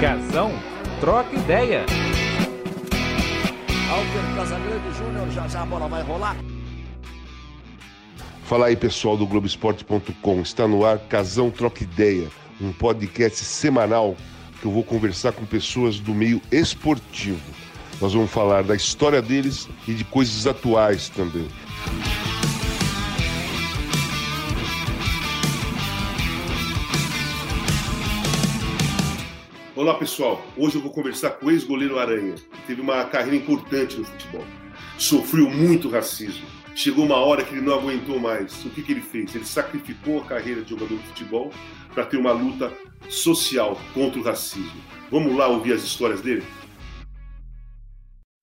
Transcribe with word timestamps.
Casão, 0.00 0.50
troca 0.98 1.36
ideia. 1.36 1.84
Alter 3.90 4.34
Casagrande 4.34 4.96
Júnior, 4.96 5.30
já 5.30 5.46
já 5.46 5.60
a 5.60 5.66
bola 5.66 5.88
vai 5.88 6.02
rolar. 6.02 6.36
Fala 8.44 8.68
aí, 8.68 8.76
pessoal 8.76 9.18
do 9.18 9.26
Globoesporte.com. 9.26 10.40
Está 10.40 10.66
no 10.66 10.86
ar 10.86 10.98
Casão 11.00 11.50
Troca 11.50 11.84
Ideia, 11.84 12.30
um 12.58 12.72
podcast 12.72 13.44
semanal 13.44 14.16
que 14.62 14.66
eu 14.66 14.72
vou 14.72 14.82
conversar 14.82 15.32
com 15.32 15.44
pessoas 15.44 16.00
do 16.00 16.14
meio 16.14 16.40
esportivo. 16.50 17.52
Nós 18.00 18.14
vamos 18.14 18.30
falar 18.30 18.62
da 18.62 18.74
história 18.74 19.20
deles 19.20 19.68
e 19.86 19.92
de 19.92 20.04
coisas 20.04 20.46
atuais 20.46 21.10
também. 21.10 21.46
Olá 29.80 29.94
pessoal, 29.94 30.46
hoje 30.58 30.76
eu 30.76 30.82
vou 30.82 30.92
conversar 30.92 31.30
com 31.30 31.46
o 31.46 31.50
ex-goleiro 31.50 31.98
Aranha, 31.98 32.34
que 32.34 32.66
teve 32.66 32.82
uma 32.82 33.02
carreira 33.06 33.34
importante 33.34 33.96
no 33.96 34.04
futebol. 34.04 34.44
Sofreu 34.98 35.48
muito 35.48 35.88
racismo. 35.88 36.46
Chegou 36.76 37.06
uma 37.06 37.16
hora 37.16 37.42
que 37.42 37.54
ele 37.54 37.62
não 37.62 37.78
aguentou 37.78 38.20
mais. 38.20 38.62
O 38.66 38.68
que, 38.68 38.82
que 38.82 38.92
ele 38.92 39.00
fez? 39.00 39.34
Ele 39.34 39.46
sacrificou 39.46 40.20
a 40.20 40.26
carreira 40.26 40.60
de 40.60 40.68
jogador 40.68 40.98
de 40.98 41.06
futebol 41.06 41.50
para 41.94 42.04
ter 42.04 42.18
uma 42.18 42.30
luta 42.30 42.70
social 43.08 43.80
contra 43.94 44.20
o 44.20 44.22
racismo. 44.22 44.82
Vamos 45.10 45.34
lá 45.34 45.48
ouvir 45.48 45.72
as 45.72 45.82
histórias 45.82 46.20
dele? 46.20 46.44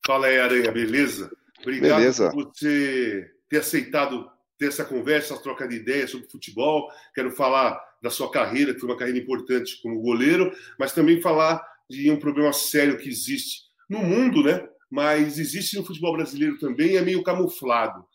Fala 0.08 0.26
aí, 0.26 0.40
Aranha, 0.40 0.72
beleza? 0.72 1.30
Obrigado 1.62 1.99
beleza. 1.99 2.32
por 2.32 2.46
você 2.46 3.30
ter 3.48 3.60
aceitado 3.60 4.27
ter 4.58 4.70
essa 4.70 4.84
conversa, 4.84 5.35
essa 5.35 5.44
troca 5.44 5.68
de 5.68 5.76
ideias 5.76 6.10
sobre 6.10 6.27
futebol. 6.27 6.90
Quero 7.13 7.30
falar 7.30 7.80
da 8.01 8.09
sua 8.09 8.29
carreira, 8.31 8.73
que 8.73 8.79
foi 8.79 8.89
uma 8.89 8.97
carreira 8.97 9.19
importante 9.19 9.81
como 9.81 10.01
goleiro, 10.01 10.51
mas 10.79 10.93
também 10.93 11.21
falar 11.21 11.65
de 11.90 12.12
um 12.12 12.20
problema 12.20 12.54
sério 12.54 12.98
que 12.98 13.09
existe 13.09 13.63
no 13.89 13.99
mundo, 13.99 14.43
né? 14.43 14.67
Mas 14.89 15.37
existe 15.37 15.77
no 15.77 15.85
futebol 15.85 16.13
brasileiro 16.13 16.57
também, 16.59 16.95
é 16.95 17.01
meio 17.01 17.23
camuflado. 17.23 18.05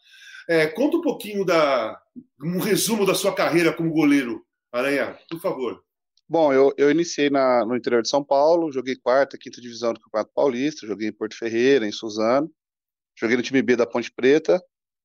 É, 0.49 0.67
conta 0.67 0.97
um 0.97 1.03
pouquinho 1.03 1.45
da 1.45 1.99
um 2.43 2.59
resumo 2.59 3.07
da 3.07 3.15
sua 3.15 3.35
carreira 3.35 3.73
como 3.73 3.93
goleiro, 3.93 4.45
Aranha, 4.73 5.19
por 5.31 5.41
favor. 5.41 5.83
Bom, 6.29 6.53
eu, 6.53 6.73
eu 6.77 6.91
iniciei 6.91 7.29
na, 7.29 7.65
no 7.65 7.77
interior 7.77 8.03
de 8.03 8.09
São 8.09 8.25
Paulo, 8.25 8.73
joguei 8.73 8.97
quarta, 8.97 9.39
quinta 9.39 9.61
divisão 9.61 9.93
do 9.93 10.01
Campeonato 10.01 10.33
Paulista, 10.35 10.87
joguei 10.87 11.09
em 11.09 11.13
Porto 11.13 11.37
Ferreira, 11.37 11.87
em 11.87 11.93
Suzano, 11.93 12.51
joguei 13.19 13.37
no 13.37 13.43
time 13.43 13.61
B 13.63 13.77
da 13.77 13.87
Ponte 13.87 14.11
Preta, 14.11 14.61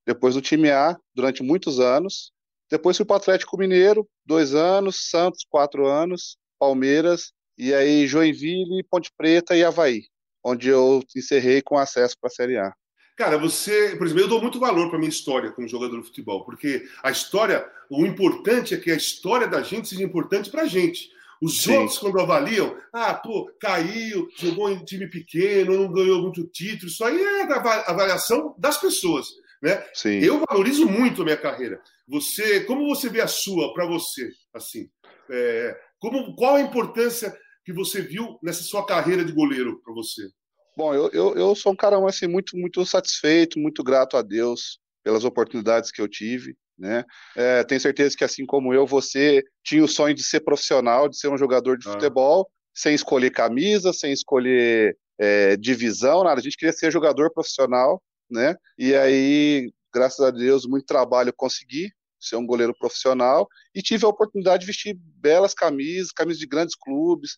depois 0.05 0.35
no 0.35 0.41
time 0.41 0.71
A 0.71 0.97
durante 1.13 1.43
muitos 1.43 1.79
anos, 1.79 2.31
depois 2.69 2.97
fui 2.97 3.05
para 3.05 3.13
o 3.13 3.17
Atlético 3.17 3.57
Mineiro, 3.57 4.07
dois 4.25 4.53
anos, 4.53 5.09
Santos, 5.09 5.45
quatro 5.49 5.87
anos, 5.87 6.37
Palmeiras, 6.59 7.31
e 7.57 7.73
aí 7.73 8.05
Joinville, 8.07 8.83
Ponte 8.89 9.11
Preta 9.17 9.55
e 9.55 9.63
Havaí, 9.63 10.03
onde 10.43 10.69
eu 10.69 11.01
encerrei 11.15 11.61
com 11.61 11.77
acesso 11.77 12.15
para 12.19 12.27
a 12.27 12.31
Série 12.31 12.57
A. 12.57 12.73
Cara, 13.15 13.37
você, 13.37 13.95
por 13.95 14.05
exemplo, 14.05 14.23
eu 14.23 14.27
dou 14.27 14.41
muito 14.41 14.59
valor 14.59 14.89
para 14.89 14.99
minha 14.99 15.09
história 15.09 15.51
como 15.51 15.67
jogador 15.67 15.99
de 15.99 16.05
futebol, 16.05 16.45
porque 16.45 16.87
a 17.01 17.09
história, 17.09 17.67
o 17.89 18.05
importante 18.05 18.75
é 18.75 18.77
que 18.77 18.91
a 18.91 18.95
história 18.95 19.47
da 19.47 19.63
gente 19.63 19.87
seja 19.87 20.03
importante 20.03 20.51
para 20.51 20.61
a 20.61 20.67
gente. 20.67 21.09
Os 21.41 21.63
Sim. 21.63 21.77
outros, 21.77 21.97
quando 21.97 22.19
avaliam, 22.19 22.75
ah, 22.93 23.13
pô, 23.13 23.49
caiu, 23.59 24.27
jogou 24.37 24.69
em 24.69 24.83
time 24.83 25.07
pequeno, 25.07 25.77
não 25.77 25.91
ganhou 25.91 26.21
muito 26.21 26.45
título, 26.47 26.91
isso 26.91 27.03
aí 27.03 27.19
é 27.19 27.47
da 27.47 27.55
avaliação 27.87 28.55
das 28.57 28.77
pessoas. 28.77 29.27
Né? 29.61 29.83
Sim. 29.93 30.19
Eu 30.19 30.43
valorizo 30.47 30.87
muito 30.87 31.21
a 31.21 31.25
minha 31.25 31.37
carreira. 31.37 31.81
Você, 32.07 32.61
como 32.65 32.87
você 32.87 33.09
vê 33.09 33.21
a 33.21 33.27
sua 33.27 33.73
para 33.73 33.85
você, 33.85 34.29
assim? 34.53 34.89
É, 35.29 35.75
como, 35.99 36.35
qual 36.35 36.55
a 36.55 36.61
importância 36.61 37.35
que 37.65 37.73
você 37.73 38.01
viu 38.01 38.37
nessa 38.41 38.63
sua 38.63 38.85
carreira 38.85 39.25
de 39.25 39.33
goleiro 39.33 39.81
para 39.83 39.93
você? 39.93 40.21
Bom, 40.77 40.93
eu, 40.93 41.09
eu, 41.11 41.35
eu, 41.35 41.55
sou 41.55 41.73
um 41.73 41.75
cara 41.75 41.97
assim 42.07 42.27
muito 42.27 42.55
muito 42.55 42.85
satisfeito, 42.85 43.59
muito 43.59 43.83
grato 43.83 44.15
a 44.15 44.21
Deus 44.21 44.79
pelas 45.03 45.23
oportunidades 45.23 45.91
que 45.91 45.99
eu 45.99 46.07
tive, 46.07 46.55
né? 46.77 47.03
É, 47.35 47.63
tenho 47.63 47.81
certeza 47.81 48.15
que 48.15 48.23
assim 48.23 48.45
como 48.45 48.73
eu, 48.73 48.85
você 48.85 49.43
tinha 49.63 49.83
o 49.83 49.87
sonho 49.87 50.13
de 50.13 50.21
ser 50.21 50.41
profissional, 50.41 51.09
de 51.09 51.17
ser 51.17 51.29
um 51.29 51.37
jogador 51.37 51.77
de 51.77 51.89
ah. 51.89 51.93
futebol, 51.93 52.47
sem 52.75 52.93
escolher 52.93 53.31
camisa, 53.31 53.91
sem 53.91 54.13
escolher 54.13 54.95
é, 55.19 55.57
divisão, 55.57 56.23
nada. 56.23 56.39
A 56.39 56.43
gente 56.43 56.55
queria 56.55 56.73
ser 56.73 56.91
jogador 56.91 57.33
profissional, 57.33 57.99
né? 58.29 58.55
E 58.77 58.93
aí, 58.95 59.71
graças 59.93 60.19
a 60.19 60.31
Deus, 60.31 60.65
muito 60.65 60.85
trabalho 60.85 61.33
consegui 61.35 61.91
ser 62.19 62.35
um 62.35 62.45
goleiro 62.45 62.73
profissional 62.77 63.47
e 63.73 63.81
tive 63.81 64.05
a 64.05 64.09
oportunidade 64.09 64.61
de 64.61 64.67
vestir 64.67 64.97
belas 64.99 65.53
camisas, 65.53 66.11
camisas 66.11 66.39
de 66.39 66.47
grandes 66.47 66.75
clubes, 66.75 67.35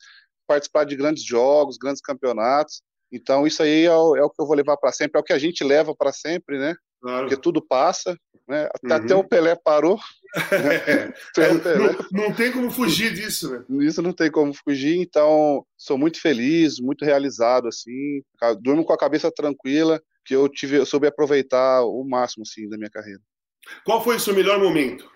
participar 0.48 0.86
de 0.86 0.96
grandes 0.96 1.24
jogos, 1.24 1.78
grandes 1.78 2.02
campeonatos. 2.02 2.82
Então, 3.12 3.46
isso 3.46 3.62
aí 3.64 3.86
é 3.86 3.96
o, 3.96 4.16
é 4.16 4.24
o 4.24 4.30
que 4.30 4.42
eu 4.42 4.46
vou 4.46 4.56
levar 4.56 4.78
para 4.78 4.92
sempre, 4.92 5.18
é 5.18 5.22
o 5.22 5.24
que 5.24 5.34
a 5.34 5.40
gente 5.40 5.64
leva 5.64 5.96
para 5.96 6.12
sempre, 6.12 6.58
né? 6.58 6.76
Claro. 7.02 7.28
Porque 7.28 7.42
tudo 7.42 7.62
passa, 7.62 8.18
né? 8.48 8.70
Até, 8.74 8.88
uhum. 8.88 9.06
até 9.06 9.16
o 9.16 9.24
Pelé 9.24 9.56
parou. 9.56 9.96
Né? 9.96 10.02
É, 11.40 11.58
Pelé. 11.58 11.92
Não, 12.12 12.26
não, 12.28 12.34
tem 12.36 12.52
como 12.52 12.70
fugir 12.70 13.12
disso, 13.12 13.50
né? 13.52 13.66
Isso 13.84 14.00
não 14.00 14.14
tem 14.14 14.30
como 14.30 14.54
fugir, 14.54 15.00
então 15.00 15.66
sou 15.76 15.98
muito 15.98 16.22
feliz, 16.22 16.80
muito 16.80 17.04
realizado, 17.04 17.68
assim, 17.68 18.22
durmo 18.62 18.86
com 18.86 18.94
a 18.94 18.98
cabeça 18.98 19.32
tranquila, 19.32 20.00
que 20.26 20.36
eu 20.36 20.48
tive, 20.50 20.78
eu 20.78 20.86
soube 20.86 21.08
aproveitar 21.08 21.84
o 21.84 22.04
máximo, 22.04 22.44
assim, 22.44 22.68
da 22.70 22.78
minha 22.78 22.90
carreira. 22.90 23.22
Qual 23.84 24.04
foi 24.04 24.16
o 24.16 24.20
seu 24.20 24.34
melhor 24.34 24.60
momento, 24.60 25.10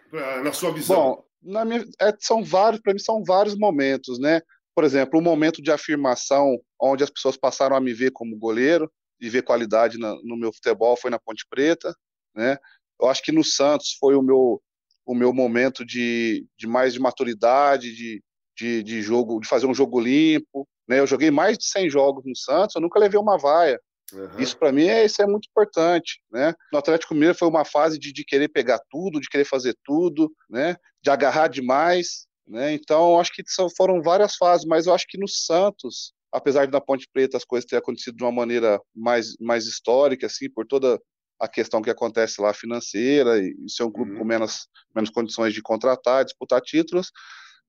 na 0.44 0.52
sua 0.52 0.72
visão? 0.72 0.96
Bom, 0.96 1.25
na 1.41 1.66
minha, 1.66 1.86
é, 2.00 2.14
são 2.19 2.44
vários, 2.44 2.81
para 2.81 2.94
mim 2.94 3.00
são 3.00 3.24
vários 3.24 3.56
momentos, 3.58 4.19
né? 4.19 4.42
Por 4.75 4.84
exemplo, 4.84 5.19
um 5.19 5.24
momento 5.24 5.62
de 5.62 5.72
afirmação, 5.72 6.58
onde 6.81 7.03
as 7.03 7.09
pessoas 7.09 7.38
passaram 7.38 7.75
a 7.75 7.81
me 7.81 7.94
ver 7.94 8.12
como 8.12 8.38
goleiro 8.38 8.92
e 9.19 9.30
ver 9.30 9.44
qualidade 9.44 9.97
na, 9.97 10.16
no 10.24 10.38
meu 10.38 10.52
futebol, 10.52 10.97
foi 10.97 11.12
na 11.12 11.19
Ponte 11.19 11.46
Preta, 11.50 11.94
né? 12.36 12.58
Eu 13.00 13.08
acho 13.09 13.22
que 13.22 13.31
no 13.31 13.44
Santos 13.44 13.96
foi 14.00 14.16
o 14.16 14.22
meu, 14.22 14.62
o 15.06 15.13
meu 15.13 15.34
momento 15.34 15.86
de, 15.86 16.46
de 16.58 16.68
mais 16.68 16.94
de 16.94 17.00
maturidade, 17.00 17.94
de, 17.94 18.24
de, 18.58 18.84
de 18.84 19.02
jogo, 19.02 19.40
de 19.40 19.47
fazer 19.47 19.68
um 19.68 19.74
jogo 19.74 20.00
limpo, 20.00 20.68
né? 20.88 21.00
Eu 21.00 21.08
joguei 21.08 21.30
mais 21.30 21.58
de 21.58 21.66
100 21.66 21.90
jogos 21.90 22.24
no 22.25 22.36
Santos, 22.36 22.75
eu 22.75 22.81
nunca 22.81 23.00
levei 23.00 23.19
uma 23.19 23.38
vaia, 23.38 23.80
Uhum. 24.13 24.40
Isso 24.40 24.57
para 24.57 24.72
mim 24.72 24.85
é, 24.85 25.06
isso 25.06 25.22
é 25.22 25.25
muito 25.25 25.47
importante, 25.50 26.22
né? 26.31 26.53
No 26.72 26.79
Atlético 26.79 27.13
Mineiro 27.13 27.35
foi 27.35 27.47
uma 27.47 27.66
fase 27.66 27.97
de, 27.97 28.13
de 28.13 28.24
querer 28.24 28.50
pegar 28.50 28.79
tudo, 28.90 29.19
de 29.19 29.28
querer 29.28 29.46
fazer 29.46 29.75
tudo, 29.84 30.31
né? 30.50 30.75
De 31.01 31.09
agarrar 31.09 31.47
demais, 31.47 32.28
né? 32.47 32.74
Então 32.74 33.19
acho 33.19 33.31
que 33.34 33.44
são, 33.47 33.68
foram 33.69 34.01
várias 34.01 34.35
fases, 34.35 34.66
mas 34.66 34.85
eu 34.85 34.94
acho 34.94 35.06
que 35.07 35.18
no 35.18 35.28
Santos, 35.28 36.13
apesar 36.31 36.66
de 36.66 36.72
na 36.72 36.81
Ponte 36.81 37.07
Preta 37.12 37.38
as 37.38 37.46
coisas 37.46 37.68
terem 37.68 37.79
acontecido 37.79 38.18
de 38.18 38.24
uma 38.24 38.31
maneira 38.31 38.79
mais, 38.96 39.35
mais 39.40 39.66
histórica, 39.66 40.28
assim, 40.28 40.50
por 40.50 40.66
toda 40.66 41.00
a 41.40 41.47
questão 41.47 41.81
que 41.81 41.90
acontece 41.90 42.41
lá 42.41 42.53
financeira 42.53 43.38
e 43.40 43.53
ser 43.68 43.84
um 43.84 43.91
clube 43.91 44.12
uhum. 44.12 44.19
com 44.19 44.25
menos, 44.25 44.68
menos 44.95 45.09
condições 45.09 45.53
de 45.53 45.62
contratar, 45.62 46.24
disputar 46.24 46.62
títulos, 46.62 47.12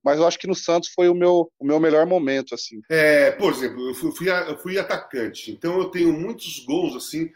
mas 0.05 0.19
eu 0.19 0.27
acho 0.27 0.39
que 0.39 0.47
no 0.47 0.55
Santos 0.55 0.91
foi 0.95 1.09
o 1.09 1.15
meu, 1.15 1.51
o 1.59 1.65
meu 1.65 1.81
melhor 1.81 2.07
momento, 2.07 2.55
assim. 2.55 2.81
É, 2.91 3.31
por 3.33 3.53
exemplo, 3.53 3.89
eu 3.89 3.95
fui, 3.95 4.13
fui, 4.13 4.31
eu 4.31 4.59
fui 4.59 4.79
atacante, 4.79 5.51
então 5.51 5.79
eu 5.79 5.87
tenho 5.87 6.13
muitos 6.13 6.65
gols, 6.65 6.95
assim, 6.95 7.31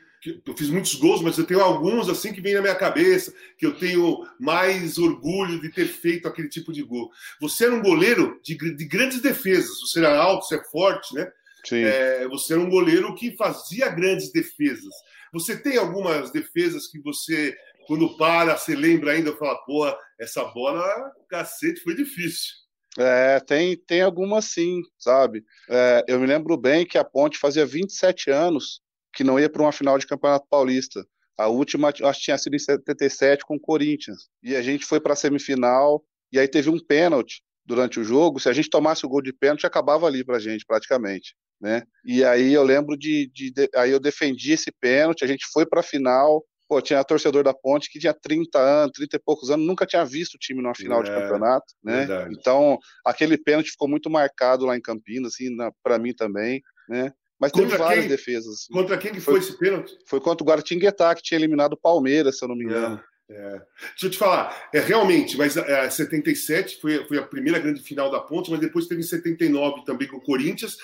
eu 0.44 0.56
fiz 0.56 0.68
muitos 0.68 0.94
gols, 0.96 1.22
mas 1.22 1.38
eu 1.38 1.46
tenho 1.46 1.60
alguns 1.60 2.08
assim 2.08 2.32
que 2.32 2.40
vem 2.40 2.54
na 2.54 2.60
minha 2.60 2.74
cabeça, 2.74 3.32
que 3.56 3.64
eu 3.64 3.74
tenho 3.78 4.26
mais 4.38 4.98
orgulho 4.98 5.60
de 5.60 5.70
ter 5.70 5.86
feito 5.86 6.26
aquele 6.26 6.48
tipo 6.48 6.72
de 6.72 6.82
gol. 6.82 7.10
Você 7.40 7.64
era 7.64 7.74
um 7.74 7.82
goleiro 7.82 8.38
de, 8.42 8.56
de 8.56 8.84
grandes 8.84 9.20
defesas, 9.20 9.80
você 9.80 10.00
era 10.00 10.16
alto, 10.16 10.46
você 10.46 10.56
é 10.56 10.64
forte, 10.64 11.14
né? 11.14 11.30
Sim. 11.64 11.84
É, 11.84 12.26
você 12.28 12.54
era 12.54 12.62
um 12.62 12.68
goleiro 12.68 13.14
que 13.14 13.36
fazia 13.36 13.88
grandes 13.88 14.32
defesas. 14.32 14.94
Você 15.32 15.56
tem 15.56 15.76
algumas 15.76 16.30
defesas 16.30 16.86
que 16.88 16.98
você 17.00 17.56
quando 17.88 18.18
para, 18.18 18.54
você 18.54 18.76
lembra 18.76 19.12
ainda, 19.12 19.34
fala, 19.34 19.56
porra, 19.64 19.96
essa 20.20 20.44
bola, 20.44 21.10
cacete, 21.26 21.80
foi 21.80 21.96
difícil. 21.96 22.52
É, 22.98 23.40
tem, 23.40 23.78
tem 23.78 24.02
algumas 24.02 24.44
sim, 24.44 24.82
sabe? 24.98 25.42
É, 25.70 26.04
eu 26.06 26.20
me 26.20 26.26
lembro 26.26 26.54
bem 26.58 26.86
que 26.86 26.98
a 26.98 27.04
Ponte 27.04 27.38
fazia 27.38 27.64
27 27.64 28.30
anos 28.30 28.82
que 29.14 29.24
não 29.24 29.40
ia 29.40 29.48
para 29.48 29.62
uma 29.62 29.72
final 29.72 29.96
de 29.96 30.06
Campeonato 30.06 30.46
Paulista. 30.50 31.02
A 31.38 31.48
última, 31.48 31.88
acho 31.88 32.18
que 32.18 32.24
tinha 32.26 32.36
sido 32.36 32.56
em 32.56 32.58
77 32.58 33.42
com 33.46 33.56
o 33.56 33.60
Corinthians. 33.60 34.28
E 34.42 34.54
a 34.54 34.60
gente 34.60 34.84
foi 34.84 35.00
para 35.00 35.14
a 35.14 35.16
semifinal, 35.16 36.04
e 36.30 36.38
aí 36.38 36.46
teve 36.46 36.68
um 36.68 36.78
pênalti 36.78 37.42
durante 37.64 37.98
o 37.98 38.04
jogo. 38.04 38.38
Se 38.38 38.50
a 38.50 38.52
gente 38.52 38.68
tomasse 38.68 39.06
o 39.06 39.08
gol 39.08 39.22
de 39.22 39.32
pênalti, 39.32 39.64
acabava 39.64 40.06
ali 40.06 40.22
para 40.22 40.36
a 40.36 40.40
gente, 40.40 40.66
praticamente. 40.66 41.34
Né? 41.58 41.84
E 42.04 42.22
aí 42.22 42.52
eu 42.52 42.62
lembro 42.62 42.98
de, 42.98 43.30
de, 43.32 43.50
de, 43.50 43.70
Aí 43.74 43.90
eu 43.90 43.98
defendi 43.98 44.52
esse 44.52 44.70
pênalti, 44.70 45.24
a 45.24 45.26
gente 45.26 45.46
foi 45.52 45.64
para 45.64 45.80
a 45.80 45.82
final, 45.82 46.44
Pô, 46.68 46.82
tinha 46.82 47.02
torcedor 47.02 47.42
da 47.42 47.54
Ponte 47.54 47.90
que 47.90 47.98
tinha 47.98 48.12
30 48.12 48.58
anos, 48.58 48.92
30 48.94 49.16
e 49.16 49.18
poucos 49.18 49.50
anos, 49.50 49.66
nunca 49.66 49.86
tinha 49.86 50.04
visto 50.04 50.34
o 50.34 50.38
time 50.38 50.60
numa 50.60 50.74
final 50.74 51.00
é, 51.00 51.04
de 51.04 51.10
campeonato, 51.10 51.66
né? 51.82 52.04
Verdade. 52.04 52.36
Então, 52.38 52.78
aquele 53.04 53.38
pênalti 53.38 53.70
ficou 53.70 53.88
muito 53.88 54.10
marcado 54.10 54.66
lá 54.66 54.76
em 54.76 54.80
Campinas, 54.80 55.32
assim, 55.32 55.56
para 55.82 55.98
mim 55.98 56.12
também, 56.12 56.62
né? 56.88 57.12
Mas 57.40 57.52
contra 57.52 57.70
teve 57.70 57.82
várias 57.82 58.00
quem? 58.00 58.08
defesas. 58.08 58.54
Assim. 58.54 58.72
Contra 58.72 58.98
quem 58.98 59.12
que 59.12 59.20
foi, 59.20 59.34
foi, 59.34 59.40
esse 59.40 59.58
pênalti? 59.58 59.96
Foi 60.06 60.20
contra 60.20 60.44
o 60.44 60.46
Guaratinguetá, 60.46 61.14
que 61.14 61.22
tinha 61.22 61.38
eliminado 61.38 61.72
o 61.72 61.80
Palmeiras, 61.80 62.36
se 62.36 62.44
eu 62.44 62.48
não 62.48 62.56
me 62.56 62.64
engano. 62.64 63.00
É. 63.30 63.62
Deixa 63.90 64.06
eu 64.06 64.10
te 64.10 64.18
falar, 64.18 64.68
é 64.72 64.80
realmente, 64.80 65.36
mas 65.36 65.56
é, 65.56 65.88
77 65.88 66.80
foi, 66.80 67.04
foi 67.06 67.18
a 67.18 67.22
primeira 67.22 67.58
grande 67.58 67.82
final 67.82 68.10
da 68.10 68.20
Ponte, 68.20 68.50
mas 68.50 68.58
depois 68.58 68.86
teve 68.86 69.02
em 69.02 69.04
79 69.04 69.84
também 69.84 70.08
com 70.08 70.16
o 70.16 70.22
Corinthians. 70.22 70.78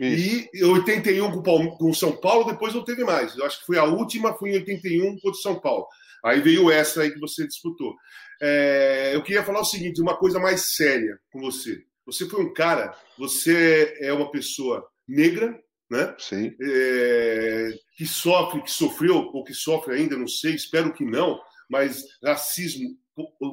Isso. 0.00 0.48
E 0.52 0.64
81 0.64 1.42
com 1.42 1.90
o 1.90 1.94
São 1.94 2.12
Paulo, 2.12 2.44
depois 2.44 2.74
não 2.74 2.84
teve 2.84 3.04
mais. 3.04 3.36
Eu 3.36 3.46
acho 3.46 3.60
que 3.60 3.66
foi 3.66 3.78
a 3.78 3.84
última, 3.84 4.34
foi 4.34 4.50
em 4.50 4.54
81 4.54 5.14
contra 5.14 5.30
o 5.30 5.34
São 5.34 5.60
Paulo. 5.60 5.86
Aí 6.24 6.40
veio 6.40 6.70
essa 6.70 7.02
aí 7.02 7.10
que 7.10 7.20
você 7.20 7.46
disputou. 7.46 7.94
É, 8.40 9.12
eu 9.14 9.22
queria 9.22 9.44
falar 9.44 9.60
o 9.60 9.64
seguinte, 9.64 10.00
uma 10.00 10.16
coisa 10.16 10.38
mais 10.38 10.74
séria 10.74 11.18
com 11.30 11.40
você. 11.40 11.82
Você 12.04 12.28
foi 12.28 12.44
um 12.44 12.52
cara, 12.52 12.94
você 13.18 13.96
é 14.00 14.12
uma 14.12 14.30
pessoa 14.30 14.86
negra, 15.08 15.58
né? 15.90 16.14
Sim. 16.18 16.54
É, 16.60 17.70
que 17.96 18.06
sofre, 18.06 18.62
que 18.62 18.70
sofreu 18.70 19.30
ou 19.32 19.44
que 19.44 19.54
sofre 19.54 19.94
ainda, 19.94 20.16
não 20.16 20.28
sei, 20.28 20.54
espero 20.54 20.92
que 20.92 21.04
não, 21.04 21.40
mas 21.68 22.04
racismo 22.22 22.96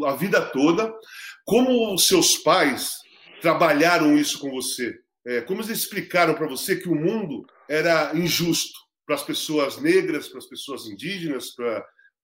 a 0.05 0.15
vida 0.15 0.41
toda. 0.41 0.93
Como 1.45 1.93
os 1.93 2.07
seus 2.07 2.37
pais 2.37 2.97
trabalharam 3.41 4.17
isso 4.17 4.39
com 4.39 4.49
você? 4.51 5.02
É, 5.25 5.41
como 5.41 5.61
eles 5.61 5.69
explicaram 5.69 6.33
para 6.33 6.47
você 6.47 6.75
que 6.75 6.89
o 6.89 6.95
mundo 6.95 7.45
era 7.69 8.11
injusto 8.15 8.77
para 9.05 9.15
as 9.15 9.23
pessoas 9.23 9.81
negras, 9.81 10.27
para 10.27 10.39
as 10.39 10.45
pessoas 10.45 10.85
indígenas, 10.85 11.51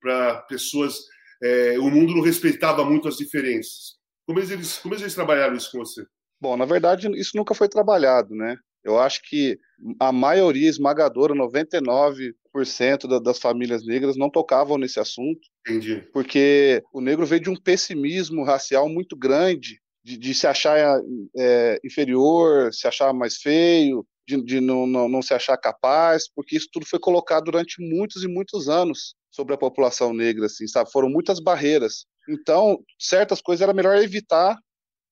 para 0.00 0.42
pessoas. 0.48 0.98
É, 1.42 1.78
o 1.78 1.90
mundo 1.90 2.14
não 2.14 2.22
respeitava 2.22 2.84
muito 2.84 3.08
as 3.08 3.16
diferenças. 3.16 3.98
Como 4.26 4.38
eles, 4.38 4.78
como 4.78 4.94
eles 4.94 5.14
trabalharam 5.14 5.56
isso 5.56 5.72
com 5.72 5.78
você? 5.78 6.04
Bom, 6.40 6.56
na 6.56 6.64
verdade, 6.64 7.10
isso 7.18 7.36
nunca 7.36 7.54
foi 7.54 7.68
trabalhado, 7.68 8.34
né? 8.34 8.56
Eu 8.82 8.98
acho 8.98 9.20
que 9.22 9.58
a 9.98 10.10
maioria 10.10 10.68
esmagadora, 10.68 11.34
99% 11.34 13.22
das 13.22 13.38
famílias 13.38 13.84
negras 13.84 14.16
não 14.16 14.30
tocavam 14.30 14.78
nesse 14.78 14.98
assunto. 14.98 15.40
Entendi. 15.66 16.02
Porque 16.12 16.82
o 16.92 17.00
negro 17.00 17.26
veio 17.26 17.42
de 17.42 17.50
um 17.50 17.56
pessimismo 17.56 18.42
racial 18.42 18.88
muito 18.88 19.16
grande, 19.16 19.80
de, 20.02 20.16
de 20.16 20.34
se 20.34 20.46
achar 20.46 21.00
é, 21.36 21.80
inferior, 21.84 22.72
se 22.72 22.86
achar 22.86 23.12
mais 23.12 23.36
feio, 23.36 24.06
de, 24.26 24.42
de 24.42 24.60
não, 24.60 24.86
não, 24.86 25.08
não, 25.08 25.22
se 25.22 25.34
achar 25.34 25.56
capaz, 25.56 26.28
porque 26.32 26.56
isso 26.56 26.68
tudo 26.72 26.86
foi 26.86 26.98
colocado 26.98 27.44
durante 27.44 27.76
muitos 27.80 28.22
e 28.22 28.28
muitos 28.28 28.68
anos 28.68 29.14
sobre 29.30 29.54
a 29.54 29.58
população 29.58 30.12
negra, 30.12 30.46
assim, 30.46 30.66
sabe? 30.66 30.90
Foram 30.90 31.08
muitas 31.08 31.40
barreiras. 31.40 32.06
Então, 32.28 32.82
certas 32.98 33.40
coisas 33.40 33.62
era 33.62 33.74
melhor 33.74 33.96
evitar 33.96 34.58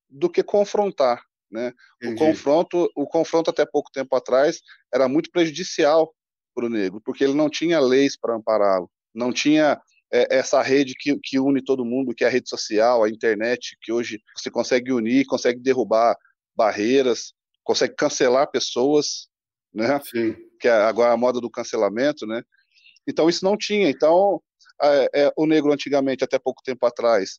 do 0.09 0.31
que 0.31 0.43
confrontar. 0.43 1.23
Né? 1.51 1.73
O 2.05 2.15
confronto, 2.15 2.91
o 2.95 3.07
confronto 3.07 3.51
até 3.51 3.65
pouco 3.65 3.91
tempo 3.91 4.15
atrás 4.15 4.61
era 4.93 5.09
muito 5.09 5.31
prejudicial 5.31 6.13
para 6.55 6.67
o 6.67 6.69
negro, 6.69 7.01
porque 7.03 7.25
ele 7.25 7.35
não 7.35 7.49
tinha 7.49 7.81
leis 7.81 8.19
para 8.19 8.35
ampará-lo, 8.35 8.91
não 9.15 9.33
tinha 9.33 9.81
é, 10.13 10.39
essa 10.39 10.63
rede 10.63 10.95
que, 10.99 11.19
que 11.23 11.39
une 11.39 11.63
todo 11.63 11.85
mundo, 11.85 12.15
que 12.15 12.25
é 12.25 12.27
a 12.27 12.31
rede 12.31 12.49
social, 12.49 13.05
a 13.05 13.09
internet, 13.09 13.77
que 13.83 13.93
hoje 13.93 14.21
você 14.37 14.51
consegue 14.51 14.93
unir, 14.93 15.27
consegue 15.27 15.61
derrubar 15.61 16.17
barreiras, 16.57 17.33
consegue 17.63 17.95
cancelar 17.95 18.51
pessoas, 18.51 19.29
né? 19.73 20.01
Sim. 20.05 20.35
Que 20.61 20.69
é 20.69 20.73
agora 20.73 21.13
a 21.13 21.17
moda 21.17 21.41
do 21.41 21.51
cancelamento, 21.51 22.27
né? 22.27 22.43
Então 23.07 23.29
isso 23.29 23.45
não 23.45 23.57
tinha. 23.57 23.89
Então 23.89 24.41
é, 24.83 25.09
é, 25.15 25.33
o 25.37 25.47
negro 25.47 25.73
antigamente, 25.73 26.25
até 26.25 26.39
pouco 26.39 26.63
tempo 26.63 26.87
atrás, 26.87 27.39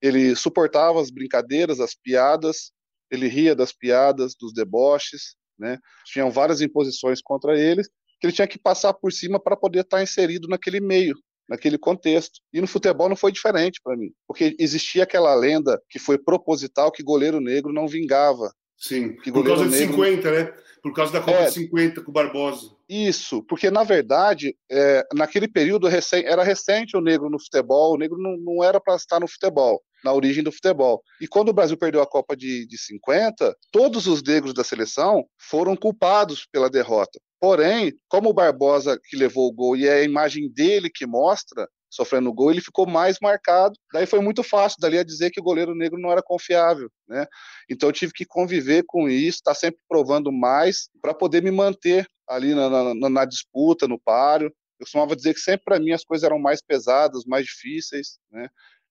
ele 0.00 0.36
suportava 0.36 1.00
as 1.00 1.10
brincadeiras, 1.10 1.80
as 1.80 1.94
piadas, 1.94 2.72
ele 3.10 3.26
ria 3.26 3.54
das 3.54 3.72
piadas, 3.72 4.34
dos 4.38 4.52
deboches, 4.52 5.36
né? 5.58 5.78
Tinham 6.06 6.30
várias 6.30 6.60
imposições 6.60 7.20
contra 7.22 7.58
eles 7.58 7.88
que 8.20 8.26
ele 8.26 8.32
tinha 8.32 8.46
que 8.46 8.58
passar 8.58 8.94
por 8.94 9.12
cima 9.12 9.42
para 9.42 9.56
poder 9.56 9.80
estar 9.80 10.02
inserido 10.02 10.48
naquele 10.48 10.80
meio, 10.80 11.14
naquele 11.48 11.78
contexto. 11.78 12.40
E 12.52 12.60
no 12.60 12.66
futebol 12.66 13.08
não 13.08 13.16
foi 13.16 13.32
diferente 13.32 13.80
para 13.82 13.96
mim, 13.96 14.12
porque 14.26 14.56
existia 14.58 15.04
aquela 15.04 15.34
lenda 15.34 15.80
que 15.88 15.98
foi 15.98 16.18
proposital 16.18 16.90
que 16.90 17.02
goleiro 17.02 17.40
negro 17.40 17.72
não 17.72 17.86
vingava. 17.86 18.52
Sim, 18.76 19.16
por 19.32 19.44
causa 19.44 19.68
de 19.68 19.76
50, 19.76 20.30
né? 20.30 20.52
Por 20.82 20.92
causa 20.92 21.12
da 21.12 21.20
Copa 21.20 21.38
é, 21.38 21.46
de 21.46 21.52
50 21.52 22.02
com 22.02 22.10
o 22.10 22.12
Barbosa. 22.12 22.70
Isso, 22.86 23.42
porque 23.44 23.70
na 23.70 23.82
verdade, 23.84 24.54
é, 24.70 25.06
naquele 25.14 25.48
período 25.48 25.88
era 25.88 26.42
recente 26.42 26.96
o 26.96 27.00
negro 27.00 27.30
no 27.30 27.40
futebol, 27.40 27.94
o 27.94 27.96
negro 27.96 28.18
não, 28.18 28.36
não 28.36 28.62
era 28.62 28.78
para 28.78 28.94
estar 28.94 29.18
no 29.18 29.28
futebol 29.28 29.82
na 30.04 30.12
origem 30.12 30.44
do 30.44 30.52
futebol. 30.52 31.02
E 31.18 31.26
quando 31.26 31.48
o 31.48 31.52
Brasil 31.54 31.78
perdeu 31.78 32.02
a 32.02 32.06
Copa 32.06 32.36
de, 32.36 32.66
de 32.66 32.76
50, 32.76 33.56
todos 33.72 34.06
os 34.06 34.22
negros 34.22 34.52
da 34.52 34.62
seleção 34.62 35.24
foram 35.38 35.74
culpados 35.74 36.46
pela 36.52 36.68
derrota. 36.68 37.18
Porém, 37.44 37.92
como 38.08 38.30
o 38.30 38.32
Barbosa 38.32 38.98
que 39.04 39.14
levou 39.14 39.46
o 39.46 39.52
gol 39.52 39.76
e 39.76 39.86
é 39.86 39.96
a 39.96 40.02
imagem 40.02 40.50
dele 40.50 40.88
que 40.88 41.04
mostra 41.06 41.68
sofrendo 41.90 42.32
gol, 42.32 42.50
ele 42.50 42.62
ficou 42.62 42.86
mais 42.86 43.18
marcado. 43.20 43.78
Daí 43.92 44.06
foi 44.06 44.18
muito 44.20 44.42
fácil 44.42 44.78
dali 44.80 44.96
a 44.96 45.04
dizer 45.04 45.30
que 45.30 45.40
o 45.40 45.42
goleiro 45.42 45.74
negro 45.74 46.00
não 46.00 46.10
era 46.10 46.22
confiável, 46.22 46.90
né? 47.06 47.26
Então 47.68 47.90
eu 47.90 47.92
tive 47.92 48.14
que 48.14 48.24
conviver 48.24 48.82
com 48.86 49.10
isso, 49.10 49.40
estar 49.40 49.50
tá 49.50 49.54
sempre 49.56 49.78
provando 49.86 50.32
mais 50.32 50.88
para 51.02 51.12
poder 51.12 51.42
me 51.42 51.50
manter 51.50 52.06
ali 52.26 52.54
na, 52.54 52.94
na, 52.94 53.10
na, 53.10 53.24
disputa, 53.26 53.86
no 53.86 54.00
páreo. 54.00 54.46
Eu 54.80 54.86
costumava 54.86 55.14
dizer 55.14 55.34
que 55.34 55.40
sempre 55.40 55.64
para 55.66 55.78
mim 55.78 55.92
as 55.92 56.02
coisas 56.02 56.24
eram 56.24 56.38
mais 56.38 56.62
pesadas, 56.62 57.26
mais 57.26 57.44
difíceis, 57.44 58.18
né? 58.32 58.48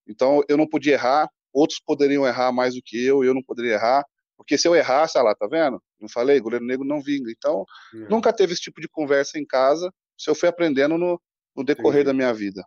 Então 0.08 0.44
eu 0.48 0.58
não 0.58 0.70
podia 0.70 0.94
errar, 0.94 1.28
outros 1.52 1.80
poderiam 1.84 2.24
errar 2.24 2.52
mais 2.52 2.76
do 2.76 2.84
que 2.86 3.04
eu, 3.04 3.24
eu 3.24 3.34
não 3.34 3.42
poderia 3.42 3.74
errar, 3.74 4.06
porque 4.44 4.58
se 4.58 4.68
eu 4.68 4.76
errasse, 4.76 5.18
ah 5.18 5.24
lá, 5.24 5.34
tá 5.34 5.48
vendo? 5.48 5.82
Não 6.00 6.10
falei, 6.10 6.40
goleiro 6.40 6.66
negro 6.66 6.86
não 6.86 7.02
vinga. 7.02 7.32
Então, 7.32 7.66
é. 7.96 8.10
nunca 8.10 8.34
teve 8.34 8.54
esse 8.54 8.62
tipo 8.62 8.82
de 8.82 8.90
conversa 8.90 9.40
em 9.40 9.46
casa, 9.46 9.92
se 10.18 10.30
eu 10.30 10.36
fui 10.36 10.50
aprendendo 10.50 10.98
no, 10.98 11.20
no 11.56 11.64
decorrer 11.64 12.04
da 12.04 12.14
minha 12.14 12.34
vida. 12.34 12.64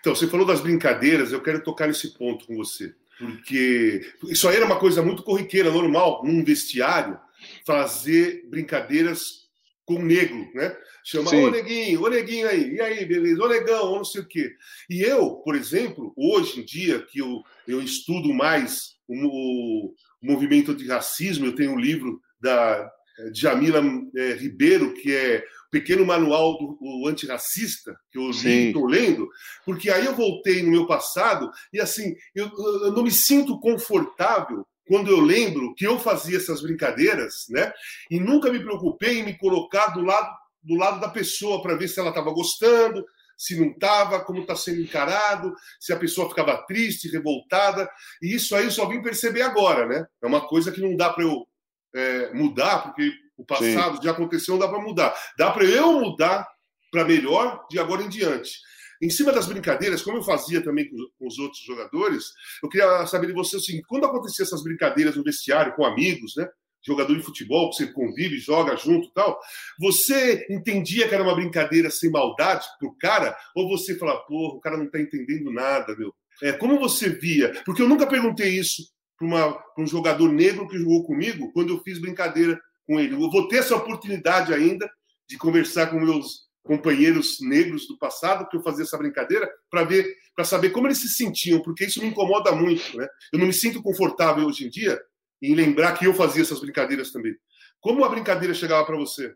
Então, 0.00 0.14
você 0.14 0.26
falou 0.26 0.46
das 0.46 0.60
brincadeiras, 0.60 1.32
eu 1.32 1.42
quero 1.42 1.62
tocar 1.62 1.86
nesse 1.86 2.16
ponto 2.16 2.46
com 2.46 2.56
você, 2.56 2.94
porque 3.18 4.12
isso 4.24 4.48
aí 4.48 4.56
era 4.56 4.64
uma 4.64 4.78
coisa 4.78 5.02
muito 5.02 5.22
corriqueira, 5.22 5.70
normal, 5.70 6.22
num 6.24 6.42
vestiário, 6.42 7.18
fazer 7.66 8.46
brincadeiras 8.48 9.42
com 9.84 10.00
negro, 10.00 10.50
né? 10.54 10.76
Chama, 11.04 11.30
Sim. 11.30 11.44
ô 11.44 11.50
neguinho, 11.50 12.02
ô 12.02 12.08
neguinho 12.08 12.48
aí, 12.48 12.74
e 12.74 12.80
aí, 12.80 13.04
beleza, 13.04 13.42
ô 13.42 13.48
negão, 13.48 13.90
ou 13.90 13.96
não 13.96 14.04
sei 14.04 14.20
o 14.22 14.26
quê. 14.26 14.54
E 14.88 15.02
eu, 15.02 15.36
por 15.36 15.56
exemplo, 15.56 16.12
hoje 16.16 16.60
em 16.60 16.64
dia, 16.64 17.02
que 17.02 17.18
eu, 17.18 17.42
eu 17.66 17.82
estudo 17.82 18.32
mais 18.32 18.92
o, 19.08 19.88
o 19.88 19.94
movimento 20.22 20.74
de 20.74 20.86
racismo, 20.86 21.46
eu 21.46 21.54
tenho 21.54 21.72
um 21.72 21.78
livro 21.78 22.20
da 22.40 22.90
Jamila 23.34 23.82
é, 24.16 24.32
Ribeiro, 24.34 24.94
que 24.94 25.14
é 25.14 25.44
pequeno 25.70 26.04
manual 26.04 26.58
do, 26.58 26.78
do 26.80 27.08
antirracista, 27.08 27.96
que 28.10 28.18
eu 28.18 28.30
estou 28.30 28.86
lendo, 28.86 29.28
porque 29.64 29.90
aí 29.90 30.04
eu 30.04 30.14
voltei 30.14 30.62
no 30.62 30.70
meu 30.70 30.86
passado 30.86 31.50
e 31.72 31.80
assim, 31.80 32.14
eu, 32.34 32.50
eu 32.84 32.92
não 32.92 33.02
me 33.02 33.10
sinto 33.10 33.58
confortável 33.58 34.66
quando 34.86 35.10
eu 35.10 35.20
lembro 35.20 35.74
que 35.74 35.86
eu 35.86 35.98
fazia 35.98 36.36
essas 36.36 36.60
brincadeiras, 36.60 37.46
né? 37.48 37.72
E 38.10 38.18
nunca 38.20 38.52
me 38.52 38.60
preocupei 38.60 39.20
em 39.20 39.24
me 39.24 39.38
colocar 39.38 39.88
do 39.88 40.02
lado 40.02 40.42
do 40.62 40.76
lado 40.76 41.00
da 41.00 41.08
pessoa 41.08 41.60
para 41.60 41.74
ver 41.74 41.88
se 41.88 41.98
ela 41.98 42.10
estava 42.10 42.30
gostando, 42.30 43.04
se 43.42 43.58
não 43.58 43.72
estava, 43.72 44.20
como 44.20 44.40
está 44.40 44.54
sendo 44.54 44.80
encarado, 44.80 45.52
se 45.80 45.92
a 45.92 45.96
pessoa 45.96 46.28
ficava 46.28 46.64
triste, 46.64 47.08
revoltada. 47.08 47.90
E 48.22 48.36
isso 48.36 48.54
aí 48.54 48.66
eu 48.66 48.70
só 48.70 48.86
vim 48.86 49.02
perceber 49.02 49.42
agora, 49.42 49.84
né? 49.84 50.06
É 50.22 50.26
uma 50.28 50.46
coisa 50.46 50.70
que 50.70 50.80
não 50.80 50.96
dá 50.96 51.12
para 51.12 51.24
eu 51.24 51.44
é, 51.92 52.32
mudar, 52.32 52.84
porque 52.84 53.10
o 53.36 53.44
passado 53.44 53.96
Sim. 53.96 54.04
já 54.04 54.12
aconteceu, 54.12 54.54
não 54.54 54.60
dá 54.60 54.68
para 54.68 54.80
mudar. 54.80 55.12
Dá 55.36 55.50
para 55.50 55.64
eu 55.64 55.92
mudar 55.94 56.46
para 56.92 57.04
melhor 57.04 57.66
de 57.68 57.80
agora 57.80 58.04
em 58.04 58.08
diante. 58.08 58.60
Em 59.02 59.10
cima 59.10 59.32
das 59.32 59.46
brincadeiras, 59.46 60.02
como 60.02 60.18
eu 60.18 60.22
fazia 60.22 60.62
também 60.62 60.88
com 60.88 61.26
os 61.26 61.36
outros 61.40 61.64
jogadores, 61.64 62.26
eu 62.62 62.68
queria 62.68 63.04
saber 63.08 63.26
de 63.26 63.32
você 63.32 63.56
o 63.56 63.60
seguinte: 63.60 63.86
quando 63.88 64.06
acontecia 64.06 64.44
essas 64.44 64.62
brincadeiras 64.62 65.16
no 65.16 65.24
vestiário 65.24 65.74
com 65.74 65.84
amigos, 65.84 66.34
né? 66.36 66.48
Jogador 66.84 67.14
de 67.16 67.22
futebol, 67.22 67.70
que 67.70 67.76
você 67.76 67.86
convive, 67.92 68.38
joga 68.38 68.76
junto 68.76 69.08
e 69.08 69.12
tal, 69.12 69.38
você 69.78 70.46
entendia 70.50 71.08
que 71.08 71.14
era 71.14 71.22
uma 71.22 71.34
brincadeira 71.34 71.90
sem 71.90 72.10
maldade 72.10 72.66
pro 72.78 72.96
cara? 72.98 73.36
Ou 73.54 73.68
você 73.68 73.96
fala, 73.96 74.18
porra, 74.26 74.56
o 74.56 74.60
cara 74.60 74.76
não 74.76 74.90
tá 74.90 75.00
entendendo 75.00 75.52
nada, 75.52 75.94
meu? 75.96 76.12
É, 76.42 76.52
como 76.52 76.78
você 76.78 77.08
via? 77.08 77.52
Porque 77.64 77.82
eu 77.82 77.88
nunca 77.88 78.06
perguntei 78.06 78.58
isso 78.58 78.82
para 79.16 79.62
um 79.78 79.86
jogador 79.86 80.32
negro 80.32 80.66
que 80.68 80.78
jogou 80.78 81.04
comigo 81.04 81.52
quando 81.52 81.72
eu 81.72 81.82
fiz 81.82 82.00
brincadeira 82.00 82.60
com 82.86 82.98
ele. 82.98 83.14
Eu 83.14 83.30
vou 83.30 83.48
ter 83.48 83.58
essa 83.58 83.76
oportunidade 83.76 84.52
ainda 84.52 84.90
de 85.28 85.38
conversar 85.38 85.86
com 85.88 86.00
meus 86.00 86.50
companheiros 86.62 87.38
negros 87.40 87.86
do 87.86 87.98
passado 87.98 88.48
que 88.48 88.56
eu 88.56 88.62
fazia 88.62 88.84
essa 88.84 88.98
brincadeira 88.98 89.50
para 89.70 89.84
ver, 89.84 90.14
para 90.34 90.44
saber 90.44 90.70
como 90.70 90.86
eles 90.86 90.98
se 90.98 91.08
sentiam, 91.08 91.60
porque 91.62 91.84
isso 91.84 92.00
me 92.00 92.08
incomoda 92.08 92.52
muito, 92.52 92.96
né? 92.96 93.06
Eu 93.32 93.38
não 93.38 93.46
me 93.46 93.52
sinto 93.52 93.82
confortável 93.82 94.46
hoje 94.46 94.66
em 94.66 94.70
dia 94.70 95.00
em 95.42 95.54
lembrar 95.54 95.98
que 95.98 96.06
eu 96.06 96.14
fazia 96.14 96.42
essas 96.42 96.60
brincadeiras 96.60 97.10
também. 97.10 97.34
Como 97.80 98.04
a 98.04 98.08
brincadeira 98.08 98.54
chegava 98.54 98.86
para 98.86 98.96
você? 98.96 99.34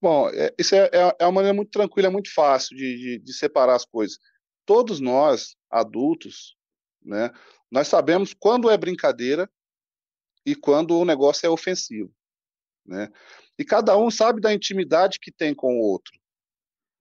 Bom, 0.00 0.28
é, 0.30 0.52
isso 0.58 0.74
é, 0.74 0.88
é, 0.92 1.16
é 1.20 1.24
uma 1.26 1.32
maneira 1.32 1.54
muito 1.54 1.70
tranquila, 1.70 2.10
muito 2.10 2.32
fácil 2.32 2.76
de, 2.76 2.96
de, 2.96 3.18
de 3.18 3.32
separar 3.34 3.74
as 3.74 3.84
coisas. 3.84 4.18
Todos 4.64 5.00
nós, 5.00 5.54
adultos, 5.70 6.56
né, 7.02 7.30
nós 7.70 7.88
sabemos 7.88 8.32
quando 8.32 8.70
é 8.70 8.76
brincadeira 8.76 9.50
e 10.46 10.54
quando 10.54 10.98
o 10.98 11.04
negócio 11.04 11.46
é 11.46 11.50
ofensivo. 11.50 12.12
Né? 12.84 13.10
E 13.58 13.64
cada 13.64 13.96
um 13.96 14.10
sabe 14.10 14.40
da 14.40 14.52
intimidade 14.52 15.18
que 15.18 15.32
tem 15.32 15.54
com 15.54 15.78
o 15.78 15.80
outro. 15.80 16.12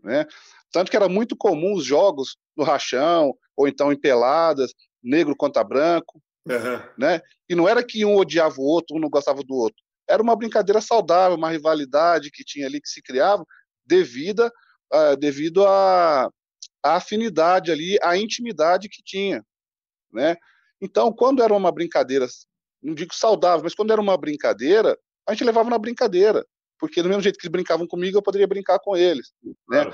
Né? 0.02 0.26
Tanto 0.72 0.90
que 0.90 0.96
era 0.96 1.10
muito 1.10 1.36
comum 1.36 1.74
os 1.74 1.86
jogos 1.86 2.38
no 2.56 2.64
rachão, 2.64 3.38
ou 3.56 3.68
então 3.68 3.92
em 3.92 4.00
peladas, 4.00 4.74
negro 5.04 5.36
contra 5.36 5.64
branco, 5.64 6.23
uhum. 6.48 6.82
né? 6.98 7.22
E 7.50 7.56
não 7.56 7.68
era 7.68 7.84
que 7.84 8.06
um 8.06 8.16
odiava 8.16 8.56
o 8.58 8.64
outro, 8.64 8.96
um 8.96 9.00
não 9.00 9.10
gostava 9.10 9.42
do 9.44 9.54
outro. 9.54 9.82
Era 10.08 10.22
uma 10.22 10.36
brincadeira 10.36 10.82
saudável, 10.82 11.38
uma 11.38 11.50
rivalidade 11.50 12.32
que 12.32 12.44
tinha 12.44 12.68
ali, 12.68 12.82
que 12.82 12.90
se 12.90 13.02
criava 13.02 13.46
devido, 13.86 14.52
uh, 14.94 15.18
devido 15.18 15.66
à, 15.66 16.30
afinidade 16.84 17.72
ali, 17.72 17.98
à 18.02 18.18
intimidade 18.18 18.90
que 18.90 19.02
tinha, 19.02 19.44
né? 20.12 20.36
Então, 20.82 21.14
quando 21.14 21.42
era 21.42 21.54
uma 21.54 21.72
brincadeira, 21.72 22.28
não 22.82 22.94
digo 22.94 23.14
saudável, 23.16 23.64
mas 23.64 23.74
quando 23.74 23.92
era 23.92 24.02
uma 24.02 24.18
brincadeira, 24.18 24.98
a 25.26 25.34
gente 25.34 25.46
levava 25.46 25.70
na 25.70 25.78
brincadeira, 25.78 26.46
porque 26.78 27.02
do 27.02 27.08
mesmo 27.08 27.24
jeito 27.24 27.38
que 27.38 27.46
eles 27.46 27.52
brincavam 27.52 27.88
comigo, 27.88 28.18
eu 28.18 28.22
poderia 28.22 28.48
brincar 28.48 28.80
com 28.80 28.98
eles, 28.98 29.32
né? 29.70 29.86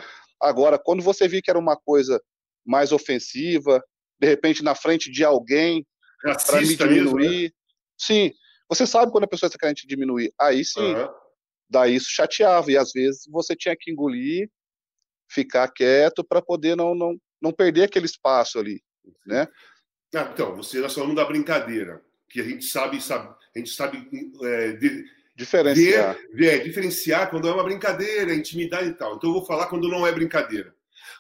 Agora, 0.41 0.79
quando 0.79 1.03
você 1.03 1.27
via 1.27 1.41
que 1.41 1.49
era 1.49 1.59
uma 1.59 1.77
coisa 1.77 2.19
mais 2.65 2.91
ofensiva, 2.91 3.83
de 4.19 4.27
repente 4.27 4.63
na 4.63 4.73
frente 4.73 5.11
de 5.11 5.23
alguém 5.23 5.85
para 6.21 6.61
me 6.61 6.75
diminuir, 6.75 7.29
mesmo, 7.29 7.43
né? 7.43 7.51
sim, 7.97 8.33
você 8.67 8.85
sabe 8.85 9.11
quando 9.11 9.23
a 9.23 9.27
pessoa 9.27 9.47
está 9.47 9.57
querendo 9.57 9.77
te 9.77 9.87
diminuir, 9.87 10.33
aí 10.39 10.63
sim, 10.63 10.93
uhum. 10.93 11.07
daí 11.69 11.95
isso 11.95 12.09
chateava 12.09 12.71
e 12.71 12.77
às 12.77 12.91
vezes 12.91 13.23
você 13.29 13.55
tinha 13.55 13.75
que 13.77 13.91
engolir, 13.91 14.49
ficar 15.29 15.67
quieto 15.69 16.23
para 16.23 16.41
poder 16.41 16.75
não, 16.75 16.93
não 16.93 17.15
não 17.41 17.53
perder 17.53 17.83
aquele 17.83 18.05
espaço 18.05 18.59
ali, 18.59 18.83
né? 19.25 19.47
Ah, 20.13 20.29
então, 20.33 20.55
você 20.55 20.77
está 20.77 20.89
falando 20.89 21.15
da 21.15 21.23
brincadeira, 21.23 22.03
que 22.29 22.41
a 22.41 22.43
gente 22.43 22.65
sabe, 22.65 23.01
sabe 23.01 23.33
a 23.55 23.59
gente 23.59 23.71
sabe 23.71 24.07
é, 24.43 24.71
de, 24.73 25.05
diferenciar. 25.35 26.17
Ver, 26.33 26.59
é, 26.59 26.59
diferenciar 26.59 27.29
quando 27.29 27.47
é 27.47 27.51
uma 27.51 27.63
brincadeira, 27.63 28.33
intimidade 28.33 28.89
e 28.89 28.93
tal. 28.93 29.15
Então 29.15 29.29
eu 29.29 29.35
vou 29.35 29.45
falar 29.45 29.67
quando 29.67 29.87
não 29.87 30.05
é 30.05 30.11
brincadeira. 30.11 30.73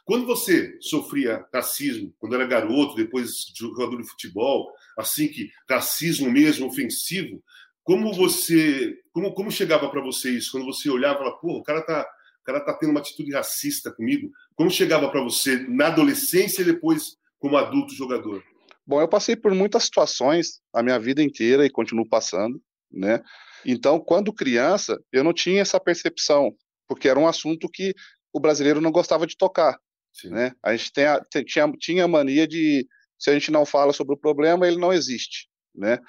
Quando 0.05 0.25
você 0.25 0.77
sofria 0.81 1.45
racismo, 1.53 2.13
quando 2.19 2.35
era 2.35 2.45
garoto, 2.45 2.95
depois 2.95 3.45
jogador 3.55 3.97
de 3.97 4.07
futebol, 4.07 4.71
assim 4.99 5.27
que 5.27 5.49
racismo 5.69 6.29
mesmo 6.29 6.67
ofensivo, 6.67 7.41
como 7.83 8.13
você, 8.13 8.95
como, 9.11 9.33
como 9.33 9.49
chegava 9.49 9.89
para 9.89 10.01
você 10.01 10.29
isso? 10.31 10.51
Quando 10.51 10.65
você 10.65 10.89
olhava 10.89 11.23
e 11.23 11.41
pô, 11.41 11.57
o 11.57 11.63
cara 11.63 11.81
tá, 11.81 12.07
o 12.41 12.45
cara 12.45 12.59
tá 12.59 12.73
tendo 12.73 12.91
uma 12.91 12.99
atitude 12.99 13.31
racista 13.31 13.91
comigo. 13.91 14.29
Como 14.55 14.69
chegava 14.69 15.09
para 15.09 15.23
você 15.23 15.65
na 15.67 15.87
adolescência 15.87 16.61
e 16.61 16.65
depois 16.65 17.17
como 17.39 17.57
adulto 17.57 17.95
jogador? 17.95 18.43
Bom, 18.85 19.01
eu 19.01 19.07
passei 19.07 19.35
por 19.35 19.53
muitas 19.53 19.83
situações 19.83 20.61
a 20.73 20.83
minha 20.83 20.99
vida 20.99 21.23
inteira 21.23 21.65
e 21.65 21.69
continuo 21.69 22.07
passando, 22.07 22.61
né? 22.91 23.23
Então, 23.65 23.99
quando 23.99 24.33
criança, 24.33 24.99
eu 25.11 25.23
não 25.23 25.33
tinha 25.33 25.61
essa 25.61 25.79
percepção, 25.79 26.51
porque 26.87 27.07
era 27.07 27.19
um 27.19 27.27
assunto 27.27 27.69
que 27.69 27.93
o 28.33 28.39
brasileiro 28.39 28.81
não 28.81 28.91
gostava 28.91 29.25
de 29.25 29.37
tocar, 29.37 29.77
Sim. 30.13 30.29
né? 30.29 30.53
A 30.63 30.75
gente 30.75 30.91
tem 30.91 31.05
a, 31.05 31.21
tinha, 31.45 31.71
tinha 31.79 32.07
mania 32.07 32.47
de, 32.47 32.87
se 33.19 33.29
a 33.29 33.33
gente 33.33 33.51
não 33.51 33.65
fala 33.65 33.93
sobre 33.93 34.13
o 34.13 34.17
problema, 34.17 34.67
ele 34.67 34.77
não 34.77 34.93
existe, 34.93 35.47
né? 35.75 35.99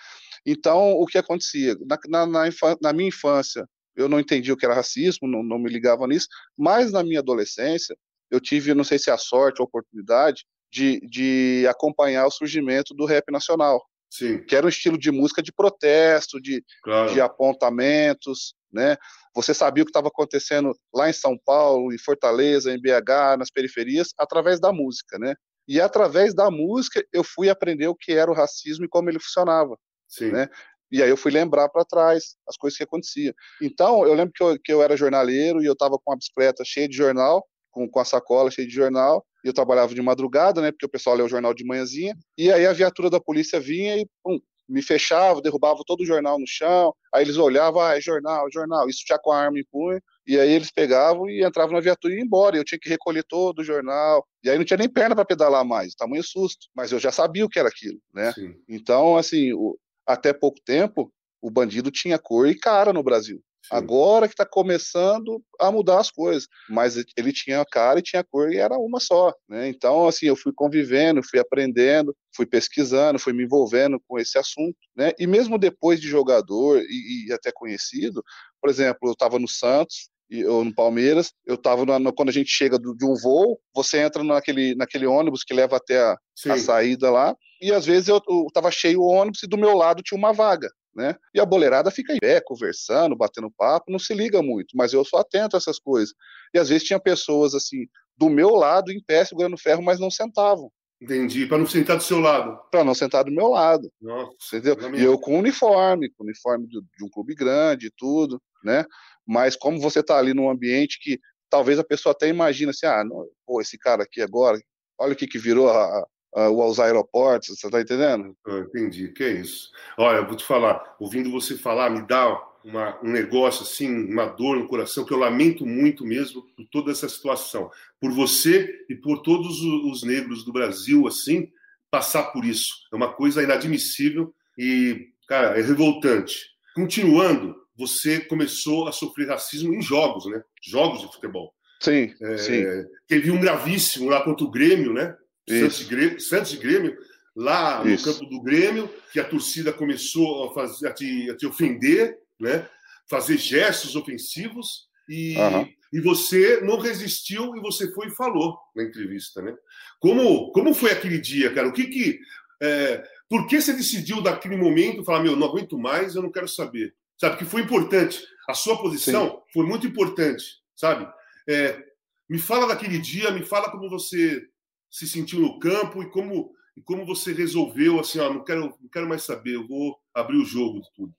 Então, 0.46 0.92
o 0.92 1.04
que 1.06 1.18
acontecia? 1.18 1.76
Na, 2.08 2.26
na, 2.26 2.50
na, 2.80 2.92
minha 2.92 3.08
infância, 3.08 3.66
eu 3.96 4.08
não 4.08 4.20
entendi 4.20 4.50
o 4.50 4.56
que 4.56 4.64
era 4.64 4.74
racismo, 4.74 5.28
não, 5.28 5.42
não 5.42 5.58
me 5.58 5.68
ligava 5.68 6.06
nisso, 6.06 6.28
mas 6.56 6.92
na 6.92 7.02
minha 7.02 7.18
adolescência, 7.18 7.94
eu 8.30 8.40
tive, 8.40 8.72
não 8.72 8.84
sei 8.84 8.98
se 8.98 9.10
é 9.10 9.12
a 9.12 9.18
sorte 9.18 9.60
ou 9.60 9.64
a 9.64 9.68
oportunidade, 9.68 10.44
de, 10.72 11.00
de 11.00 11.66
acompanhar 11.68 12.26
o 12.26 12.30
surgimento 12.30 12.94
do 12.94 13.04
rap 13.04 13.30
nacional. 13.30 13.82
Sim. 14.08 14.42
Que 14.44 14.56
era 14.56 14.66
um 14.66 14.68
estilo 14.68 14.98
de 14.98 15.10
música 15.10 15.42
de 15.42 15.52
protesto, 15.52 16.40
de, 16.40 16.64
claro. 16.82 17.12
de 17.12 17.20
apontamentos, 17.20 18.54
né? 18.72 18.96
Você 19.34 19.54
sabia 19.54 19.82
o 19.82 19.86
que 19.86 19.90
estava 19.90 20.08
acontecendo 20.08 20.72
lá 20.92 21.08
em 21.08 21.12
São 21.12 21.38
Paulo, 21.44 21.92
em 21.92 21.98
Fortaleza, 21.98 22.72
em 22.72 22.80
BH, 22.80 23.38
nas 23.38 23.50
periferias, 23.50 24.08
através 24.18 24.60
da 24.60 24.72
música, 24.72 25.18
né? 25.18 25.34
E 25.70 25.80
através 25.80 26.34
da 26.34 26.50
música 26.50 27.00
eu 27.12 27.22
fui 27.22 27.48
aprender 27.48 27.86
o 27.86 27.94
que 27.94 28.10
era 28.10 28.28
o 28.28 28.34
racismo 28.34 28.84
e 28.84 28.88
como 28.88 29.08
ele 29.08 29.20
funcionava, 29.20 29.78
Sim. 30.08 30.32
né? 30.32 30.48
E 30.90 31.00
aí 31.00 31.08
eu 31.08 31.16
fui 31.16 31.30
lembrar 31.30 31.68
para 31.68 31.84
trás 31.84 32.34
as 32.48 32.56
coisas 32.56 32.76
que 32.76 32.82
aconteciam. 32.82 33.32
Então, 33.62 34.04
eu 34.04 34.12
lembro 34.12 34.32
que 34.34 34.42
eu, 34.42 34.58
que 34.58 34.72
eu 34.72 34.82
era 34.82 34.96
jornaleiro 34.96 35.62
e 35.62 35.66
eu 35.66 35.74
estava 35.74 35.96
com 35.96 36.10
uma 36.10 36.16
bicicleta 36.16 36.64
cheia 36.66 36.88
de 36.88 36.96
jornal, 36.96 37.46
com, 37.70 37.88
com 37.88 38.00
a 38.00 38.04
sacola 38.04 38.50
cheia 38.50 38.66
de 38.66 38.74
jornal, 38.74 39.24
e 39.44 39.48
eu 39.48 39.52
trabalhava 39.52 39.94
de 39.94 40.02
madrugada, 40.02 40.60
né, 40.60 40.72
porque 40.72 40.86
o 40.86 40.90
pessoal 40.90 41.14
lê 41.14 41.22
o 41.22 41.28
jornal 41.28 41.54
de 41.54 41.64
manhãzinha, 41.64 42.16
e 42.36 42.50
aí 42.50 42.66
a 42.66 42.72
viatura 42.72 43.08
da 43.08 43.20
polícia 43.20 43.60
vinha 43.60 43.96
e 43.96 44.08
pum, 44.24 44.40
me 44.68 44.82
fechava, 44.82 45.40
derrubava 45.40 45.84
todo 45.86 46.00
o 46.00 46.06
jornal 46.06 46.36
no 46.36 46.46
chão, 46.48 46.92
aí 47.14 47.22
eles 47.22 47.36
olhavam, 47.36 47.80
ah, 47.80 47.96
é 47.96 48.00
jornal, 48.00 48.48
jornal, 48.52 48.88
isso 48.88 49.04
já 49.06 49.16
com 49.20 49.30
a 49.30 49.38
arma 49.40 49.60
em 49.60 49.64
punho, 49.70 50.00
e 50.30 50.38
aí 50.38 50.52
eles 50.52 50.70
pegavam 50.70 51.28
e 51.28 51.44
entravam 51.44 51.74
na 51.74 51.80
viatura 51.80 52.14
e 52.14 52.18
iam 52.18 52.24
embora, 52.24 52.56
eu 52.56 52.64
tinha 52.64 52.78
que 52.78 52.88
recolher 52.88 53.24
todo 53.24 53.58
o 53.58 53.64
jornal, 53.64 54.24
e 54.44 54.48
aí 54.48 54.56
não 54.56 54.64
tinha 54.64 54.76
nem 54.76 54.88
perna 54.88 55.14
para 55.14 55.24
pedalar 55.24 55.64
mais, 55.64 55.94
tamanho 55.94 56.22
susto, 56.22 56.68
mas 56.72 56.92
eu 56.92 57.00
já 57.00 57.10
sabia 57.10 57.44
o 57.44 57.48
que 57.48 57.58
era 57.58 57.68
aquilo, 57.68 57.98
né? 58.14 58.32
Sim. 58.32 58.54
Então, 58.68 59.16
assim, 59.16 59.52
o, 59.52 59.76
até 60.06 60.32
pouco 60.32 60.60
tempo, 60.64 61.12
o 61.42 61.50
bandido 61.50 61.90
tinha 61.90 62.16
cor 62.16 62.48
e 62.48 62.54
cara 62.54 62.92
no 62.92 63.02
Brasil. 63.02 63.42
Agora 63.70 64.26
que 64.26 64.34
está 64.34 64.44
começando 64.44 65.40
a 65.60 65.70
mudar 65.70 66.00
as 66.00 66.10
coisas, 66.10 66.48
mas 66.68 66.96
ele 67.16 67.32
tinha 67.32 67.64
cara 67.64 68.00
e 68.00 68.02
tinha 68.02 68.24
cor 68.24 68.52
e 68.52 68.56
era 68.56 68.76
uma 68.76 68.98
só, 68.98 69.32
né? 69.48 69.68
Então, 69.68 70.08
assim, 70.08 70.26
eu 70.26 70.34
fui 70.34 70.52
convivendo, 70.52 71.22
fui 71.22 71.38
aprendendo, 71.38 72.16
fui 72.34 72.46
pesquisando, 72.46 73.18
fui 73.18 73.32
me 73.32 73.44
envolvendo 73.44 74.00
com 74.08 74.18
esse 74.18 74.36
assunto, 74.36 74.76
né? 74.96 75.12
E 75.18 75.26
mesmo 75.26 75.56
depois 75.56 76.00
de 76.00 76.08
jogador 76.08 76.82
e, 76.82 77.28
e 77.28 77.32
até 77.32 77.52
conhecido, 77.52 78.24
por 78.60 78.68
exemplo, 78.68 79.08
eu 79.08 79.12
estava 79.12 79.38
no 79.38 79.48
Santos 79.48 80.09
ou 80.46 80.64
no 80.64 80.74
Palmeiras, 80.74 81.32
eu 81.46 81.56
estava 81.56 81.84
quando 82.12 82.28
a 82.28 82.32
gente 82.32 82.50
chega 82.50 82.78
do, 82.78 82.94
de 82.94 83.04
um 83.04 83.14
voo, 83.14 83.58
você 83.74 83.98
entra 83.98 84.22
naquele, 84.22 84.74
naquele 84.74 85.06
ônibus 85.06 85.42
que 85.42 85.54
leva 85.54 85.76
até 85.76 85.98
a, 85.98 86.16
a 86.48 86.58
saída 86.58 87.10
lá, 87.10 87.34
e 87.60 87.72
às 87.72 87.84
vezes 87.84 88.08
eu, 88.08 88.22
estava 88.46 88.70
cheio 88.70 89.00
o 89.00 89.08
ônibus 89.08 89.42
e 89.42 89.48
do 89.48 89.58
meu 89.58 89.76
lado 89.76 90.02
tinha 90.02 90.18
uma 90.18 90.32
vaga 90.32 90.68
né? 90.94 91.14
E 91.34 91.40
a 91.40 91.46
boleirada 91.46 91.90
fica 91.90 92.12
em 92.12 92.18
pé, 92.18 92.40
conversando, 92.40 93.16
batendo 93.16 93.50
papo, 93.50 93.90
não 93.90 93.98
se 93.98 94.14
liga 94.14 94.42
muito, 94.42 94.76
mas 94.76 94.92
eu 94.92 95.04
sou 95.04 95.18
atento 95.18 95.56
a 95.56 95.58
essas 95.58 95.78
coisas. 95.78 96.14
E 96.54 96.58
às 96.58 96.68
vezes 96.68 96.86
tinha 96.86 97.00
pessoas 97.00 97.54
assim, 97.54 97.86
do 98.16 98.28
meu 98.28 98.50
lado, 98.50 98.90
em 98.90 99.02
pé, 99.02 99.24
segurando 99.24 99.56
ferro, 99.58 99.82
mas 99.82 100.00
não 100.00 100.10
sentavam. 100.10 100.70
Entendi, 101.00 101.46
para 101.46 101.56
não 101.56 101.66
sentar 101.66 101.96
do 101.96 102.02
seu 102.02 102.20
lado. 102.20 102.60
Para 102.70 102.84
não 102.84 102.94
sentar 102.94 103.24
do 103.24 103.30
meu 103.30 103.48
lado. 103.48 103.90
Nossa, 104.00 104.56
entendeu? 104.56 104.94
E 104.94 105.02
eu 105.02 105.18
com 105.18 105.38
uniforme, 105.38 106.10
com 106.10 106.24
uniforme 106.24 106.66
de, 106.66 106.78
de 106.80 107.04
um 107.04 107.08
clube 107.08 107.34
grande 107.34 107.86
e 107.86 107.92
tudo, 107.96 108.40
né? 108.62 108.84
Mas 109.26 109.56
como 109.56 109.80
você 109.80 110.00
está 110.00 110.18
ali 110.18 110.34
num 110.34 110.50
ambiente 110.50 110.98
que 111.00 111.18
talvez 111.48 111.78
a 111.78 111.84
pessoa 111.84 112.12
até 112.12 112.28
imagina 112.28 112.70
assim, 112.70 112.86
ah, 112.86 113.02
não, 113.02 113.26
pô, 113.46 113.60
esse 113.60 113.78
cara 113.78 114.02
aqui 114.02 114.20
agora, 114.20 114.60
olha 114.98 115.14
o 115.14 115.16
que 115.16 115.26
que 115.26 115.38
virou 115.38 115.70
a, 115.70 116.06
uh, 116.36 116.64
os 116.64 116.78
aeroportos, 116.78 117.58
você 117.58 117.66
está 117.66 117.80
entendendo? 117.80 118.36
Eu 118.46 118.64
entendi, 118.64 119.08
que 119.08 119.24
é 119.24 119.32
isso. 119.32 119.70
Olha, 119.98 120.18
eu 120.18 120.26
vou 120.26 120.36
te 120.36 120.44
falar, 120.44 120.96
ouvindo 121.00 121.30
você 121.30 121.56
falar, 121.56 121.90
me 121.90 122.06
dá 122.06 122.38
uma, 122.64 122.98
um 123.02 123.10
negócio 123.10 123.62
assim, 123.62 123.88
uma 124.10 124.26
dor 124.26 124.56
no 124.56 124.66
coração, 124.66 125.04
que 125.04 125.12
eu 125.12 125.18
lamento 125.18 125.66
muito 125.66 126.04
mesmo 126.04 126.42
por 126.56 126.64
toda 126.70 126.90
essa 126.90 127.08
situação. 127.08 127.70
Por 128.00 128.12
você 128.12 128.84
e 128.88 128.94
por 128.94 129.22
todos 129.22 129.60
os 129.60 130.02
negros 130.02 130.44
do 130.44 130.52
Brasil, 130.52 131.06
assim, 131.06 131.50
passar 131.90 132.24
por 132.24 132.44
isso. 132.44 132.74
É 132.92 132.96
uma 132.96 133.12
coisa 133.12 133.42
inadmissível 133.42 134.34
e, 134.56 135.08
cara, 135.26 135.58
é 135.58 135.62
revoltante. 135.62 136.50
Continuando, 136.74 137.56
você 137.76 138.20
começou 138.20 138.86
a 138.86 138.92
sofrer 138.92 139.28
racismo 139.28 139.74
em 139.74 139.82
jogos, 139.82 140.26
né? 140.26 140.42
Jogos 140.62 141.00
de 141.00 141.12
futebol. 141.12 141.52
Sim, 141.80 142.14
é, 142.20 142.36
sim. 142.36 142.62
Teve 143.08 143.30
um 143.30 143.40
gravíssimo 143.40 144.10
lá 144.10 144.22
contra 144.22 144.44
o 144.44 144.50
Grêmio, 144.50 144.92
né? 144.92 145.16
Santos, 145.48 145.82
Grêmio, 145.82 146.20
Santos 146.20 146.54
Grêmio, 146.54 146.96
lá 147.34 147.82
Isso. 147.84 148.06
no 148.06 148.12
campo 148.12 148.26
do 148.30 148.42
Grêmio, 148.42 148.90
que 149.12 149.18
a 149.18 149.24
torcida 149.24 149.72
começou 149.72 150.48
a, 150.48 150.54
fazer, 150.54 150.88
a, 150.88 150.92
te, 150.92 151.30
a 151.30 151.36
te 151.36 151.46
ofender, 151.46 152.18
né? 152.40 152.68
fazer 153.10 153.36
gestos 153.36 153.96
ofensivos, 153.96 154.88
e, 155.08 155.36
uhum. 155.36 155.68
e 155.92 156.00
você 156.00 156.60
não 156.60 156.78
resistiu 156.78 157.56
e 157.56 157.60
você 157.60 157.92
foi 157.92 158.06
e 158.06 158.14
falou 158.14 158.56
na 158.76 158.84
entrevista. 158.84 159.42
Né? 159.42 159.52
Como, 159.98 160.52
como 160.52 160.72
foi 160.72 160.92
aquele 160.92 161.18
dia, 161.20 161.52
cara? 161.52 161.68
O 161.68 161.72
que 161.72 161.88
que. 161.88 162.20
É, 162.62 163.02
por 163.28 163.46
que 163.48 163.60
você 163.60 163.72
decidiu, 163.72 164.22
naquele 164.22 164.56
momento, 164.56 165.04
falar: 165.04 165.22
meu, 165.22 165.34
não 165.34 165.48
aguento 165.48 165.76
mais, 165.76 166.14
eu 166.14 166.22
não 166.22 166.30
quero 166.30 166.46
saber? 166.46 166.94
Sabe, 167.18 167.36
que 167.36 167.44
foi 167.44 167.62
importante. 167.62 168.24
A 168.48 168.54
sua 168.54 168.80
posição 168.80 169.28
Sim. 169.28 169.52
foi 169.52 169.66
muito 169.66 169.86
importante, 169.86 170.44
sabe? 170.74 171.06
É, 171.48 171.82
me 172.28 172.38
fala 172.38 172.66
daquele 172.66 172.98
dia, 172.98 173.30
me 173.30 173.44
fala 173.44 173.70
como 173.70 173.90
você 173.90 174.42
se 174.90 175.08
sentiu 175.08 175.40
no 175.40 175.58
campo 175.58 176.02
e 176.02 176.10
como, 176.10 176.52
e 176.76 176.82
como 176.82 177.04
você 177.04 177.32
resolveu 177.32 178.00
assim, 178.00 178.18
ó, 178.18 178.32
não 178.32 178.44
quero, 178.44 178.76
não 178.80 178.88
quero 178.92 179.08
mais 179.08 179.22
saber, 179.22 179.54
eu 179.54 179.66
vou 179.66 179.96
abrir 180.14 180.36
o 180.36 180.44
jogo 180.44 180.80
de 180.80 180.88
tudo. 180.94 181.14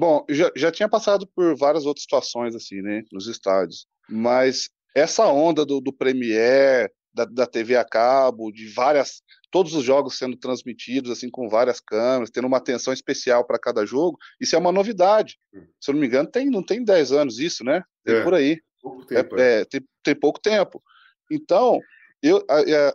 Bom, 0.00 0.24
já, 0.30 0.50
já 0.56 0.72
tinha 0.72 0.88
passado 0.88 1.26
por 1.36 1.54
várias 1.58 1.84
outras 1.84 2.04
situações 2.04 2.54
assim, 2.54 2.80
né, 2.80 3.02
nos 3.12 3.26
estádios, 3.26 3.86
mas 4.08 4.70
essa 4.96 5.26
onda 5.26 5.66
do, 5.66 5.78
do 5.78 5.92
Premier, 5.92 6.90
da, 7.12 7.26
da 7.26 7.46
TV 7.46 7.76
a 7.76 7.84
cabo, 7.84 8.50
de 8.50 8.66
várias, 8.68 9.20
todos 9.50 9.74
os 9.74 9.84
jogos 9.84 10.16
sendo 10.16 10.38
transmitidos 10.38 11.10
assim 11.10 11.28
com 11.28 11.50
várias 11.50 11.80
câmeras, 11.80 12.30
tendo 12.30 12.46
uma 12.46 12.56
atenção 12.56 12.94
especial 12.94 13.46
para 13.46 13.58
cada 13.58 13.84
jogo, 13.84 14.16
isso 14.40 14.56
é 14.56 14.58
uma 14.58 14.72
novidade. 14.72 15.38
Hum. 15.54 15.66
Se 15.78 15.90
eu 15.90 15.92
não 15.92 16.00
me 16.00 16.06
engano, 16.06 16.30
tem, 16.30 16.48
não 16.48 16.64
tem 16.64 16.82
10 16.82 17.12
anos 17.12 17.38
isso, 17.38 17.62
né? 17.62 17.82
Tem 18.02 18.14
é, 18.16 18.22
por 18.24 18.32
aí. 18.32 18.58
Tempo, 19.06 19.38
é, 19.38 19.42
é. 19.42 19.60
é, 19.60 19.64
tem, 19.66 19.82
tem 20.02 20.14
pouco 20.14 20.40
tempo. 20.40 20.82
Então, 21.30 21.78
eu, 22.22 22.42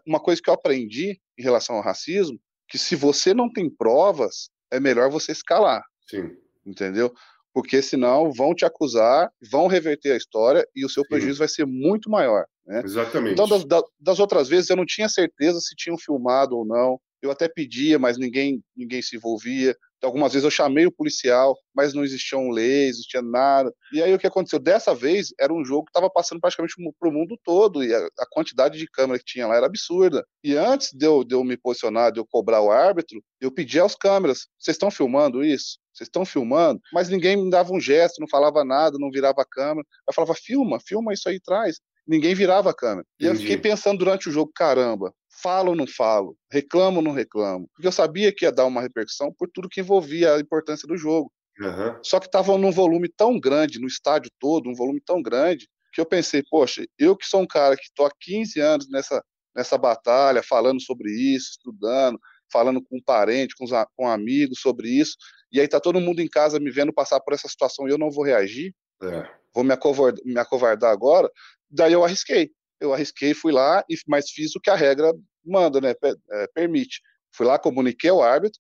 uma 0.08 0.20
coisa 0.20 0.42
que 0.42 0.50
eu 0.50 0.56
aprendi 0.56 1.22
em 1.38 1.44
relação 1.44 1.76
ao 1.76 1.84
racismo 1.84 2.40
que 2.68 2.80
se 2.80 2.96
você 2.96 3.32
não 3.32 3.48
tem 3.48 3.70
provas, 3.70 4.50
é 4.72 4.80
melhor 4.80 5.12
você 5.12 5.32
escalar. 5.32 5.84
Sim. 6.10 6.36
Entendeu? 6.66 7.14
Porque 7.54 7.82
senão 7.82 8.32
vão 8.34 8.54
te 8.54 8.66
acusar, 8.66 9.32
vão 9.50 9.68
reverter 9.68 10.12
a 10.12 10.18
história 10.18 10.68
e 10.76 10.86
o 10.86 10.90
seu 10.90 11.04
prejuízo 11.08 11.36
Sim. 11.36 11.40
vai 11.40 11.48
ser 11.48 11.66
muito 11.66 12.10
maior. 12.10 12.46
Né? 12.66 12.82
Exatamente. 12.84 13.34
Então, 13.34 13.48
das, 13.48 13.84
das, 14.00 14.20
outras 14.20 14.50
vezes, 14.50 14.70
eu 14.70 14.76
não 14.76 14.86
tinha 14.86 15.08
certeza 15.08 15.60
se 15.62 15.76
tinham 15.76 15.98
filmado 15.98 16.58
ou 16.58 16.66
não. 16.66 17.00
Eu 17.22 17.32
até 17.32 17.48
pedia, 17.48 17.98
mas 17.98 18.18
ninguém, 18.18 18.62
ninguém 18.76 19.02
se 19.02 19.16
envolvia. 19.16 19.76
Algumas 20.04 20.34
vezes 20.34 20.44
eu 20.44 20.52
chamei 20.52 20.86
o 20.86 20.92
policial, 20.92 21.58
mas 21.74 21.94
não 21.94 22.04
existia 22.04 22.38
um 22.38 22.52
lei, 22.52 22.88
existia 22.88 23.22
nada. 23.22 23.74
E 23.92 24.02
aí 24.04 24.14
o 24.14 24.20
que 24.20 24.28
aconteceu? 24.28 24.60
Dessa 24.60 24.94
vez 24.94 25.34
era 25.40 25.52
um 25.52 25.66
jogo 25.66 25.86
que 25.86 25.90
estava 25.90 26.10
passando 26.10 26.40
praticamente 26.40 26.76
para 27.00 27.10
o 27.10 27.12
mundo 27.12 27.40
todo 27.44 27.84
e 27.84 27.94
a, 27.94 28.00
a, 28.20 28.26
quantidade 28.30 28.78
de 28.78 28.88
câmera 28.88 29.18
que 29.18 29.26
tinha 29.26 29.48
lá 29.48 29.56
era 29.56 29.66
absurda. 29.66 30.24
E 30.44 30.56
antes 30.56 30.92
de 30.94 31.06
eu, 31.06 31.24
de 31.24 31.34
eu 31.34 31.44
me 31.44 31.58
posicionar, 31.58 32.12
de 32.12 32.20
eu 32.20 32.26
cobrar 32.30 32.62
o 32.62 32.72
árbitro, 32.72 33.20
eu 33.42 33.52
pedi 33.52 33.80
aos 33.80 33.96
câmeras: 33.96 34.48
vocês 34.60 34.76
estão 34.76 34.92
filmando 34.92 35.44
isso? 35.44 35.80
Vocês 35.96 36.08
estão 36.08 36.26
filmando? 36.26 36.82
Mas 36.92 37.08
ninguém 37.08 37.38
me 37.38 37.50
dava 37.50 37.72
um 37.74 37.80
gesto, 37.80 38.20
não 38.20 38.28
falava 38.28 38.66
nada, 38.66 38.98
não 39.00 39.10
virava 39.10 39.42
a 39.42 39.46
câmera. 39.46 39.88
Eu 40.08 40.14
falava: 40.14 40.36
filma, 40.36 40.80
filma 40.80 41.14
isso 41.14 41.30
aí 41.30 41.38
atrás. 41.38 41.80
Ninguém 42.06 42.36
virava 42.36 42.70
a 42.70 42.74
câmera. 42.74 43.08
E 43.20 43.26
eu 43.26 43.36
fiquei 43.36 43.58
pensando 43.58 43.98
durante 43.98 44.30
o 44.30 44.32
jogo: 44.32 44.52
caramba, 44.54 45.14
falo 45.42 45.70
ou 45.70 45.76
não 45.76 45.88
falo, 45.88 46.38
reclamo 46.52 46.98
ou 46.98 47.04
não 47.04 47.12
reclamo, 47.12 47.68
porque 47.74 47.88
eu 47.88 47.92
sabia 47.92 48.34
que 48.34 48.46
ia 48.46 48.52
dar 48.52 48.66
uma 48.66 48.82
repercussão 48.82 49.34
por 49.38 49.50
tudo 49.52 49.70
que 49.70 49.82
envolvia 49.82 50.36
a 50.36 50.40
importância 50.40 50.88
do 50.88 50.98
jogo. 50.98 51.32
Uhum. 51.60 51.98
Só 52.04 52.20
que 52.20 52.26
estava 52.26 52.58
num 52.58 52.72
volume 52.72 53.08
tão 53.08 53.40
grande, 53.40 53.80
no 53.80 53.88
estádio 53.88 54.30
todo, 54.40 54.70
um 54.70 54.76
volume 54.76 55.02
tão 55.06 55.22
grande, 55.22 55.68
que 55.94 56.02
eu 56.02 56.06
pensei, 56.06 56.44
poxa, 56.50 56.86
eu 57.00 57.16
que 57.16 57.26
sou 57.26 57.42
um 57.42 57.48
cara 57.48 57.78
que 57.78 57.84
estou 57.84 58.06
há 58.06 58.12
15 58.20 58.60
anos 58.60 58.90
nessa, 58.90 59.24
nessa 59.56 59.78
batalha, 59.78 60.44
falando 60.44 60.82
sobre 60.82 61.10
isso, 61.10 61.52
estudando, 61.52 62.20
falando 62.52 62.82
com 62.82 62.98
um 62.98 63.04
parente, 63.04 63.56
com, 63.56 63.66
com 63.96 64.08
amigos 64.08 64.60
sobre 64.60 64.90
isso, 64.90 65.16
e 65.56 65.62
aí 65.62 65.68
tá 65.68 65.80
todo 65.80 66.02
mundo 66.02 66.22
em 66.22 66.28
casa 66.28 66.60
me 66.60 66.72
vendo 66.72 66.94
passar 66.94 67.20
por 67.20 67.34
essa 67.34 67.48
situação 67.48 67.88
e 67.88 67.92
eu 67.92 67.98
não 67.98 68.12
vou 68.12 68.24
reagir, 68.24 68.74
é. 69.04 69.30
vou 69.54 69.64
me 69.64 69.74
acovardar, 69.74 70.24
me 70.26 70.40
acovardar 70.40 70.92
agora, 70.92 71.30
daí 71.70 71.94
eu 71.94 72.04
arrisquei 72.04 72.52
eu 72.80 72.94
arrisquei, 72.94 73.34
fui 73.34 73.52
lá, 73.52 73.84
e, 73.90 73.96
mas 74.08 74.30
fiz 74.30 74.56
o 74.56 74.60
que 74.60 74.70
a 74.70 74.76
regra 74.76 75.14
manda, 75.44 75.80
né, 75.80 75.94
é, 76.32 76.48
permite. 76.54 77.02
Fui 77.34 77.46
lá, 77.46 77.60
comuniquei 77.60 78.10
ao 78.10 78.22
árbitro, 78.22 78.60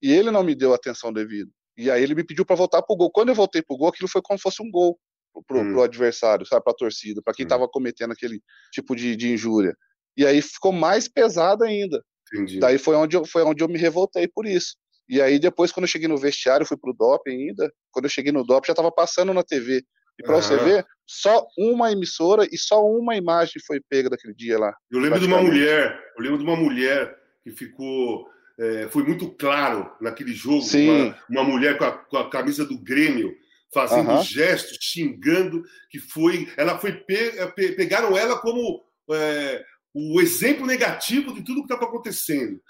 e 0.00 0.12
ele 0.12 0.30
não 0.30 0.42
me 0.42 0.54
deu 0.54 0.74
atenção 0.74 1.12
devida. 1.12 1.50
E 1.76 1.90
aí 1.90 2.02
ele 2.02 2.14
me 2.14 2.24
pediu 2.24 2.44
para 2.44 2.56
voltar 2.56 2.82
pro 2.82 2.96
gol. 2.96 3.10
Quando 3.10 3.30
eu 3.30 3.34
voltei 3.34 3.62
pro 3.62 3.76
gol, 3.76 3.88
aquilo 3.88 4.08
foi 4.08 4.20
como 4.22 4.38
se 4.38 4.42
fosse 4.42 4.62
um 4.62 4.70
gol 4.70 4.98
pro, 5.46 5.60
hum. 5.60 5.72
pro 5.72 5.82
adversário, 5.82 6.44
sabe, 6.44 6.64
pra 6.64 6.74
torcida, 6.74 7.22
para 7.22 7.34
quem 7.34 7.44
estava 7.44 7.64
hum. 7.64 7.70
cometendo 7.72 8.12
aquele 8.12 8.40
tipo 8.72 8.94
de, 8.94 9.16
de 9.16 9.32
injúria. 9.32 9.74
E 10.16 10.26
aí 10.26 10.42
ficou 10.42 10.72
mais 10.72 11.08
pesado 11.08 11.64
ainda. 11.64 12.02
Entendi. 12.32 12.58
Daí 12.58 12.78
foi 12.78 12.96
onde, 12.96 13.16
eu, 13.16 13.24
foi 13.24 13.42
onde 13.42 13.62
eu 13.62 13.68
me 13.68 13.78
revoltei 13.78 14.28
por 14.28 14.46
isso. 14.46 14.76
E 15.08 15.20
aí 15.20 15.38
depois, 15.38 15.72
quando 15.72 15.84
eu 15.84 15.90
cheguei 15.90 16.08
no 16.08 16.16
vestiário, 16.16 16.66
fui 16.66 16.76
pro 16.76 16.94
DOP 16.94 17.28
ainda, 17.28 17.72
quando 17.90 18.06
eu 18.06 18.10
cheguei 18.10 18.32
no 18.32 18.44
DOP 18.44 18.66
já 18.66 18.72
estava 18.72 18.90
passando 18.90 19.34
na 19.34 19.42
TV. 19.42 19.84
E 20.18 20.22
para 20.22 20.36
uhum. 20.36 20.42
você 20.42 20.56
ver, 20.56 20.86
só 21.06 21.46
uma 21.56 21.90
emissora 21.90 22.46
e 22.50 22.58
só 22.58 22.84
uma 22.84 23.16
imagem 23.16 23.60
foi 23.66 23.80
pega 23.80 24.10
daquele 24.10 24.34
dia 24.34 24.58
lá. 24.58 24.74
Eu 24.90 25.00
lembro 25.00 25.18
de 25.18 25.26
uma 25.26 25.42
mulher, 25.42 25.98
eu 26.16 26.22
lembro 26.22 26.38
de 26.38 26.44
uma 26.44 26.56
mulher 26.56 27.16
que 27.42 27.50
ficou, 27.50 28.26
é, 28.58 28.88
foi 28.90 29.02
muito 29.02 29.30
claro 29.30 29.90
naquele 30.00 30.32
jogo, 30.32 30.64
uma, 30.74 31.18
uma, 31.28 31.44
mulher 31.44 31.78
com 31.78 31.84
a, 31.84 31.92
com 31.92 32.16
a, 32.16 32.30
camisa 32.30 32.64
do 32.64 32.78
Grêmio 32.78 33.34
fazendo 33.72 34.10
uhum. 34.10 34.22
gestos, 34.22 34.78
xingando, 34.80 35.62
que 35.90 35.98
foi, 35.98 36.46
ela 36.56 36.78
foi 36.78 36.92
pe, 36.92 37.38
é, 37.38 37.46
pe, 37.46 37.72
pegaram 37.72 38.16
ela 38.16 38.38
como 38.38 38.84
é, 39.10 39.64
o 39.94 40.20
exemplo 40.20 40.66
negativo 40.66 41.34
de 41.34 41.42
tudo 41.42 41.66
que 41.66 41.72
estava 41.72 41.84
acontecendo. 41.84 42.60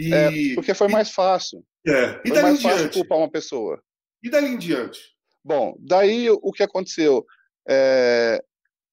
E, 0.00 0.14
é, 0.14 0.54
porque 0.54 0.72
foi 0.72 0.88
mais 0.88 1.10
fácil. 1.10 1.62
É, 1.86 2.20
e 2.24 2.28
foi 2.28 2.42
mais 2.42 2.62
fácil 2.62 2.90
culpar 2.90 3.18
uma 3.18 3.30
pessoa. 3.30 3.82
E 4.22 4.30
dali 4.30 4.48
em 4.48 4.58
diante? 4.58 5.00
Bom, 5.44 5.74
daí 5.78 6.30
o 6.30 6.52
que 6.52 6.62
aconteceu? 6.62 7.24
É, 7.68 8.42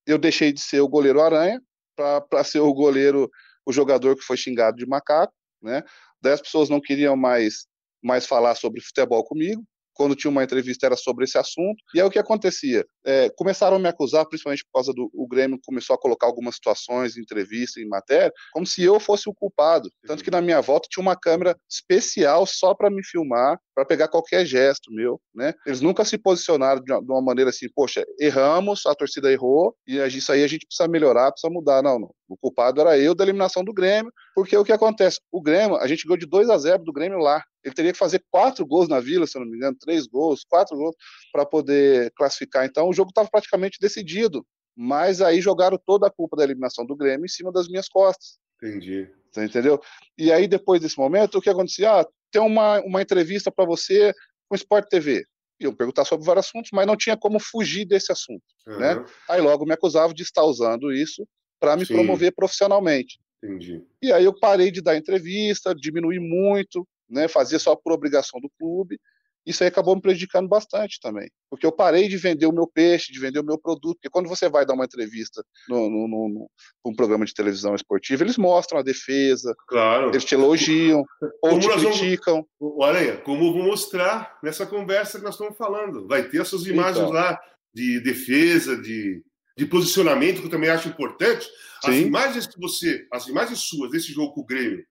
eu 0.06 0.18
deixei 0.18 0.52
de 0.52 0.62
ser 0.62 0.82
o 0.82 0.88
goleiro 0.88 1.22
aranha 1.22 1.62
para 1.96 2.44
ser 2.44 2.60
o 2.60 2.74
goleiro, 2.74 3.30
o 3.66 3.72
jogador 3.72 4.16
que 4.16 4.22
foi 4.22 4.36
xingado 4.36 4.78
de 4.78 4.86
macaco, 4.86 5.34
né? 5.62 5.82
Daí 6.22 6.34
as 6.34 6.42
pessoas 6.42 6.70
não 6.70 6.82
queriam 6.82 7.16
mais, 7.16 7.68
mais 8.04 8.26
falar 8.26 8.56
sobre 8.56 8.82
futebol 8.82 9.24
comigo, 9.24 9.64
quando 9.98 10.16
tinha 10.16 10.32
uma 10.32 10.44
entrevista 10.44 10.86
era 10.86 10.96
sobre 10.96 11.26
esse 11.26 11.38
assunto. 11.38 11.84
E 11.94 12.00
aí 12.00 12.06
o 12.06 12.12
que 12.12 12.20
acontecia? 12.20 12.86
É, 13.06 13.30
começaram 13.36 13.78
a 13.78 13.80
me 13.80 13.88
acusar, 13.90 14.26
principalmente 14.28 14.64
por 14.66 14.74
causa 14.74 14.94
do 14.94 15.10
o 15.14 15.28
Grêmio 15.28 15.60
começou 15.66 15.96
a 15.96 16.00
colocar 16.00 16.28
algumas 16.28 16.56
situações 16.56 17.18
em 17.18 17.22
entrevista, 17.22 17.82
em 17.82 17.88
matéria, 17.88 18.32
como 18.54 18.66
se 18.66 18.84
eu 18.84 19.00
fosse 19.00 19.28
o 19.28 19.34
culpado. 19.34 19.90
Tanto 20.06 20.24
que 20.24 20.32
na 20.32 20.42
minha 20.42 20.62
volta 20.62 20.88
tinha 20.90 21.02
uma 21.02 21.16
câmera 21.16 21.58
especial 21.70 22.46
só 22.46 22.76
para 22.76 22.90
me 22.90 23.04
filmar, 23.04 23.58
para 23.74 23.86
pegar 23.86 24.08
qualquer 24.08 24.46
gesto 24.46 24.92
meu, 24.92 25.20
né? 25.34 25.54
Eles 25.66 25.82
nunca 25.82 26.06
se 26.06 26.18
posicionaram 26.18 26.82
de 26.82 26.94
uma 26.94 27.22
maneira 27.22 27.50
assim, 27.50 27.68
poxa, 27.74 28.06
erramos, 28.20 28.86
a 28.86 28.96
torcida 28.96 29.32
errou, 29.32 29.76
e 29.88 29.98
isso 30.08 30.32
aí 30.32 30.44
a 30.44 30.48
gente 30.48 30.66
precisa 30.66 30.88
melhorar, 30.88 31.32
precisa 31.32 31.52
mudar. 31.52 31.82
Não, 31.82 32.00
não. 32.00 32.12
O 32.28 32.38
culpado 32.38 32.82
era 32.82 32.98
eu 32.98 33.16
da 33.16 33.24
eliminação 33.24 33.64
do 33.64 33.74
Grêmio, 33.74 34.12
porque 34.36 34.56
o 34.58 34.64
que 34.64 34.72
acontece? 34.72 35.20
O 35.32 35.42
Grêmio, 35.42 35.78
a 35.78 35.88
gente 35.88 36.06
ganhou 36.06 36.18
de 36.18 36.26
2 36.26 36.50
a 36.50 36.58
0 36.58 36.84
do 36.84 36.94
Grêmio 36.94 37.20
lá. 37.20 37.44
Ele 37.68 37.76
teria 37.76 37.92
que 37.92 37.98
fazer 37.98 38.24
quatro 38.32 38.66
gols 38.66 38.88
na 38.88 39.02
Vila, 39.02 39.28
se 39.28 39.38
eu 39.38 39.42
não 39.42 39.52
me 39.52 39.58
engano, 39.58 39.76
três 39.78 40.08
gols, 40.08 40.46
quatro 40.48 40.78
gols, 40.78 40.96
para 41.34 41.46
poder 41.46 42.14
classificar. 42.16 42.66
Então, 42.66 42.88
o 42.88 42.94
jogo 42.94 43.10
estava 43.10 43.28
praticamente 43.30 43.78
decidido. 43.80 44.46
Mas 44.74 45.22
aí 45.22 45.42
jogaram 45.42 45.78
toda 45.86 46.08
a 46.08 46.12
culpa 46.12 46.38
da 46.38 46.46
eliminação 46.46 46.86
do 46.86 46.96
Grêmio 46.96 47.26
em 47.26 47.30
cima 47.30 47.52
das 47.52 47.68
minhas 47.68 47.90
costas. 47.90 48.38
Entendi. 48.64 49.10
Você 49.30 49.44
entendeu? 49.44 49.82
E 50.18 50.32
aí, 50.32 50.48
depois 50.48 50.80
desse 50.80 50.98
momento, 50.98 51.38
o 51.38 51.42
que 51.42 51.50
acontecia? 51.50 51.92
Ah, 51.92 52.08
tem 52.32 52.42
uma, 52.42 52.80
uma 52.82 53.02
entrevista 53.02 53.52
para 53.52 53.66
você 53.66 54.14
com 54.48 54.54
o 54.54 54.56
Sport 54.56 54.88
TV. 54.88 55.26
Iam 55.60 55.76
perguntar 55.76 56.06
sobre 56.06 56.26
vários 56.26 56.46
assuntos, 56.46 56.70
mas 56.72 56.88
não 56.88 56.96
tinha 56.96 57.18
como 57.18 57.38
fugir 57.38 57.86
desse 57.86 58.14
assunto. 58.14 58.44
Uhum. 58.66 58.80
Né? 58.80 59.06
Aí 59.30 59.42
logo 59.42 59.66
me 59.66 59.74
acusavam 59.74 60.14
de 60.14 60.24
estar 60.24 60.44
usando 60.44 60.94
isso 60.94 61.28
para 61.60 61.76
me 61.76 61.86
Sim. 61.86 61.96
promover 61.96 62.34
profissionalmente. 62.34 63.20
Entendi. 63.44 63.84
E 64.02 64.14
aí 64.14 64.24
eu 64.24 64.40
parei 64.40 64.72
de 64.72 64.82
dar 64.82 64.96
entrevista, 64.96 65.76
diminui 65.76 66.20
muito, 66.20 66.88
né, 67.10 67.28
fazia 67.28 67.60
só 67.60 67.76
por 67.76 67.94
obrigação 67.94 68.40
do 68.40 68.50
clube. 68.60 69.00
Isso 69.48 69.64
aí 69.64 69.70
acabou 69.70 69.96
me 69.96 70.02
prejudicando 70.02 70.50
bastante 70.50 71.00
também, 71.02 71.30
porque 71.50 71.66
eu 71.66 71.72
parei 71.72 72.10
de 72.10 72.18
vender 72.18 72.46
o 72.48 72.52
meu 72.52 72.68
peixe, 72.68 73.14
de 73.14 73.20
vender 73.20 73.40
o 73.40 73.46
meu 73.46 73.58
produto, 73.58 73.96
porque 73.96 74.10
quando 74.10 74.28
você 74.28 74.50
vai 74.50 74.66
dar 74.66 74.74
uma 74.74 74.84
entrevista 74.84 75.42
no, 75.70 75.90
num 75.90 76.96
programa 76.98 77.24
de 77.24 77.34
televisão 77.34 77.74
esportiva, 77.74 78.24
eles 78.24 78.38
mostram 78.38 78.78
a 78.78 78.84
defesa, 78.84 79.56
claro. 79.70 80.10
eles 80.10 80.26
te 80.26 80.36
elogiam, 80.36 81.02
ou 81.42 81.52
como 81.52 81.62
te 81.62 81.70
criticam. 81.70 82.46
Vamos, 82.60 82.76
olha, 82.78 83.16
como 83.22 83.54
vou 83.54 83.64
mostrar 83.64 84.38
nessa 84.44 84.66
conversa 84.66 85.18
que 85.18 85.24
nós 85.24 85.36
estamos 85.36 85.58
falando, 85.58 86.06
vai 86.10 86.28
ter 86.28 86.42
essas 86.42 86.66
imagens 86.68 87.06
então. 87.06 87.14
lá 87.14 87.40
de 87.74 88.02
defesa, 88.02 88.76
de, 88.76 89.24
de 89.58 89.66
posicionamento, 89.66 90.42
que 90.42 90.48
eu 90.48 90.52
também 90.52 90.70
acho 90.70 90.90
importante. 90.90 91.48
As 91.86 91.96
Sim. 91.96 92.08
imagens 92.08 92.48
que 92.48 92.60
você, 92.60 93.08
as 93.14 93.28
imagens 93.28 93.60
suas 93.60 93.92
desse 93.92 94.12
jogo 94.12 94.34
com 94.34 94.42
o 94.42 94.46
Grêmio, 94.46 94.84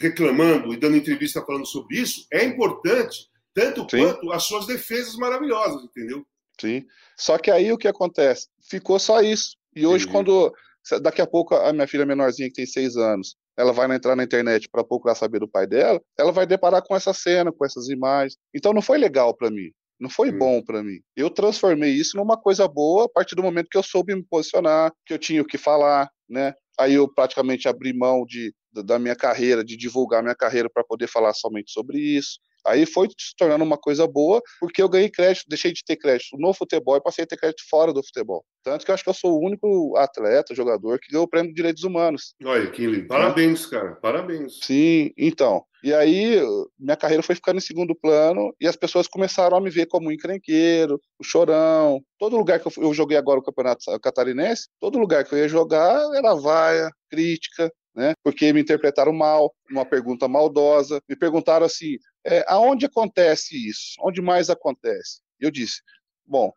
reclamando 0.00 0.72
e 0.72 0.76
dando 0.76 0.96
entrevista 0.96 1.44
falando 1.44 1.66
sobre 1.66 1.98
isso, 1.98 2.26
é 2.32 2.44
importante, 2.44 3.28
tanto 3.54 3.86
Sim. 3.90 4.04
quanto 4.04 4.32
as 4.32 4.44
suas 4.44 4.66
defesas 4.66 5.16
maravilhosas, 5.16 5.84
entendeu? 5.84 6.26
Sim. 6.60 6.84
Só 7.16 7.38
que 7.38 7.50
aí 7.50 7.72
o 7.72 7.78
que 7.78 7.88
acontece? 7.88 8.48
Ficou 8.68 8.98
só 8.98 9.20
isso. 9.20 9.56
E 9.74 9.86
hoje, 9.86 10.06
quando. 10.06 10.52
Daqui 11.00 11.22
a 11.22 11.26
pouco, 11.26 11.54
a 11.54 11.72
minha 11.72 11.86
filha 11.86 12.04
menorzinha, 12.04 12.48
que 12.48 12.56
tem 12.56 12.66
seis 12.66 12.94
anos, 12.96 13.36
ela 13.56 13.72
vai 13.72 13.90
entrar 13.94 14.14
na 14.14 14.24
internet 14.24 14.68
para 14.68 14.84
procurar 14.84 15.14
saber 15.14 15.38
do 15.38 15.48
pai 15.48 15.66
dela, 15.66 16.00
ela 16.18 16.30
vai 16.30 16.46
deparar 16.46 16.82
com 16.82 16.94
essa 16.94 17.14
cena, 17.14 17.50
com 17.50 17.64
essas 17.64 17.88
imagens. 17.88 18.36
Então 18.54 18.72
não 18.74 18.82
foi 18.82 18.98
legal 18.98 19.34
para 19.34 19.50
mim. 19.50 19.70
Não 19.98 20.10
foi 20.10 20.30
hum. 20.30 20.38
bom 20.38 20.62
para 20.62 20.82
mim. 20.82 21.00
Eu 21.16 21.30
transformei 21.30 21.90
isso 21.92 22.16
numa 22.16 22.36
coisa 22.36 22.66
boa 22.68 23.06
a 23.06 23.08
partir 23.08 23.34
do 23.34 23.42
momento 23.42 23.68
que 23.70 23.78
eu 23.78 23.82
soube 23.82 24.14
me 24.14 24.24
posicionar, 24.24 24.92
que 25.06 25.14
eu 25.14 25.18
tinha 25.18 25.40
o 25.40 25.46
que 25.46 25.56
falar, 25.56 26.10
né? 26.28 26.52
Aí 26.78 26.94
eu 26.94 27.08
praticamente 27.08 27.68
abri 27.68 27.96
mão 27.96 28.24
de, 28.26 28.52
da 28.82 28.98
minha 28.98 29.16
carreira, 29.16 29.64
de 29.64 29.76
divulgar 29.76 30.22
minha 30.22 30.34
carreira 30.34 30.68
para 30.68 30.84
poder 30.84 31.06
falar 31.06 31.32
somente 31.34 31.70
sobre 31.72 31.98
isso. 31.98 32.38
Aí 32.66 32.86
foi 32.86 33.08
se 33.08 33.36
tornando 33.36 33.62
uma 33.62 33.76
coisa 33.76 34.06
boa, 34.06 34.40
porque 34.58 34.82
eu 34.82 34.88
ganhei 34.88 35.10
crédito, 35.10 35.44
deixei 35.48 35.70
de 35.70 35.84
ter 35.84 35.96
crédito 35.96 36.38
no 36.38 36.54
futebol 36.54 36.96
e 36.96 37.02
passei 37.02 37.24
a 37.24 37.26
ter 37.26 37.36
crédito 37.36 37.62
fora 37.68 37.92
do 37.92 38.02
futebol. 38.02 38.42
Tanto 38.62 38.84
que 38.84 38.90
eu 38.90 38.94
acho 38.94 39.04
que 39.04 39.10
eu 39.10 39.14
sou 39.14 39.34
o 39.34 39.44
único 39.44 39.94
atleta, 39.98 40.54
jogador, 40.54 40.98
que 40.98 41.12
ganhou 41.12 41.26
o 41.26 41.28
prêmio 41.28 41.50
de 41.50 41.54
direitos 41.54 41.84
humanos. 41.84 42.34
Olha, 42.42 42.70
que 42.70 42.86
lindo. 42.86 43.06
Parabéns, 43.06 43.66
cara. 43.66 43.96
Parabéns. 43.96 44.60
Sim, 44.62 45.12
então. 45.18 45.62
E 45.84 45.92
aí, 45.92 46.40
minha 46.78 46.96
carreira 46.96 47.22
foi 47.22 47.34
ficando 47.34 47.58
em 47.58 47.60
segundo 47.60 47.94
plano 47.94 48.56
e 48.58 48.66
as 48.66 48.74
pessoas 48.74 49.06
começaram 49.06 49.58
a 49.58 49.60
me 49.60 49.68
ver 49.68 49.84
como 49.84 50.08
um 50.08 50.12
encrenqueiro, 50.12 50.98
o 51.18 51.22
chorão. 51.22 52.02
Todo 52.18 52.38
lugar 52.38 52.58
que 52.58 52.66
eu, 52.66 52.72
eu 52.78 52.94
joguei 52.94 53.18
agora 53.18 53.38
o 53.38 53.42
Campeonato 53.42 53.84
Catarinense, 54.00 54.66
todo 54.80 54.98
lugar 54.98 55.26
que 55.26 55.34
eu 55.34 55.38
ia 55.40 55.46
jogar 55.46 56.00
era 56.16 56.34
vaia, 56.34 56.90
crítica, 57.10 57.70
né? 57.94 58.14
Porque 58.24 58.50
me 58.50 58.62
interpretaram 58.62 59.12
mal, 59.12 59.54
uma 59.70 59.84
pergunta 59.84 60.26
maldosa. 60.26 61.02
Me 61.06 61.14
perguntaram 61.14 61.66
assim: 61.66 61.98
é, 62.24 62.42
aonde 62.48 62.86
acontece 62.86 63.54
isso? 63.54 63.92
Onde 64.00 64.22
mais 64.22 64.48
acontece? 64.48 65.20
Eu 65.38 65.50
disse: 65.50 65.82
bom, 66.24 66.50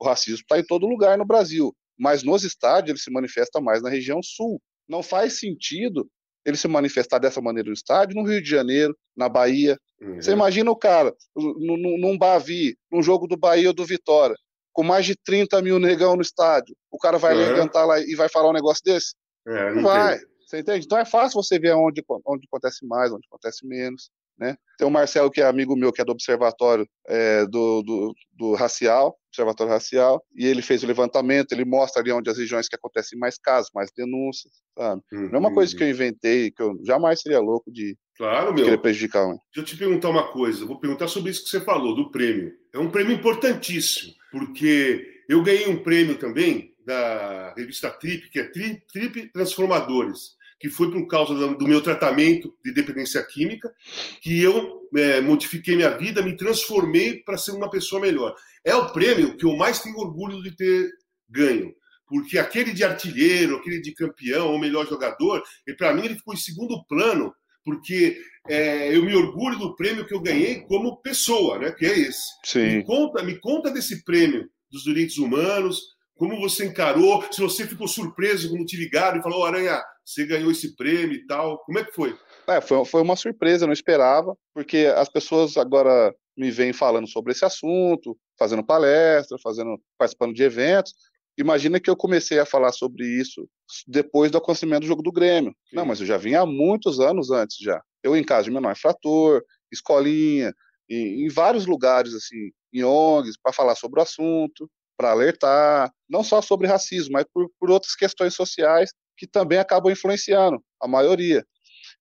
o 0.00 0.06
racismo 0.06 0.40
está 0.40 0.58
em 0.58 0.64
todo 0.64 0.86
lugar 0.86 1.18
no 1.18 1.26
Brasil, 1.26 1.76
mas 1.98 2.22
nos 2.22 2.44
estádios 2.44 2.88
ele 2.88 2.98
se 2.98 3.10
manifesta 3.10 3.60
mais 3.60 3.82
na 3.82 3.90
região 3.90 4.22
sul. 4.22 4.58
Não 4.88 5.02
faz 5.02 5.38
sentido 5.38 6.10
ele 6.44 6.56
se 6.56 6.68
manifestar 6.68 7.18
dessa 7.18 7.40
maneira 7.40 7.68
no 7.68 7.74
estádio, 7.74 8.16
no 8.16 8.26
Rio 8.26 8.42
de 8.42 8.48
Janeiro, 8.48 8.96
na 9.16 9.28
Bahia. 9.28 9.78
Uhum. 10.00 10.16
Você 10.16 10.32
imagina 10.32 10.70
o 10.70 10.76
cara 10.76 11.14
num, 11.36 11.98
num 11.98 12.18
Bavi, 12.18 12.76
num 12.90 13.02
jogo 13.02 13.26
do 13.26 13.36
Bahia 13.36 13.68
ou 13.68 13.74
do 13.74 13.84
Vitória, 13.84 14.36
com 14.72 14.82
mais 14.82 15.04
de 15.06 15.14
30 15.16 15.60
mil 15.62 15.78
negão 15.78 16.16
no 16.16 16.22
estádio. 16.22 16.74
O 16.90 16.98
cara 16.98 17.18
vai 17.18 17.34
uhum. 17.34 17.40
levantar 17.40 17.84
lá 17.84 18.00
e 18.00 18.14
vai 18.14 18.28
falar 18.28 18.50
um 18.50 18.54
negócio 18.54 18.82
desse? 18.84 19.14
É, 19.46 19.74
não 19.74 19.82
vai. 19.82 20.18
Você 20.46 20.58
entende? 20.58 20.84
Então 20.84 20.98
é 20.98 21.04
fácil 21.04 21.40
você 21.40 21.58
ver 21.58 21.74
onde, 21.74 22.02
onde 22.26 22.46
acontece 22.46 22.84
mais, 22.84 23.12
onde 23.12 23.26
acontece 23.30 23.66
menos. 23.66 24.10
Né? 24.40 24.56
Tem 24.78 24.88
o 24.88 24.90
Marcelo, 24.90 25.30
que 25.30 25.42
é 25.42 25.44
amigo 25.44 25.76
meu, 25.76 25.92
que 25.92 26.00
é 26.00 26.04
do 26.04 26.12
Observatório 26.12 26.88
é, 27.06 27.44
do, 27.44 27.82
do, 27.82 28.14
do, 28.32 28.54
Racial, 28.54 29.14
Observatório 29.28 29.70
Racial, 29.70 30.24
e 30.34 30.46
ele 30.46 30.62
fez 30.62 30.82
o 30.82 30.86
levantamento, 30.86 31.52
ele 31.52 31.66
mostra 31.66 32.00
ali 32.00 32.10
onde 32.10 32.30
as 32.30 32.38
regiões 32.38 32.66
que 32.66 32.74
acontecem 32.74 33.18
mais 33.18 33.36
casos, 33.36 33.70
mais 33.74 33.90
denúncias, 33.94 34.50
sabe? 34.74 35.02
Uhum. 35.12 35.28
Não 35.28 35.34
é 35.34 35.38
uma 35.38 35.52
coisa 35.52 35.76
que 35.76 35.84
eu 35.84 35.90
inventei, 35.90 36.50
que 36.50 36.62
eu 36.62 36.74
jamais 36.86 37.20
seria 37.20 37.38
louco 37.38 37.70
de, 37.70 37.94
claro, 38.16 38.54
meu. 38.54 38.64
querer 38.64 38.78
prejudicar. 38.78 39.26
Deixa 39.26 39.40
eu 39.58 39.64
te 39.64 39.76
perguntar 39.76 40.08
uma 40.08 40.32
coisa, 40.32 40.64
vou 40.64 40.80
perguntar 40.80 41.08
sobre 41.08 41.30
isso 41.30 41.44
que 41.44 41.50
você 41.50 41.60
falou, 41.60 41.94
do 41.94 42.10
prêmio. 42.10 42.50
É 42.72 42.78
um 42.78 42.90
prêmio 42.90 43.12
importantíssimo, 43.12 44.14
porque 44.32 45.06
eu 45.28 45.42
ganhei 45.42 45.68
um 45.68 45.82
prêmio 45.82 46.16
também 46.16 46.74
da 46.86 47.52
revista 47.54 47.90
Trip, 47.90 48.30
que 48.30 48.40
é 48.40 48.44
Trip, 48.44 48.82
Trip 48.90 49.30
Transformadores 49.34 50.39
que 50.60 50.68
foi 50.68 50.90
por 50.90 51.06
causa 51.06 51.34
do 51.54 51.66
meu 51.66 51.80
tratamento 51.80 52.54
de 52.62 52.72
dependência 52.72 53.24
química, 53.24 53.72
que 54.20 54.42
eu 54.42 54.82
é, 54.94 55.18
modifiquei 55.22 55.74
minha 55.74 55.96
vida, 55.96 56.22
me 56.22 56.36
transformei 56.36 57.22
para 57.24 57.38
ser 57.38 57.52
uma 57.52 57.70
pessoa 57.70 58.02
melhor. 58.02 58.34
É 58.62 58.74
o 58.74 58.92
prêmio 58.92 59.38
que 59.38 59.46
eu 59.46 59.56
mais 59.56 59.80
tenho 59.80 59.96
orgulho 59.96 60.42
de 60.42 60.54
ter 60.54 60.90
ganho, 61.30 61.74
porque 62.06 62.38
aquele 62.38 62.74
de 62.74 62.84
artilheiro, 62.84 63.56
aquele 63.56 63.80
de 63.80 63.94
campeão, 63.94 64.52
ou 64.52 64.58
melhor 64.58 64.86
jogador, 64.86 65.42
e 65.66 65.72
para 65.72 65.94
mim 65.94 66.04
ele 66.04 66.16
ficou 66.16 66.34
em 66.34 66.36
segundo 66.36 66.84
plano, 66.86 67.32
porque 67.64 68.20
é, 68.46 68.94
eu 68.94 69.02
me 69.02 69.14
orgulho 69.14 69.58
do 69.58 69.74
prêmio 69.74 70.06
que 70.06 70.14
eu 70.14 70.20
ganhei 70.20 70.60
como 70.62 71.00
pessoa, 71.00 71.58
né? 71.58 71.70
Que 71.72 71.86
é 71.86 71.98
esse. 72.00 72.28
Sim. 72.44 72.76
Me 72.76 72.84
conta, 72.84 73.22
me 73.22 73.40
conta 73.40 73.70
desse 73.70 74.04
prêmio 74.04 74.46
dos 74.70 74.82
direitos 74.82 75.16
humanos, 75.16 75.80
como 76.20 76.38
você 76.38 76.66
encarou, 76.66 77.24
se 77.32 77.40
você 77.40 77.66
ficou 77.66 77.88
surpreso 77.88 78.50
quando 78.50 78.66
te 78.66 78.76
ligaram 78.76 79.18
e 79.18 79.22
falou, 79.22 79.40
oh, 79.40 79.44
Aranha, 79.44 79.80
você 80.10 80.26
ganhou 80.26 80.50
esse 80.50 80.74
prêmio 80.74 81.14
e 81.14 81.26
tal. 81.26 81.58
Como 81.64 81.78
é 81.78 81.84
que 81.84 81.92
foi? 81.92 82.18
É, 82.48 82.60
foi, 82.60 82.84
foi 82.84 83.02
uma 83.02 83.16
surpresa, 83.16 83.64
eu 83.64 83.68
não 83.68 83.72
esperava, 83.72 84.36
porque 84.52 84.92
as 84.96 85.08
pessoas 85.08 85.56
agora 85.56 86.14
me 86.36 86.50
vêm 86.50 86.72
falando 86.72 87.08
sobre 87.08 87.32
esse 87.32 87.44
assunto, 87.44 88.16
fazendo 88.38 88.64
palestra, 88.64 89.38
fazendo, 89.42 89.80
participando 89.96 90.34
de 90.34 90.42
eventos. 90.42 90.92
Imagina 91.38 91.78
que 91.78 91.88
eu 91.88 91.96
comecei 91.96 92.38
a 92.38 92.46
falar 92.46 92.72
sobre 92.72 93.06
isso 93.06 93.48
depois 93.86 94.30
do 94.30 94.38
acontecimento 94.38 94.80
do 94.80 94.86
jogo 94.86 95.02
do 95.02 95.12
Grêmio. 95.12 95.54
Sim. 95.68 95.76
Não, 95.76 95.86
mas 95.86 96.00
eu 96.00 96.06
já 96.06 96.16
vinha 96.16 96.40
há 96.40 96.46
muitos 96.46 96.98
anos 96.98 97.30
antes 97.30 97.56
já. 97.60 97.80
Eu 98.02 98.16
em 98.16 98.24
casa 98.24 98.44
de 98.44 98.50
menor 98.50 98.72
infrator, 98.72 99.42
escolinha, 99.70 100.52
em, 100.88 101.24
em 101.24 101.28
vários 101.28 101.66
lugares, 101.66 102.14
assim, 102.14 102.50
em 102.72 102.82
ONGs, 102.82 103.38
para 103.40 103.52
falar 103.52 103.76
sobre 103.76 104.00
o 104.00 104.02
assunto, 104.02 104.68
para 104.96 105.12
alertar, 105.12 105.90
não 106.08 106.22
só 106.22 106.42
sobre 106.42 106.66
racismo, 106.66 107.12
mas 107.12 107.24
por, 107.32 107.50
por 107.58 107.70
outras 107.70 107.94
questões 107.94 108.34
sociais 108.34 108.90
que 109.20 109.26
também 109.26 109.58
acabam 109.58 109.92
influenciando 109.92 110.64
a 110.80 110.88
maioria. 110.88 111.44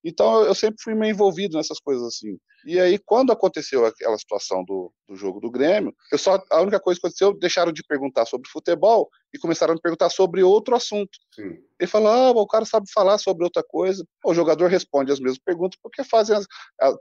Então 0.01 0.45
eu 0.45 0.55
sempre 0.55 0.81
fui 0.81 0.95
meio 0.95 1.11
envolvido 1.11 1.57
nessas 1.57 1.77
coisas 1.77 2.01
assim. 2.07 2.37
E 2.65 2.79
aí, 2.79 2.97
quando 2.97 3.33
aconteceu 3.33 3.85
aquela 3.85 4.17
situação 4.17 4.63
do, 4.63 4.89
do 5.09 5.15
jogo 5.15 5.39
do 5.39 5.49
Grêmio, 5.49 5.93
eu 6.11 6.17
só 6.17 6.41
a 6.51 6.61
única 6.61 6.79
coisa 6.79 6.99
que 6.99 7.05
aconteceu, 7.05 7.33
deixaram 7.33 7.71
de 7.71 7.83
perguntar 7.83 8.25
sobre 8.25 8.47
futebol 8.47 9.09
e 9.33 9.39
começaram 9.39 9.73
a 9.73 9.75
me 9.75 9.81
perguntar 9.81 10.09
sobre 10.09 10.43
outro 10.43 10.75
assunto. 10.75 11.17
Sim. 11.33 11.57
Ele 11.79 11.89
falou: 11.89 12.09
ah, 12.09 12.29
o 12.31 12.47
cara 12.47 12.63
sabe 12.65 12.85
falar 12.91 13.17
sobre 13.17 13.43
outra 13.43 13.63
coisa. 13.63 14.05
O 14.23 14.33
jogador 14.33 14.67
responde 14.67 15.11
as 15.11 15.19
mesmas 15.19 15.39
perguntas 15.39 15.79
porque 15.81 16.03
fazem 16.03 16.35
as, 16.35 16.45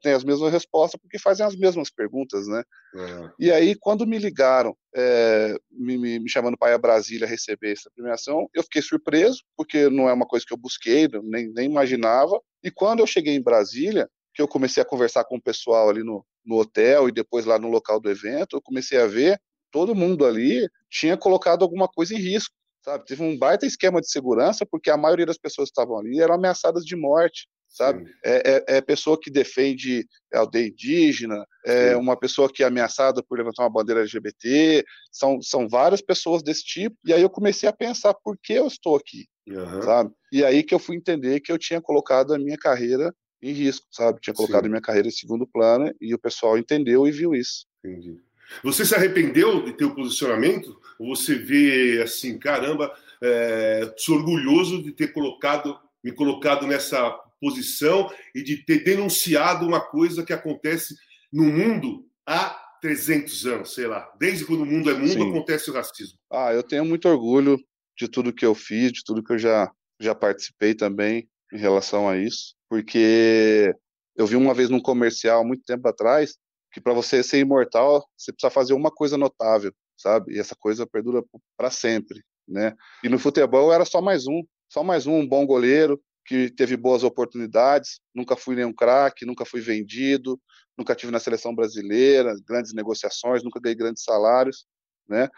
tem 0.02 0.12
as 0.12 0.24
mesmas 0.24 0.50
respostas 0.50 1.00
porque 1.00 1.18
fazem 1.18 1.44
as 1.44 1.54
mesmas 1.54 1.90
perguntas, 1.90 2.46
né? 2.48 2.62
Uhum. 2.94 3.30
E 3.38 3.52
aí, 3.52 3.74
quando 3.74 4.06
me 4.06 4.18
ligaram, 4.18 4.74
é, 4.94 5.54
me, 5.70 5.98
me, 5.98 6.18
me, 6.18 6.30
chamando 6.30 6.56
para 6.56 6.72
ir 6.72 6.74
a 6.74 6.78
Brasília 6.78 7.26
receber 7.26 7.72
essa 7.72 7.90
premiação, 7.94 8.48
eu 8.54 8.62
fiquei 8.62 8.80
surpreso 8.80 9.42
porque 9.56 9.88
não 9.90 10.08
é 10.08 10.12
uma 10.12 10.26
coisa 10.26 10.44
que 10.46 10.52
eu 10.52 10.58
busquei, 10.58 11.08
nem, 11.22 11.52
nem 11.52 11.66
imaginava. 11.66 12.40
E 12.62 12.70
quando 12.70 13.00
eu 13.00 13.06
cheguei 13.06 13.34
em 13.34 13.42
Brasília, 13.42 14.08
que 14.34 14.42
eu 14.42 14.48
comecei 14.48 14.80
a 14.80 14.86
conversar 14.86 15.24
com 15.24 15.36
o 15.36 15.42
pessoal 15.42 15.90
ali 15.90 16.04
no, 16.04 16.24
no 16.48 16.58
hotel 16.58 17.08
e 17.08 17.12
depois 17.12 17.44
lá 17.44 17.58
no 17.58 17.68
local 17.68 18.00
do 18.00 18.10
evento, 18.10 18.56
eu 18.56 18.62
comecei 18.62 18.98
a 18.98 19.06
ver 19.06 19.38
todo 19.70 19.94
mundo 19.94 20.24
ali 20.24 20.66
tinha 20.90 21.16
colocado 21.16 21.62
alguma 21.62 21.86
coisa 21.86 22.14
em 22.14 22.18
risco, 22.18 22.54
sabe? 22.82 23.04
Teve 23.04 23.22
um 23.22 23.38
baita 23.38 23.66
esquema 23.66 24.00
de 24.00 24.10
segurança, 24.10 24.64
porque 24.64 24.90
a 24.90 24.96
maioria 24.96 25.26
das 25.26 25.36
pessoas 25.36 25.68
que 25.68 25.72
estavam 25.72 25.98
ali 25.98 26.20
eram 26.20 26.34
ameaçadas 26.34 26.84
de 26.84 26.96
morte, 26.96 27.46
sabe? 27.68 28.10
É, 28.24 28.64
é, 28.66 28.76
é, 28.78 28.80
pessoa 28.80 29.20
que 29.20 29.30
defende 29.30 30.06
a 30.32 30.38
aldeia 30.38 30.68
indígena, 30.68 31.44
é 31.66 31.90
Sim. 31.90 31.96
uma 31.96 32.18
pessoa 32.18 32.50
que 32.50 32.62
é 32.62 32.66
ameaçada 32.66 33.22
por 33.22 33.36
levantar 33.36 33.64
uma 33.64 33.72
bandeira 33.72 34.00
LGBT, 34.00 34.82
são, 35.12 35.40
são 35.42 35.68
várias 35.68 36.00
pessoas 36.00 36.42
desse 36.42 36.64
tipo, 36.64 36.96
e 37.04 37.12
aí 37.12 37.20
eu 37.20 37.30
comecei 37.30 37.68
a 37.68 37.72
pensar 37.72 38.14
por 38.14 38.38
que 38.42 38.54
eu 38.54 38.66
estou 38.66 38.96
aqui, 38.96 39.26
uhum. 39.46 39.82
sabe? 39.82 40.10
E 40.32 40.42
aí 40.42 40.62
que 40.62 40.74
eu 40.74 40.78
fui 40.78 40.96
entender 40.96 41.40
que 41.40 41.52
eu 41.52 41.58
tinha 41.58 41.80
colocado 41.80 42.32
a 42.32 42.38
minha 42.38 42.56
carreira 42.56 43.14
em 43.42 43.52
risco, 43.52 43.86
sabe? 43.90 44.20
Tinha 44.20 44.34
colocado 44.34 44.64
Sim. 44.64 44.70
minha 44.70 44.80
carreira 44.80 45.08
em 45.08 45.12
segundo 45.12 45.46
plano 45.46 45.92
e 46.00 46.14
o 46.14 46.18
pessoal 46.18 46.58
entendeu 46.58 47.06
e 47.06 47.12
viu 47.12 47.34
isso. 47.34 47.66
Entendi. 47.84 48.20
Você 48.62 48.84
se 48.84 48.94
arrependeu 48.94 49.64
de 49.64 49.72
ter 49.72 49.84
o 49.84 49.94
posicionamento? 49.94 50.80
Ou 50.98 51.14
você 51.14 51.34
vê 51.34 52.00
assim, 52.02 52.38
caramba, 52.38 52.92
é, 53.22 53.92
sou 53.96 54.16
orgulhoso 54.16 54.82
de 54.82 54.92
ter 54.92 55.12
colocado, 55.12 55.78
me 56.02 56.12
colocado 56.12 56.66
nessa 56.66 57.10
posição 57.40 58.10
e 58.34 58.42
de 58.42 58.64
ter 58.64 58.82
denunciado 58.82 59.66
uma 59.66 59.80
coisa 59.80 60.24
que 60.24 60.32
acontece 60.32 60.96
no 61.32 61.44
mundo 61.44 62.06
há 62.26 62.50
300 62.80 63.46
anos, 63.46 63.74
sei 63.74 63.86
lá. 63.86 64.10
Desde 64.18 64.44
quando 64.44 64.62
o 64.62 64.66
mundo 64.66 64.90
é 64.90 64.94
mundo 64.94 65.12
Sim. 65.12 65.28
acontece 65.28 65.70
o 65.70 65.74
racismo. 65.74 66.18
Ah, 66.32 66.52
eu 66.52 66.62
tenho 66.62 66.84
muito 66.84 67.08
orgulho 67.08 67.58
de 67.96 68.08
tudo 68.08 68.32
que 68.32 68.46
eu 68.46 68.54
fiz, 68.54 68.92
de 68.92 69.04
tudo 69.04 69.22
que 69.22 69.32
eu 69.32 69.38
já, 69.38 69.70
já 70.00 70.14
participei 70.14 70.74
também 70.74 71.28
em 71.52 71.58
relação 71.58 72.08
a 72.08 72.16
isso 72.16 72.58
porque 72.68 73.74
eu 74.14 74.26
vi 74.26 74.36
uma 74.36 74.54
vez 74.54 74.68
num 74.68 74.80
comercial, 74.80 75.44
muito 75.44 75.64
tempo 75.64 75.88
atrás, 75.88 76.36
que 76.72 76.80
para 76.80 76.92
você 76.92 77.22
ser 77.22 77.38
imortal, 77.38 78.06
você 78.16 78.32
precisa 78.32 78.50
fazer 78.50 78.74
uma 78.74 78.90
coisa 78.90 79.16
notável, 79.16 79.72
sabe? 79.96 80.34
E 80.34 80.38
essa 80.38 80.54
coisa 80.54 80.86
perdura 80.86 81.24
para 81.56 81.70
sempre, 81.70 82.22
né? 82.46 82.74
E 83.02 83.08
no 83.08 83.18
futebol 83.18 83.72
era 83.72 83.84
só 83.84 84.02
mais 84.02 84.26
um, 84.26 84.42
só 84.68 84.84
mais 84.84 85.06
um, 85.06 85.20
um 85.20 85.26
bom 85.26 85.46
goleiro 85.46 86.00
que 86.26 86.50
teve 86.50 86.76
boas 86.76 87.02
oportunidades, 87.04 88.00
nunca 88.14 88.36
fui 88.36 88.54
nenhum 88.54 88.72
craque, 88.72 89.24
nunca 89.24 89.46
fui 89.46 89.62
vendido, 89.62 90.38
nunca 90.76 90.94
tive 90.94 91.10
na 91.10 91.18
seleção 91.18 91.54
brasileira, 91.54 92.34
grandes 92.46 92.74
negociações, 92.74 93.42
nunca 93.42 93.58
ganhei 93.58 93.74
grandes 93.76 94.02
salários, 94.02 94.66
né? 95.08 95.28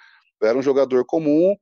Eu 0.41 0.49
era 0.49 0.59
um 0.59 0.63
jogador 0.63 1.05
comum 1.05 1.55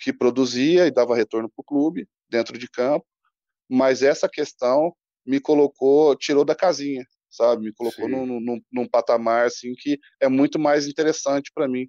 que 0.00 0.12
produzia 0.12 0.86
e 0.86 0.92
dava 0.92 1.16
retorno 1.16 1.48
para 1.48 1.60
o 1.60 1.64
clube 1.64 2.06
dentro 2.28 2.56
de 2.56 2.68
campo, 2.68 3.06
mas 3.72 4.02
essa 4.02 4.28
questão 4.28 4.94
me 5.24 5.40
colocou, 5.40 6.14
tirou 6.14 6.44
da 6.44 6.54
casinha, 6.54 7.06
sabe? 7.30 7.64
Me 7.64 7.72
colocou 7.72 8.06
num, 8.06 8.26
num, 8.26 8.60
num, 8.70 8.86
patamar 8.86 9.46
assim 9.46 9.72
que 9.74 9.98
é 10.20 10.28
muito 10.28 10.58
mais 10.58 10.86
interessante 10.86 11.50
para 11.54 11.66
mim, 11.66 11.88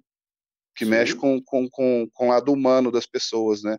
que 0.74 0.86
Sim. 0.86 0.90
mexe 0.90 1.14
com, 1.14 1.42
com, 1.44 1.68
com, 1.68 2.08
com 2.10 2.26
o 2.26 2.30
lado 2.30 2.50
humano 2.50 2.90
das 2.90 3.06
pessoas, 3.06 3.62
né? 3.62 3.76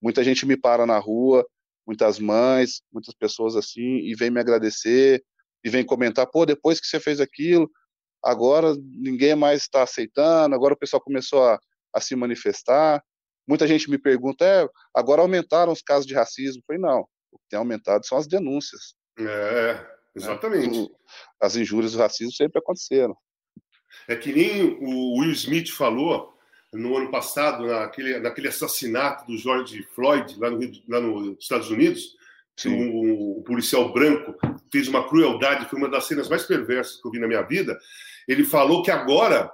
Muita 0.00 0.24
gente 0.24 0.46
me 0.46 0.56
para 0.56 0.86
na 0.86 0.98
rua, 0.98 1.46
muitas 1.86 2.18
mães, 2.18 2.80
muitas 2.90 3.14
pessoas 3.14 3.54
assim, 3.54 3.98
e 3.98 4.14
vem 4.14 4.30
me 4.30 4.40
agradecer, 4.40 5.22
e 5.62 5.68
vem 5.68 5.84
comentar, 5.84 6.26
pô, 6.26 6.46
depois 6.46 6.80
que 6.80 6.86
você 6.86 6.98
fez 6.98 7.20
aquilo, 7.20 7.70
agora 8.24 8.74
ninguém 8.78 9.34
mais 9.34 9.62
está 9.62 9.82
aceitando, 9.82 10.54
agora 10.54 10.72
o 10.72 10.78
pessoal 10.78 11.02
começou 11.02 11.44
a, 11.44 11.60
a 11.92 12.00
se 12.00 12.16
manifestar. 12.16 13.02
Muita 13.46 13.66
gente 13.66 13.90
me 13.90 13.98
pergunta, 13.98 14.42
é, 14.44 14.66
agora 14.94 15.20
aumentaram 15.20 15.72
os 15.72 15.82
casos 15.82 16.06
de 16.06 16.14
racismo. 16.14 16.60
Eu 16.60 16.64
falei, 16.66 16.80
não, 16.80 17.06
o 17.32 17.38
que 17.38 17.48
tem 17.48 17.58
aumentado 17.58 18.06
são 18.06 18.18
as 18.18 18.26
denúncias. 18.26 18.94
É, 19.18 19.86
exatamente. 20.14 20.80
Né? 20.80 20.88
As 21.40 21.56
injúrias 21.56 21.92
do 21.92 21.98
racismo 21.98 22.32
sempre 22.32 22.58
aconteceram. 22.58 23.16
É 24.08 24.16
que 24.16 24.32
nem 24.32 24.78
o 24.80 25.18
Will 25.18 25.32
Smith 25.32 25.70
falou 25.70 26.32
no 26.72 26.96
ano 26.96 27.10
passado, 27.10 27.66
naquele, 27.66 28.18
naquele 28.18 28.48
assassinato 28.48 29.26
do 29.26 29.36
George 29.36 29.82
Floyd, 29.94 30.38
lá, 30.38 30.50
no, 30.50 30.58
lá 30.88 31.00
nos 31.00 31.38
Estados 31.38 31.70
Unidos, 31.70 32.16
que 32.56 32.68
o, 32.68 33.38
o, 33.38 33.42
policial 33.42 33.92
branco 33.92 34.34
fez 34.70 34.88
uma 34.88 35.06
crueldade, 35.06 35.68
foi 35.68 35.78
uma 35.78 35.88
das 35.88 36.06
cenas 36.06 36.28
mais 36.28 36.44
perversas 36.44 37.00
que 37.00 37.06
eu 37.06 37.10
vi 37.10 37.18
na 37.18 37.28
minha 37.28 37.42
vida. 37.42 37.78
Ele 38.26 38.44
falou 38.44 38.82
que 38.82 38.90
agora 38.90 39.52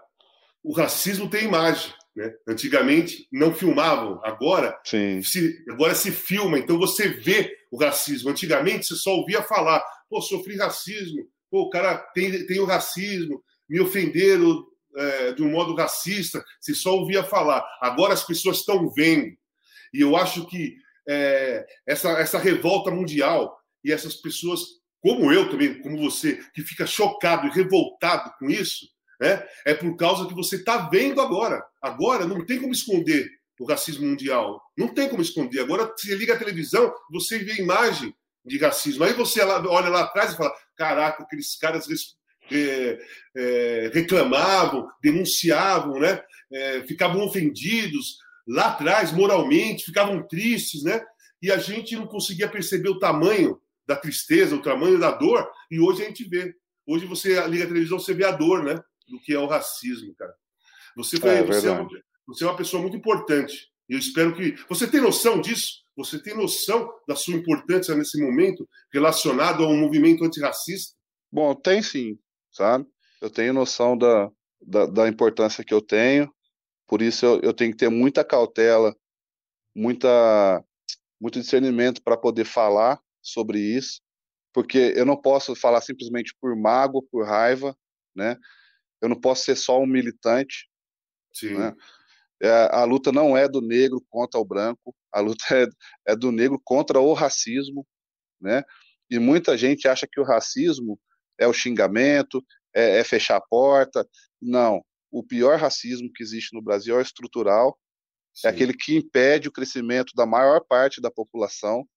o 0.62 0.72
racismo 0.72 1.28
tem 1.28 1.44
imagem. 1.44 1.92
Né? 2.18 2.34
Antigamente 2.48 3.28
não 3.30 3.54
filmavam, 3.54 4.20
agora 4.24 4.76
se, 5.22 5.64
agora 5.70 5.94
se 5.94 6.10
filma, 6.10 6.58
então 6.58 6.76
você 6.76 7.06
vê 7.06 7.56
o 7.70 7.78
racismo. 7.78 8.28
Antigamente 8.28 8.86
você 8.86 8.96
só 8.96 9.14
ouvia 9.14 9.40
falar, 9.40 9.80
pô, 10.10 10.20
sofri 10.20 10.56
racismo, 10.56 11.28
pô, 11.48 11.62
o 11.62 11.70
cara 11.70 11.96
tem, 11.96 12.44
tem 12.44 12.58
o 12.58 12.64
racismo, 12.64 13.40
me 13.68 13.80
ofenderam 13.80 14.66
é, 14.96 15.32
de 15.32 15.44
um 15.44 15.48
modo 15.48 15.76
racista, 15.76 16.44
você 16.60 16.74
só 16.74 16.96
ouvia 16.96 17.22
falar. 17.22 17.64
Agora 17.80 18.14
as 18.14 18.24
pessoas 18.24 18.56
estão 18.56 18.92
vendo. 18.92 19.36
E 19.94 20.00
eu 20.00 20.16
acho 20.16 20.44
que 20.48 20.74
é, 21.08 21.64
essa, 21.86 22.10
essa 22.18 22.38
revolta 22.40 22.90
mundial 22.90 23.56
e 23.84 23.92
essas 23.92 24.16
pessoas, 24.16 24.62
como 25.00 25.32
eu 25.32 25.48
também, 25.48 25.80
como 25.80 25.96
você, 25.98 26.40
que 26.52 26.62
fica 26.62 26.84
chocado 26.84 27.46
e 27.46 27.50
revoltado 27.50 28.32
com 28.40 28.50
isso, 28.50 28.88
né? 29.20 29.44
é 29.64 29.74
por 29.74 29.96
causa 29.96 30.26
que 30.26 30.34
você 30.34 30.56
está 30.56 30.88
vendo 30.88 31.20
agora. 31.20 31.64
Agora 31.82 32.26
não 32.26 32.44
tem 32.44 32.60
como 32.60 32.72
esconder 32.72 33.28
o 33.58 33.66
racismo 33.66 34.06
mundial. 34.06 34.62
Não 34.76 34.88
tem 34.88 35.08
como 35.08 35.22
esconder. 35.22 35.60
Agora, 35.60 35.92
você 35.96 36.14
liga 36.14 36.34
a 36.34 36.38
televisão, 36.38 36.92
você 37.10 37.38
vê 37.38 37.54
imagem 37.54 38.14
de 38.44 38.58
racismo. 38.58 39.04
Aí 39.04 39.12
você 39.12 39.42
olha 39.42 39.88
lá 39.88 40.02
atrás 40.02 40.32
e 40.32 40.36
fala: 40.36 40.54
caraca, 40.76 41.22
aqueles 41.22 41.56
caras 41.56 41.86
é, 42.50 42.98
é, 43.36 43.90
reclamavam, 43.92 44.88
denunciavam, 45.02 45.98
né? 45.98 46.22
É, 46.50 46.82
ficavam 46.82 47.24
ofendidos 47.24 48.18
lá 48.46 48.68
atrás, 48.68 49.12
moralmente, 49.12 49.84
ficavam 49.84 50.26
tristes, 50.26 50.82
né? 50.82 51.04
E 51.42 51.52
a 51.52 51.58
gente 51.58 51.94
não 51.94 52.06
conseguia 52.06 52.48
perceber 52.48 52.88
o 52.88 52.98
tamanho 52.98 53.60
da 53.86 53.96
tristeza, 53.96 54.54
o 54.54 54.62
tamanho 54.62 54.98
da 54.98 55.10
dor, 55.10 55.48
e 55.70 55.78
hoje 55.78 56.02
a 56.02 56.06
gente 56.06 56.24
vê. 56.24 56.54
Hoje 56.86 57.04
você 57.04 57.40
liga 57.48 57.64
a 57.64 57.68
televisão, 57.68 57.98
você 57.98 58.14
vê 58.14 58.24
a 58.24 58.32
dor, 58.32 58.64
né? 58.64 58.80
Do 59.08 59.20
que 59.20 59.32
é 59.32 59.38
o 59.38 59.46
racismo, 59.46 60.14
cara. 60.14 60.34
Você, 60.96 61.16
foi, 61.16 61.30
é, 61.30 61.42
você, 61.42 61.68
é 61.68 61.70
uma, 61.72 61.88
você 62.26 62.44
é 62.44 62.46
uma 62.46 62.56
pessoa 62.56 62.82
muito 62.82 62.96
importante. 62.96 63.68
Eu 63.88 63.98
espero 63.98 64.34
que. 64.34 64.56
Você 64.68 64.86
tem 64.86 65.00
noção 65.00 65.40
disso? 65.40 65.82
Você 65.96 66.22
tem 66.22 66.36
noção 66.36 66.88
da 67.08 67.16
sua 67.16 67.34
importância 67.34 67.94
nesse 67.94 68.20
momento 68.20 68.68
relacionado 68.92 69.64
a 69.64 69.68
um 69.68 69.76
movimento 69.76 70.24
antirracista? 70.24 70.94
Bom, 71.30 71.54
tem 71.54 71.82
sim, 71.82 72.18
sabe? 72.52 72.86
Eu 73.20 73.30
tenho 73.30 73.52
noção 73.52 73.96
da, 73.96 74.30
da, 74.60 74.86
da 74.86 75.08
importância 75.08 75.64
que 75.64 75.74
eu 75.74 75.80
tenho, 75.80 76.32
por 76.86 77.02
isso 77.02 77.26
eu, 77.26 77.40
eu 77.40 77.52
tenho 77.52 77.72
que 77.72 77.78
ter 77.78 77.88
muita 77.88 78.24
cautela, 78.24 78.96
muita, 79.74 80.64
muito 81.20 81.40
discernimento 81.40 82.02
para 82.02 82.16
poder 82.16 82.44
falar 82.44 83.00
sobre 83.20 83.58
isso, 83.58 84.00
porque 84.52 84.94
eu 84.96 85.04
não 85.04 85.16
posso 85.16 85.54
falar 85.54 85.80
simplesmente 85.80 86.34
por 86.40 86.56
mágoa, 86.56 87.02
por 87.10 87.26
raiva, 87.26 87.76
né? 88.14 88.36
Eu 89.00 89.08
não 89.08 89.20
posso 89.20 89.44
ser 89.44 89.56
só 89.56 89.80
um 89.80 89.86
militante, 89.86 90.68
Sim. 91.32 91.54
Né? 91.54 91.74
A 92.70 92.84
luta 92.84 93.10
não 93.10 93.36
é 93.36 93.48
do 93.48 93.60
negro 93.60 94.00
contra 94.08 94.38
o 94.38 94.44
branco, 94.44 94.94
a 95.12 95.20
luta 95.20 95.44
é, 95.54 95.66
é 96.06 96.16
do 96.16 96.30
negro 96.30 96.60
contra 96.62 97.00
o 97.00 97.12
racismo, 97.12 97.86
né? 98.40 98.62
E 99.10 99.18
muita 99.18 99.56
gente 99.56 99.88
acha 99.88 100.06
que 100.06 100.20
o 100.20 100.24
racismo 100.24 101.00
é 101.38 101.46
o 101.46 101.52
xingamento, 101.52 102.44
é, 102.74 102.98
é 102.98 103.04
fechar 103.04 103.36
a 103.36 103.40
porta. 103.40 104.06
Não, 104.40 104.84
o 105.10 105.24
pior 105.24 105.58
racismo 105.58 106.10
que 106.14 106.22
existe 106.22 106.54
no 106.54 106.62
Brasil 106.62 106.94
é 106.96 106.98
o 106.98 107.02
estrutural, 107.02 107.70
é 107.70 108.40
Sim. 108.40 108.46
é 108.48 108.50
aquele 108.50 108.74
que 108.74 108.96
impede 108.96 109.48
o 109.48 109.52
crescimento 109.52 110.12
da 110.14 110.26
maior 110.26 110.60
parte 110.68 111.00
da 111.00 111.10
população. 111.10 111.88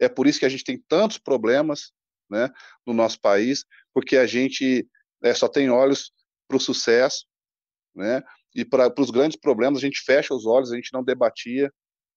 É 0.00 0.08
por 0.08 0.26
isso 0.26 0.38
que 0.38 0.46
a 0.46 0.48
gente 0.48 0.64
tem 0.64 0.82
tantos 0.88 1.18
problemas 1.18 1.92
né, 2.30 2.48
no 2.86 2.94
nosso 2.94 3.20
país, 3.20 3.64
porque 3.92 4.16
a 4.16 4.26
gente 4.26 4.88
é, 5.22 5.34
só 5.34 5.48
tem 5.48 5.68
olhos 5.68 6.12
para 6.48 6.56
o 6.56 6.60
sucesso, 6.60 7.26
né? 7.94 8.22
e 8.54 8.64
para 8.64 8.92
os 8.98 9.10
grandes 9.10 9.38
problemas 9.38 9.78
a 9.78 9.86
gente 9.86 10.02
fecha 10.04 10.32
os 10.32 10.46
olhos, 10.46 10.72
a 10.72 10.76
gente 10.76 10.92
não 10.92 11.02
debatia, 11.02 11.72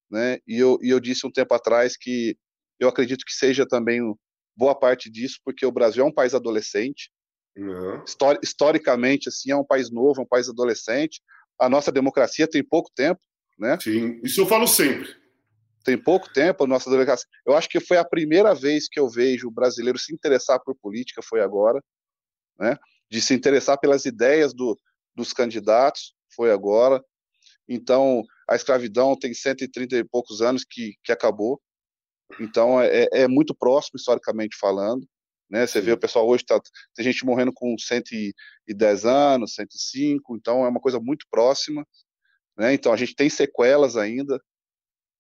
né? 0.09 0.37
E 0.47 0.57
eu, 0.57 0.77
e 0.81 0.89
eu 0.89 0.99
disse 0.99 1.25
um 1.25 1.31
tempo 1.31 1.53
atrás 1.53 1.97
que 1.97 2.37
eu 2.79 2.87
acredito 2.87 3.25
que 3.25 3.33
seja 3.33 3.65
também 3.67 4.01
boa 4.55 4.75
parte 4.75 5.09
disso, 5.09 5.39
porque 5.43 5.65
o 5.65 5.71
Brasil 5.71 6.03
é 6.03 6.07
um 6.07 6.13
país 6.13 6.35
adolescente, 6.35 7.11
uhum. 7.57 8.03
Histori 8.03 8.39
historicamente 8.43 9.29
assim 9.29 9.51
é 9.51 9.55
um 9.55 9.65
país 9.65 9.91
novo, 9.91 10.21
é 10.21 10.23
um 10.23 10.27
país 10.27 10.47
adolescente. 10.47 11.21
A 11.59 11.67
nossa 11.67 11.91
democracia 11.91 12.47
tem 12.47 12.63
pouco 12.63 12.91
tempo, 12.95 13.19
né? 13.57 13.77
Sim, 13.81 14.19
isso 14.23 14.41
eu 14.41 14.45
falo 14.45 14.67
sempre. 14.67 15.15
Tem 15.83 15.97
pouco 15.97 16.31
tempo 16.31 16.65
a 16.65 16.67
nossa 16.67 16.89
democracia. 16.89 17.27
Eu 17.45 17.55
acho 17.55 17.67
que 17.67 17.79
foi 17.79 17.97
a 17.97 18.05
primeira 18.05 18.53
vez 18.53 18.87
que 18.87 18.99
eu 18.99 19.09
vejo 19.09 19.47
o 19.47 19.51
brasileiro 19.51 19.97
se 19.97 20.13
interessar 20.13 20.59
por 20.63 20.75
política 20.75 21.21
foi 21.23 21.41
agora, 21.41 21.81
né? 22.59 22.77
De 23.09 23.21
se 23.21 23.33
interessar 23.33 23.79
pelas 23.79 24.05
ideias 24.05 24.53
do, 24.53 24.77
dos 25.15 25.33
candidatos, 25.33 26.13
foi 26.35 26.51
agora. 26.51 27.03
Então, 27.67 28.23
a 28.49 28.55
escravidão 28.55 29.17
tem 29.17 29.33
130 29.33 29.97
e 29.97 30.03
poucos 30.03 30.41
anos 30.41 30.63
que, 30.63 30.95
que 31.03 31.11
acabou. 31.11 31.61
Então, 32.39 32.81
é, 32.81 33.03
é, 33.03 33.07
é 33.21 33.27
muito 33.27 33.55
próximo, 33.55 33.97
historicamente 33.97 34.57
falando. 34.59 35.07
Né? 35.49 35.65
Você 35.65 35.79
Sim. 35.79 35.85
vê 35.85 35.91
o 35.93 35.99
pessoal 35.99 36.27
hoje, 36.27 36.45
tá, 36.45 36.59
tem 36.93 37.03
gente 37.03 37.25
morrendo 37.25 37.53
com 37.53 37.75
110 37.77 39.05
anos, 39.05 39.53
105, 39.53 40.35
então 40.35 40.65
é 40.65 40.69
uma 40.69 40.79
coisa 40.79 40.99
muito 40.99 41.25
próxima. 41.31 41.85
Né? 42.57 42.73
Então, 42.73 42.91
a 42.93 42.97
gente 42.97 43.15
tem 43.15 43.29
sequelas 43.29 43.95
ainda 43.95 44.41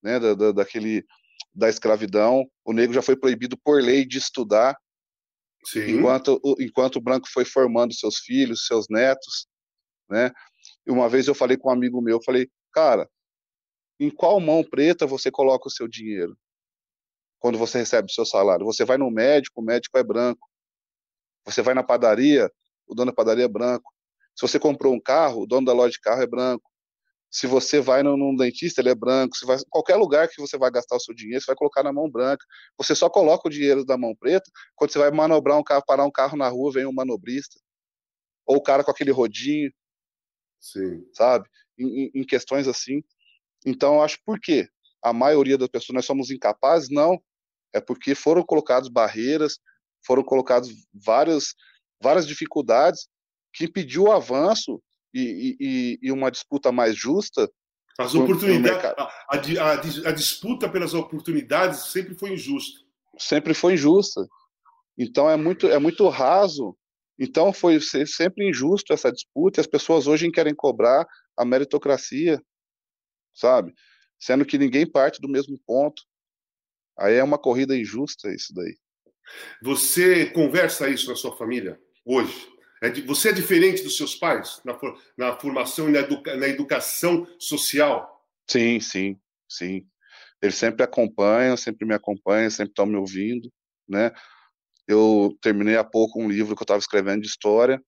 né, 0.03 0.19
da, 0.19 0.33
da, 0.33 0.51
daquele, 0.51 1.05
da 1.53 1.69
escravidão. 1.69 2.45
O 2.65 2.73
negro 2.73 2.93
já 2.93 3.01
foi 3.01 3.15
proibido 3.15 3.57
por 3.57 3.81
lei 3.81 4.05
de 4.05 4.17
estudar, 4.17 4.77
Sim. 5.63 5.97
Enquanto, 5.97 6.41
enquanto 6.59 6.95
o 6.97 7.01
branco 7.01 7.27
foi 7.31 7.45
formando 7.45 7.93
seus 7.93 8.19
filhos, 8.19 8.65
seus 8.65 8.87
netos, 8.89 9.47
né? 10.09 10.31
E 10.85 10.91
uma 10.91 11.09
vez 11.09 11.27
eu 11.27 11.35
falei 11.35 11.57
com 11.57 11.69
um 11.69 11.73
amigo 11.73 12.01
meu, 12.01 12.17
eu 12.17 12.23
falei, 12.23 12.49
cara, 12.71 13.09
em 13.99 14.09
qual 14.09 14.39
mão 14.39 14.63
preta 14.63 15.05
você 15.05 15.31
coloca 15.31 15.67
o 15.67 15.71
seu 15.71 15.87
dinheiro? 15.87 16.37
Quando 17.39 17.57
você 17.57 17.79
recebe 17.79 18.07
o 18.07 18.13
seu 18.13 18.25
salário? 18.25 18.65
Você 18.65 18.85
vai 18.85 18.97
no 18.97 19.11
médico, 19.11 19.61
o 19.61 19.63
médico 19.63 19.97
é 19.97 20.03
branco. 20.03 20.47
Você 21.45 21.61
vai 21.61 21.73
na 21.73 21.83
padaria, 21.83 22.51
o 22.87 22.95
dono 22.95 23.11
da 23.11 23.15
padaria 23.15 23.45
é 23.45 23.47
branco. 23.47 23.93
Se 24.35 24.41
você 24.41 24.59
comprou 24.59 24.93
um 24.93 24.99
carro, 24.99 25.43
o 25.43 25.47
dono 25.47 25.65
da 25.65 25.73
loja 25.73 25.91
de 25.91 25.99
carro 25.99 26.21
é 26.21 26.27
branco. 26.27 26.69
Se 27.29 27.45
você 27.45 27.81
vai 27.81 28.03
num, 28.03 28.15
num 28.15 28.35
dentista, 28.35 28.81
ele 28.81 28.89
é 28.89 28.95
branco. 28.95 29.35
Se 29.35 29.45
vai, 29.45 29.57
qualquer 29.69 29.95
lugar 29.95 30.27
que 30.29 30.39
você 30.39 30.57
vai 30.57 30.71
gastar 30.71 30.95
o 30.95 30.99
seu 30.99 31.13
dinheiro, 31.13 31.41
você 31.41 31.47
vai 31.47 31.55
colocar 31.55 31.83
na 31.83 31.91
mão 31.91 32.09
branca. 32.09 32.45
Você 32.77 32.95
só 32.95 33.09
coloca 33.09 33.47
o 33.47 33.51
dinheiro 33.51 33.85
da 33.85 33.97
mão 33.97 34.15
preta 34.15 34.49
quando 34.75 34.91
você 34.91 34.99
vai 34.99 35.11
manobrar 35.11 35.57
um 35.57 35.63
carro, 35.63 35.83
parar 35.85 36.05
um 36.05 36.11
carro 36.11 36.37
na 36.37 36.47
rua, 36.47 36.71
vem 36.71 36.85
um 36.85 36.93
manobrista. 36.93 37.59
Ou 38.45 38.57
o 38.57 38.63
cara 38.63 38.83
com 38.83 38.91
aquele 38.91 39.11
rodinho. 39.11 39.71
Sim. 40.59 41.05
Sabe? 41.13 41.47
Em, 41.77 42.11
em 42.15 42.25
questões 42.25 42.67
assim. 42.67 43.03
Então, 43.65 43.95
eu 43.95 44.01
acho 44.01 44.19
por 44.25 44.39
quê? 44.39 44.69
A 45.01 45.11
maioria 45.11 45.57
das 45.57 45.67
pessoas, 45.67 45.95
nós 45.95 46.05
somos 46.05 46.31
incapazes? 46.31 46.89
Não. 46.89 47.21
É 47.73 47.81
porque 47.81 48.15
foram 48.15 48.43
colocadas 48.43 48.87
barreiras, 48.87 49.59
foram 50.05 50.23
colocadas 50.23 50.69
várias, 50.93 51.53
várias 52.01 52.25
dificuldades 52.25 53.07
que 53.53 53.65
impediu 53.65 54.03
o 54.03 54.11
avanço 54.11 54.81
e, 55.19 55.57
e, 55.59 55.99
e 56.01 56.11
uma 56.11 56.29
disputa 56.29 56.71
mais 56.71 56.95
justa. 56.95 57.49
As 57.99 58.13
oportunidades, 58.13 58.83
a, 58.85 59.09
a, 59.29 59.71
a, 60.09 60.11
disputa 60.11 60.69
pelas 60.69 60.93
oportunidades 60.93 61.91
sempre 61.91 62.13
foi 62.13 62.33
injusta. 62.33 62.79
Sempre 63.17 63.53
foi 63.53 63.73
injusta. 63.73 64.27
Então 64.97 65.29
é 65.29 65.35
muito, 65.35 65.67
é 65.67 65.79
muito 65.79 66.07
raso 66.07 66.77
então 67.19 67.51
foi 67.51 67.79
sempre 67.81 68.47
injusto 68.47 68.93
essa 68.93 69.11
disputa 69.11 69.59
e 69.59 69.61
as 69.61 69.67
pessoas 69.67 70.05
hoje 70.05 70.29
querem 70.29 70.53
cobrar 70.53 71.05
a 71.35 71.43
meritocracia, 71.43 72.39
sabe? 73.33 73.73
Sendo 74.19 74.45
que 74.45 74.57
ninguém 74.57 74.89
parte 74.89 75.19
do 75.19 75.27
mesmo 75.27 75.59
ponto. 75.65 76.03
Aí 76.97 77.15
é 77.15 77.23
uma 77.23 77.37
corrida 77.37 77.75
injusta 77.75 78.33
isso 78.33 78.53
daí. 78.53 78.77
Você 79.61 80.27
conversa 80.27 80.89
isso 80.89 81.09
na 81.09 81.15
sua 81.15 81.35
família 81.35 81.79
hoje? 82.05 82.47
É 82.81 82.91
você 83.01 83.29
é 83.29 83.33
diferente 83.33 83.83
dos 83.83 83.97
seus 83.97 84.15
pais 84.15 84.61
na, 84.63 84.77
na 85.17 85.39
formação 85.39 85.89
e 85.89 85.91
na, 85.91 85.99
educa, 85.99 86.35
na 86.35 86.47
educação 86.47 87.27
social? 87.39 88.25
Sim, 88.49 88.79
sim, 88.79 89.19
sim. 89.49 89.87
Eles 90.41 90.55
sempre 90.55 90.83
acompanham, 90.83 91.57
sempre 91.57 91.87
me 91.87 91.95
acompanham, 91.95 92.49
sempre 92.49 92.71
estão 92.71 92.85
me 92.85 92.95
ouvindo, 92.95 93.51
né? 93.87 94.11
Eu 94.87 95.35
terminei 95.41 95.75
há 95.75 95.83
pouco 95.83 96.21
um 96.21 96.29
livro 96.29 96.55
que 96.55 96.61
eu 96.61 96.65
estava 96.65 96.79
escrevendo 96.79 97.21
de 97.21 97.27
história. 97.27 97.81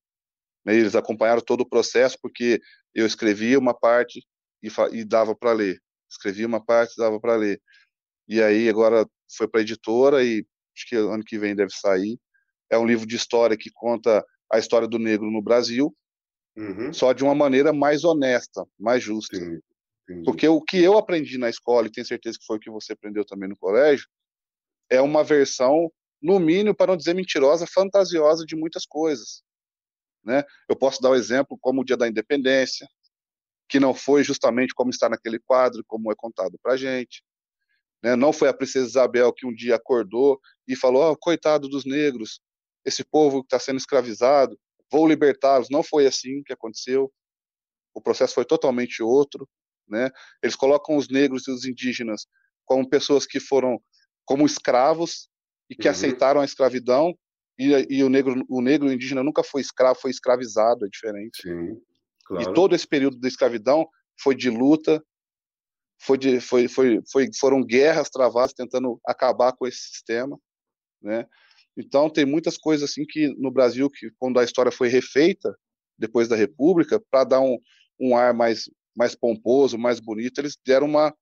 Né, 0.65 0.75
eles 0.75 0.95
acompanharam 0.95 1.41
todo 1.41 1.61
o 1.61 1.69
processo 1.69 2.17
porque 2.21 2.59
eu 2.93 3.05
escrevia 3.05 3.57
uma 3.57 3.73
parte 3.73 4.21
e, 4.61 4.69
e 4.91 5.05
dava 5.05 5.35
para 5.35 5.53
ler. 5.53 5.79
Escrevia 6.09 6.47
uma 6.47 6.63
parte 6.63 6.93
e 6.93 6.97
dava 6.97 7.19
para 7.19 7.35
ler. 7.35 7.61
E 8.27 8.41
aí 8.41 8.67
agora 8.67 9.07
foi 9.37 9.47
para 9.47 9.61
a 9.61 9.63
editora 9.63 10.23
e 10.23 10.45
acho 10.75 10.87
que 10.87 10.95
ano 10.95 11.23
que 11.23 11.37
vem 11.37 11.55
deve 11.55 11.71
sair. 11.71 12.19
É 12.69 12.77
um 12.77 12.85
livro 12.85 13.07
de 13.07 13.15
história 13.15 13.57
que 13.57 13.69
conta 13.73 14.23
a 14.51 14.57
história 14.57 14.87
do 14.87 14.99
negro 14.99 15.29
no 15.29 15.41
Brasil, 15.41 15.95
uhum. 16.57 16.91
só 16.93 17.13
de 17.13 17.23
uma 17.23 17.35
maneira 17.35 17.71
mais 17.71 18.03
honesta, 18.03 18.65
mais 18.77 19.03
justa. 19.03 19.37
Sim, 19.37 20.23
Porque 20.23 20.47
o 20.47 20.61
que 20.61 20.77
eu 20.77 20.97
aprendi 20.97 21.37
na 21.37 21.49
escola, 21.49 21.87
e 21.87 21.91
tenho 21.91 22.05
certeza 22.05 22.37
que 22.39 22.45
foi 22.45 22.57
o 22.57 22.59
que 22.59 22.69
você 22.69 22.93
aprendeu 22.93 23.25
também 23.25 23.49
no 23.49 23.57
colégio, 23.57 24.07
é 24.89 24.99
uma 25.01 25.23
versão 25.23 25.91
no 26.21 26.39
mínimo, 26.39 26.75
para 26.75 26.91
não 26.91 26.97
dizer 26.97 27.13
mentirosa, 27.13 27.65
fantasiosa 27.67 28.45
de 28.45 28.55
muitas 28.55 28.85
coisas. 28.85 29.41
Né? 30.23 30.43
Eu 30.67 30.75
posso 30.75 31.01
dar 31.01 31.09
o 31.09 31.13
um 31.13 31.15
exemplo 31.15 31.57
como 31.61 31.81
o 31.81 31.85
Dia 31.85 31.95
da 31.95 32.07
Independência, 32.07 32.87
que 33.69 33.79
não 33.79 33.93
foi 33.93 34.23
justamente 34.23 34.73
como 34.73 34.89
está 34.89 35.07
naquele 35.07 35.39
quadro, 35.39 35.83
como 35.87 36.11
é 36.11 36.15
contado 36.15 36.57
para 36.61 36.73
a 36.73 36.77
gente. 36.77 37.23
Né? 38.03 38.15
Não 38.15 38.33
foi 38.33 38.49
a 38.49 38.53
princesa 38.53 38.87
Isabel 38.87 39.31
que 39.31 39.45
um 39.45 39.53
dia 39.53 39.75
acordou 39.75 40.39
e 40.67 40.75
falou: 40.75 41.11
oh, 41.11 41.17
coitado 41.17 41.69
dos 41.69 41.85
negros, 41.85 42.41
esse 42.89 43.03
povo 43.03 43.41
que 43.41 43.47
está 43.47 43.59
sendo 43.59 43.77
escravizado, 43.77 44.59
vou 44.91 45.07
libertá-los. 45.07 45.69
Não 45.69 45.81
foi 45.81 46.05
assim 46.05 46.43
que 46.43 46.53
aconteceu. 46.53 47.11
O 47.93 48.01
processo 48.01 48.33
foi 48.33 48.45
totalmente 48.45 49.01
outro. 49.01 49.47
Né? 49.87 50.09
Eles 50.43 50.55
colocam 50.55 50.97
os 50.97 51.09
negros 51.09 51.47
e 51.47 51.51
os 51.51 51.65
indígenas 51.65 52.25
como 52.65 52.87
pessoas 52.87 53.25
que 53.25 53.39
foram 53.39 53.81
como 54.25 54.45
escravos 54.45 55.27
e 55.69 55.75
que 55.75 55.87
uhum. 55.87 55.91
aceitaram 55.91 56.41
a 56.41 56.45
escravidão 56.45 57.15
e, 57.57 57.97
e, 57.97 58.03
o 58.03 58.09
negro 58.09 58.45
o 58.47 58.61
negro 58.61 58.91
indígena 58.91 59.21
nunca 59.21 59.43
foi 59.43 59.59
escravo, 59.59 59.99
foi 59.99 60.11
escravizado, 60.11 60.85
é 60.85 60.89
diferente. 60.89 61.41
Sim, 61.41 61.81
claro. 62.25 62.49
E 62.49 62.53
todo 62.53 62.73
esse 62.73 62.87
período 62.87 63.19
da 63.19 63.27
escravidão 63.27 63.85
foi 64.21 64.33
de 64.33 64.49
luta, 64.49 65.03
foi 66.01 66.17
de, 66.17 66.39
foi, 66.39 66.69
foi, 66.69 67.01
foi, 67.11 67.29
foram 67.37 67.61
guerras 67.61 68.09
travadas 68.09 68.53
tentando 68.53 68.99
acabar 69.05 69.51
com 69.51 69.67
esse 69.67 69.79
sistema, 69.79 70.39
né? 71.01 71.25
Então 71.77 72.09
tem 72.09 72.25
muitas 72.25 72.57
coisas 72.57 72.89
assim 72.89 73.05
que 73.05 73.27
no 73.37 73.51
Brasil 73.51 73.89
que 73.89 74.09
quando 74.17 74.39
a 74.39 74.43
história 74.43 74.71
foi 74.71 74.87
refeita 74.89 75.55
depois 75.97 76.27
da 76.27 76.35
República 76.35 77.01
para 77.11 77.23
dar 77.23 77.41
um, 77.41 77.57
um 77.99 78.15
ar 78.15 78.33
mais 78.33 78.69
mais 78.95 79.15
pomposo, 79.15 79.77
mais 79.77 79.99
bonito, 79.99 80.39
eles 80.39 80.57
deram 80.65 80.87
uma 80.87 81.13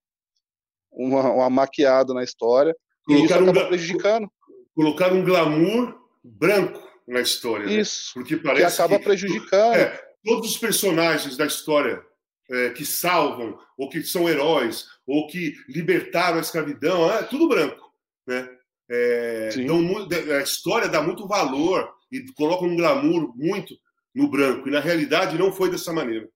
uma, 0.92 1.32
uma 1.32 1.50
maquiada 1.50 2.14
na 2.14 2.24
história 2.24 2.76
colocaram 3.06 3.22
e 3.22 3.26
isso 3.26 3.34
acaba 3.34 3.66
um, 3.66 3.68
prejudicando. 3.68 4.32
Colocaram 4.74 5.18
um 5.18 5.24
glamour 5.24 5.96
branco 6.24 6.88
na 7.08 7.22
história. 7.22 7.66
Né? 7.66 7.74
Isso. 7.74 8.18
Né? 8.18 8.24
Porque 8.24 8.38
parece 8.38 8.76
que 8.76 8.82
acaba 8.82 9.00
que, 9.00 9.06
prejudicando. 9.06 9.76
É, 9.76 10.02
todos 10.24 10.52
os 10.52 10.58
personagens 10.58 11.38
da 11.38 11.46
história 11.46 12.04
é, 12.50 12.70
que 12.72 12.86
salvam, 12.86 13.58
ou 13.78 13.90
que 13.90 14.04
são 14.04 14.28
heróis, 14.28 14.88
ou 15.06 15.28
que 15.28 15.56
libertaram 15.70 16.38
a 16.38 16.42
escravidão, 16.42 17.10
é 17.12 17.24
tudo 17.24 17.48
branco. 17.48 17.94
Né? 18.26 18.57
É, 18.90 19.50
dão, 19.66 19.80
a 20.38 20.42
história 20.42 20.88
dá 20.88 21.02
muito 21.02 21.28
valor 21.28 21.94
e 22.12 22.24
coloca 22.34 22.66
um 22.66 22.76
glamour 22.76 23.36
muito 23.36 23.76
no 24.16 24.30
branco. 24.30 24.68
E 24.68 24.72
na 24.72 24.80
realidade 24.80 25.38
não 25.38 25.52
foi 25.52 25.70
dessa 25.70 25.92
maneira. 25.92 26.28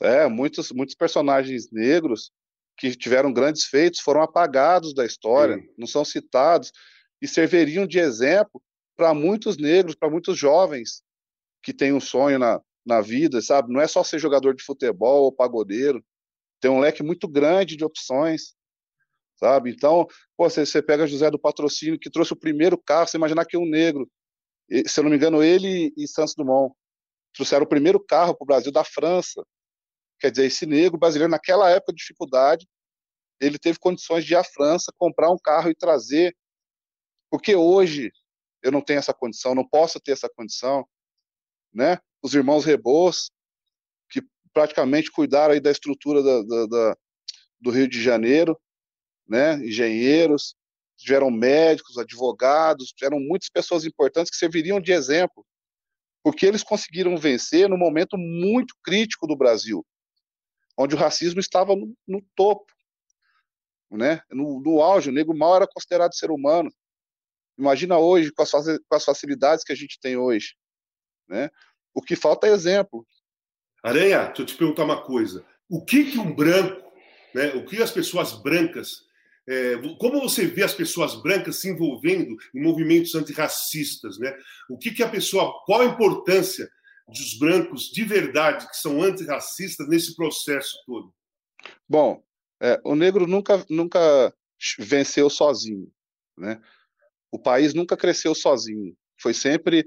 É, 0.00 0.28
muitos, 0.28 0.70
muitos 0.72 0.94
personagens 0.94 1.70
negros 1.70 2.32
que 2.76 2.94
tiveram 2.96 3.32
grandes 3.32 3.64
feitos 3.64 4.00
foram 4.00 4.22
apagados 4.22 4.94
da 4.94 5.04
história, 5.04 5.56
Sim. 5.56 5.68
não 5.78 5.86
são 5.86 6.04
citados 6.04 6.72
e 7.20 7.28
serviriam 7.28 7.86
de 7.86 7.98
exemplo 7.98 8.62
para 8.96 9.14
muitos 9.14 9.56
negros, 9.56 9.94
para 9.94 10.10
muitos 10.10 10.38
jovens 10.38 11.02
que 11.62 11.72
têm 11.72 11.92
um 11.92 12.00
sonho 12.00 12.38
na, 12.38 12.60
na 12.84 13.00
vida, 13.00 13.40
sabe? 13.40 13.72
Não 13.72 13.80
é 13.80 13.86
só 13.86 14.02
ser 14.02 14.18
jogador 14.18 14.54
de 14.54 14.64
futebol 14.64 15.24
ou 15.24 15.32
pagodeiro, 15.32 16.04
tem 16.60 16.70
um 16.70 16.80
leque 16.80 17.02
muito 17.02 17.28
grande 17.28 17.76
de 17.76 17.84
opções, 17.84 18.54
sabe? 19.36 19.70
Então, 19.70 20.06
pô, 20.36 20.48
você, 20.48 20.64
você 20.64 20.82
pega 20.82 21.06
José 21.06 21.30
do 21.30 21.38
Patrocínio, 21.38 21.98
que 21.98 22.10
trouxe 22.10 22.32
o 22.32 22.38
primeiro 22.38 22.78
carro, 22.78 23.06
você 23.06 23.16
imaginar 23.16 23.44
que 23.44 23.56
um 23.56 23.66
negro, 23.66 24.10
se 24.86 24.98
eu 24.98 25.04
não 25.04 25.10
me 25.10 25.16
engano, 25.16 25.42
ele 25.42 25.92
e 25.96 26.06
Santos 26.06 26.34
Dumont 26.34 26.74
trouxeram 27.34 27.64
o 27.64 27.68
primeiro 27.68 27.98
carro 27.98 28.34
para 28.34 28.44
o 28.44 28.46
Brasil 28.46 28.72
da 28.72 28.84
França. 28.84 29.42
Quer 30.20 30.30
dizer, 30.30 30.46
esse 30.46 30.66
negro 30.66 30.98
brasileiro, 30.98 31.30
naquela 31.30 31.70
época 31.70 31.92
de 31.92 31.98
dificuldade, 31.98 32.66
ele 33.40 33.58
teve 33.58 33.78
condições 33.78 34.24
de 34.24 34.34
ir 34.34 34.36
à 34.36 34.44
França, 34.44 34.92
comprar 34.96 35.30
um 35.30 35.38
carro 35.38 35.68
e 35.68 35.74
trazer. 35.74 36.36
Porque 37.30 37.56
hoje 37.56 38.12
eu 38.62 38.70
não 38.70 38.80
tenho 38.80 38.98
essa 38.98 39.12
condição, 39.12 39.54
não 39.54 39.66
posso 39.66 39.98
ter 39.98 40.12
essa 40.12 40.28
condição, 40.28 40.86
né? 41.74 41.98
Os 42.22 42.34
irmãos 42.34 42.64
Rebos, 42.64 43.32
que 44.08 44.22
praticamente 44.52 45.10
cuidaram 45.10 45.54
aí 45.54 45.60
da 45.60 45.72
estrutura 45.72 46.22
da, 46.22 46.42
da, 46.42 46.66
da, 46.66 46.96
do 47.60 47.70
Rio 47.70 47.88
de 47.88 48.00
Janeiro, 48.00 48.56
né? 49.28 49.54
Engenheiros, 49.56 50.56
tiveram 50.96 51.30
médicos, 51.30 51.98
advogados, 51.98 52.92
tiveram 52.92 53.18
muitas 53.18 53.48
pessoas 53.48 53.84
importantes 53.84 54.30
que 54.30 54.36
serviriam 54.36 54.80
de 54.80 54.92
exemplo, 54.92 55.44
porque 56.22 56.46
eles 56.46 56.62
conseguiram 56.62 57.16
vencer 57.16 57.68
no 57.68 57.76
momento 57.76 58.16
muito 58.16 58.74
crítico 58.84 59.26
do 59.26 59.36
Brasil, 59.36 59.84
onde 60.78 60.94
o 60.94 60.98
racismo 60.98 61.40
estava 61.40 61.74
no, 61.74 61.94
no 62.06 62.22
topo, 62.36 62.72
né? 63.90 64.22
No, 64.30 64.60
no 64.60 64.80
auge, 64.80 65.10
o 65.10 65.12
negro 65.12 65.36
mal 65.36 65.56
era 65.56 65.66
considerado 65.66 66.14
ser 66.14 66.30
humano. 66.30 66.72
Imagina 67.58 67.98
hoje, 67.98 68.32
com 68.32 68.42
as, 68.42 68.50
com 68.50 68.94
as 68.96 69.04
facilidades 69.04 69.64
que 69.64 69.72
a 69.72 69.76
gente 69.76 70.00
tem 70.00 70.16
hoje. 70.16 70.54
Né? 71.28 71.50
O 71.94 72.00
que 72.00 72.16
falta 72.16 72.46
é 72.46 72.52
exemplo. 72.52 73.06
Aranha, 73.82 74.26
deixa 74.26 74.42
eu 74.42 74.46
te 74.46 74.56
perguntar 74.56 74.84
uma 74.84 75.02
coisa. 75.02 75.44
O 75.68 75.84
que, 75.84 76.10
que 76.10 76.18
um 76.18 76.34
branco, 76.34 76.92
né, 77.34 77.48
o 77.54 77.64
que 77.64 77.82
as 77.82 77.90
pessoas 77.90 78.32
brancas, 78.32 79.04
é, 79.48 79.76
como 79.98 80.20
você 80.20 80.46
vê 80.46 80.62
as 80.62 80.74
pessoas 80.74 81.20
brancas 81.20 81.56
se 81.56 81.68
envolvendo 81.68 82.36
em 82.54 82.62
movimentos 82.62 83.14
antirracistas? 83.14 84.18
Né? 84.18 84.36
O 84.70 84.78
que, 84.78 84.92
que 84.92 85.02
a 85.02 85.08
pessoa, 85.08 85.52
qual 85.66 85.80
a 85.80 85.86
importância 85.86 86.68
dos 87.08 87.38
brancos 87.38 87.90
de 87.90 88.04
verdade 88.04 88.68
que 88.68 88.76
são 88.76 89.02
antirracistas 89.02 89.88
nesse 89.88 90.14
processo 90.14 90.76
todo? 90.86 91.12
Bom, 91.88 92.22
é, 92.60 92.80
o 92.84 92.94
negro 92.94 93.26
nunca, 93.26 93.64
nunca 93.68 94.34
venceu 94.78 95.28
sozinho. 95.28 95.90
Né? 96.38 96.60
O 97.30 97.38
país 97.38 97.74
nunca 97.74 97.96
cresceu 97.96 98.34
sozinho. 98.34 98.96
Foi 99.20 99.34
sempre 99.34 99.84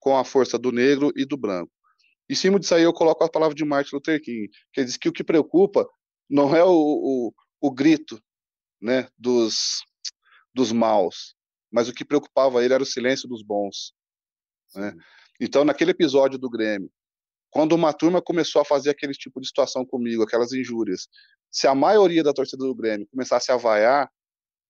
com 0.00 0.16
a 0.16 0.24
força 0.24 0.58
do 0.58 0.72
negro 0.72 1.12
e 1.16 1.24
do 1.24 1.36
branco. 1.36 1.72
Em 2.28 2.34
cima 2.34 2.58
disso 2.58 2.74
aí 2.74 2.82
eu 2.82 2.92
coloco 2.92 3.22
a 3.22 3.30
palavra 3.30 3.54
de 3.54 3.64
Martin 3.64 3.94
Luther 3.94 4.20
King, 4.20 4.50
que 4.72 4.84
diz 4.84 4.96
que 4.96 5.08
o 5.08 5.12
que 5.12 5.22
preocupa 5.22 5.88
não 6.28 6.54
é 6.54 6.64
o, 6.64 6.70
o, 6.70 7.34
o 7.60 7.70
grito 7.70 8.20
né, 8.80 9.08
dos, 9.16 9.84
dos 10.54 10.72
maus, 10.72 11.34
mas 11.70 11.88
o 11.88 11.92
que 11.92 12.04
preocupava 12.04 12.64
ele 12.64 12.74
era 12.74 12.82
o 12.82 12.86
silêncio 12.86 13.28
dos 13.28 13.42
bons. 13.42 13.92
Né? 14.74 14.94
Então, 15.40 15.64
naquele 15.64 15.90
episódio 15.90 16.38
do 16.38 16.50
Grêmio, 16.50 16.90
quando 17.50 17.72
uma 17.72 17.92
turma 17.92 18.20
começou 18.20 18.60
a 18.60 18.64
fazer 18.64 18.90
aquele 18.90 19.12
tipo 19.12 19.40
de 19.40 19.46
situação 19.46 19.84
comigo, 19.84 20.22
aquelas 20.22 20.52
injúrias, 20.52 21.08
se 21.50 21.66
a 21.66 21.74
maioria 21.74 22.22
da 22.22 22.32
torcida 22.32 22.64
do 22.64 22.74
Grêmio 22.74 23.06
começasse 23.10 23.50
a 23.50 23.56
vaiar, 23.56 24.10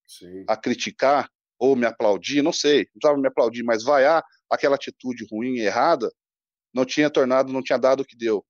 Sim. 0.07 0.45
a 0.49 0.57
criticar, 0.57 1.29
ou 1.59 1.75
me 1.75 1.87
aplaudir, 1.87 2.43
não 2.43 2.53
sei, 2.53 2.79
não 2.79 2.93
precisava 2.93 3.19
me 3.19 3.29
aplaudir, 3.29 3.63
mas 3.63 3.83
vaiar 3.83 4.23
aquela 4.51 4.77
atitude 4.77 5.27
ruim 5.31 5.55
e 5.57 5.61
errada, 5.61 6.13
não 6.73 6.85
tinha 6.85 7.11
tornado, 7.11 7.53
não 7.53 7.63
tinha 7.63 7.79
dado 7.79 8.01
o 8.01 8.05
que 8.05 8.17
deu. 8.17 8.45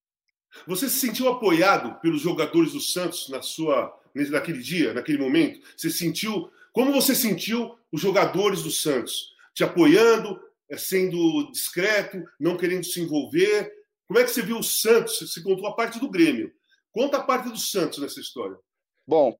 Você 0.66 0.88
se 0.88 0.98
sentiu 0.98 1.28
apoiado 1.28 2.00
pelos 2.00 2.20
jogadores 2.20 2.72
do 2.72 2.80
Santos 2.80 3.28
na 3.28 3.42
sua 3.42 3.94
naquele 4.14 4.60
dia, 4.60 4.94
naquele 4.94 5.18
momento? 5.18 5.60
Você 5.76 5.90
sentiu 5.90 6.50
como 6.72 6.92
você 6.92 7.14
sentiu 7.14 7.74
os 7.90 8.02
jogadores 8.02 8.62
do 8.62 8.70
Santos 8.70 9.34
te 9.54 9.64
apoiando, 9.64 10.38
eh, 10.70 10.76
sendo 10.76 11.50
discreto, 11.50 12.22
não 12.38 12.56
querendo 12.56 12.84
se 12.84 13.00
envolver? 13.00 13.72
Como 14.06 14.20
é 14.20 14.24
que 14.24 14.30
você 14.30 14.42
viu 14.42 14.58
o 14.58 14.62
Santos? 14.62 15.18
Você 15.18 15.42
contou 15.42 15.66
a 15.66 15.74
parte 15.74 15.98
do 15.98 16.10
Grêmio. 16.10 16.52
Conta 16.92 17.16
a 17.16 17.22
parte 17.22 17.48
do 17.48 17.58
Santos 17.58 17.98
nessa 17.98 18.20
história. 18.20 18.58
Bom, 19.06 19.34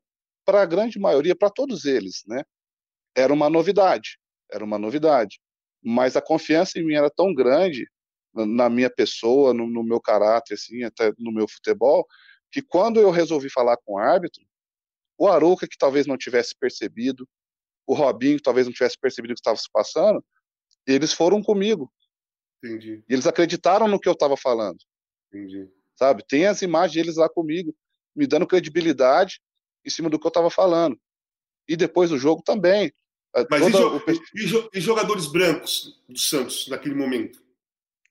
para 0.46 0.62
a 0.62 0.66
grande 0.66 0.98
maioria, 0.98 1.36
para 1.36 1.50
todos 1.50 1.84
eles, 1.84 2.22
né? 2.26 2.42
Era 3.14 3.32
uma 3.34 3.50
novidade, 3.50 4.18
era 4.50 4.64
uma 4.64 4.78
novidade. 4.78 5.38
Mas 5.84 6.16
a 6.16 6.22
confiança 6.22 6.78
em 6.78 6.86
mim 6.86 6.94
era 6.94 7.10
tão 7.10 7.34
grande 7.34 7.86
na 8.44 8.68
minha 8.68 8.90
pessoa, 8.90 9.54
no, 9.54 9.66
no 9.66 9.82
meu 9.82 10.00
caráter, 10.00 10.54
assim, 10.54 10.82
até 10.82 11.12
no 11.18 11.32
meu 11.32 11.48
futebol, 11.48 12.06
que 12.50 12.60
quando 12.60 13.00
eu 13.00 13.10
resolvi 13.10 13.48
falar 13.48 13.76
com 13.78 13.94
o 13.94 13.98
árbitro, 13.98 14.44
o 15.18 15.28
Arouca, 15.28 15.66
que 15.66 15.78
talvez 15.78 16.06
não 16.06 16.16
tivesse 16.16 16.54
percebido, 16.58 17.26
o 17.86 17.94
Robinho, 17.94 18.36
que 18.36 18.42
talvez 18.42 18.66
não 18.66 18.72
tivesse 18.72 18.98
percebido 18.98 19.32
o 19.32 19.34
que 19.34 19.40
estava 19.40 19.56
se 19.56 19.70
passando, 19.72 20.22
eles 20.86 21.12
foram 21.12 21.42
comigo. 21.42 21.90
Entendi. 22.62 23.02
E 23.08 23.14
eles 23.14 23.26
acreditaram 23.26 23.88
no 23.88 23.98
que 23.98 24.08
eu 24.08 24.12
estava 24.12 24.36
falando. 24.36 24.78
Entendi 25.28 25.70
sabe? 25.96 26.22
Tem 26.28 26.46
as 26.46 26.62
imagens 26.62 26.94
deles 26.94 27.16
lá 27.16 27.28
comigo, 27.28 27.74
me 28.14 28.26
dando 28.26 28.46
credibilidade 28.46 29.40
em 29.84 29.90
cima 29.90 30.08
do 30.08 30.18
que 30.18 30.26
eu 30.26 30.30
estava 30.30 30.50
falando. 30.50 30.98
E 31.66 31.76
depois 31.76 32.10
do 32.10 32.18
jogo 32.18 32.42
também. 32.42 32.92
Mas 33.50 33.66
e, 33.66 33.70
jo 33.70 33.96
o... 33.96 34.70
e, 34.72 34.80
jogadores 34.80 35.26
brancos 35.26 36.00
do 36.08 36.18
Santos 36.18 36.68
naquele 36.68 36.94
momento? 36.94 37.42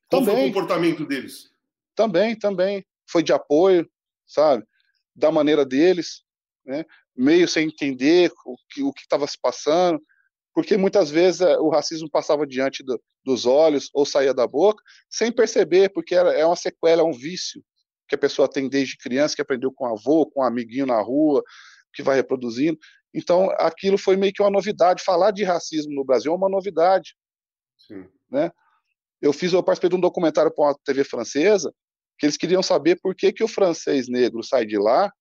Qual 0.09 0.21
também. 0.21 0.35
foi 0.35 0.49
o 0.49 0.53
comportamento 0.53 1.05
deles? 1.05 1.49
Também, 1.95 2.37
também. 2.37 2.85
Foi 3.09 3.23
de 3.23 3.33
apoio, 3.33 3.89
sabe? 4.25 4.63
Da 5.15 5.31
maneira 5.31 5.65
deles, 5.65 6.23
né? 6.65 6.85
meio 7.15 7.47
sem 7.47 7.67
entender 7.67 8.31
o 8.45 8.55
que 8.69 8.83
o 8.83 8.91
estava 8.97 9.25
se 9.27 9.37
passando, 9.39 10.01
porque 10.53 10.77
muitas 10.77 11.09
vezes 11.09 11.41
eh, 11.41 11.57
o 11.57 11.69
racismo 11.69 12.09
passava 12.09 12.45
diante 12.45 12.83
do, 12.83 13.01
dos 13.23 13.45
olhos 13.45 13.89
ou 13.93 14.05
saía 14.05 14.33
da 14.33 14.47
boca 14.47 14.81
sem 15.09 15.31
perceber, 15.31 15.89
porque 15.89 16.15
era, 16.15 16.33
é 16.33 16.45
uma 16.45 16.55
sequela, 16.55 17.01
é 17.01 17.05
um 17.05 17.13
vício 17.13 17.63
que 18.07 18.15
a 18.15 18.17
pessoa 18.17 18.49
tem 18.49 18.69
desde 18.69 18.97
criança, 18.97 19.35
que 19.35 19.41
aprendeu 19.41 19.71
com 19.71 19.85
avô, 19.85 20.25
com 20.27 20.41
um 20.41 20.43
amiguinho 20.43 20.85
na 20.85 21.01
rua, 21.01 21.43
que 21.93 22.03
vai 22.03 22.15
reproduzindo. 22.15 22.77
Então, 23.13 23.49
aquilo 23.57 23.97
foi 23.97 24.15
meio 24.15 24.31
que 24.31 24.43
uma 24.43 24.51
novidade. 24.51 25.03
Falar 25.03 25.31
de 25.31 25.43
racismo 25.43 25.93
no 25.93 26.05
Brasil 26.05 26.31
é 26.31 26.35
uma 26.35 26.49
novidade. 26.49 27.15
Sim. 27.77 28.05
Né? 28.29 28.51
Eu 29.21 29.33
fiz, 29.33 29.53
eu 29.53 29.63
participei 29.63 29.89
de 29.89 29.95
um 29.95 29.99
documentário 29.99 30.53
para 30.53 30.65
uma 30.65 30.79
TV 30.83 31.03
francesa, 31.03 31.73
que 32.17 32.25
eles 32.25 32.37
queriam 32.37 32.63
saber 32.63 32.99
por 33.01 33.15
que, 33.15 33.31
que 33.31 33.43
o 33.43 33.47
francês 33.47 34.07
negro 34.07 34.43
sai 34.43 34.65
de 34.65 34.77
lá, 34.77 35.11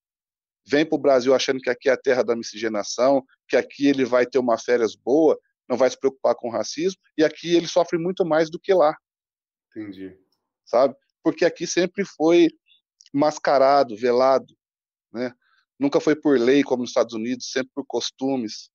vem 0.67 0.87
para 0.87 0.97
o 0.97 1.01
Brasil 1.01 1.35
achando 1.35 1.61
que 1.61 1.71
aqui 1.71 1.89
é 1.89 1.93
a 1.93 2.01
terra 2.01 2.23
da 2.23 2.37
miscigenação, 2.37 3.25
que 3.49 3.57
aqui 3.57 3.87
ele 3.87 4.05
vai 4.05 4.27
ter 4.27 4.39
uma 4.39 4.59
férias 4.59 4.95
boa, 4.95 5.39
não 5.69 5.77
vai 5.77 5.91
se 5.91 5.99
preocupar 5.99 6.35
com 6.35 6.51
racismo, 6.51 7.01
e 7.17 7.25
aqui 7.25 7.55
ele 7.55 7.67
sofre 7.67 7.99
muito 7.99 8.25
mais 8.25 8.51
do 8.51 8.59
que 8.59 8.73
lá. 8.73 8.97
Entendi. 9.71 10.17
Sabe? 10.65 10.95
Porque 11.23 11.45
aqui 11.45 11.67
sempre 11.67 12.05
foi 12.05 12.49
mascarado, 13.13 13.97
velado, 13.97 14.55
né? 15.13 15.33
Nunca 15.79 16.01
foi 16.01 16.15
por 16.15 16.39
lei 16.39 16.63
como 16.63 16.83
nos 16.83 16.91
Estados 16.91 17.15
Unidos, 17.15 17.51
sempre 17.51 17.71
por 17.75 17.85
costumes. 17.87 18.71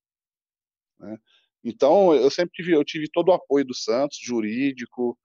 Né? 0.99 1.17
Então, 1.63 2.13
eu 2.13 2.29
sempre 2.29 2.51
tive, 2.53 2.73
eu 2.73 2.83
tive 2.83 3.09
todo 3.11 3.29
o 3.29 3.33
apoio 3.33 3.65
do 3.65 3.75
Santos, 3.75 4.17
jurídico, 4.21 5.17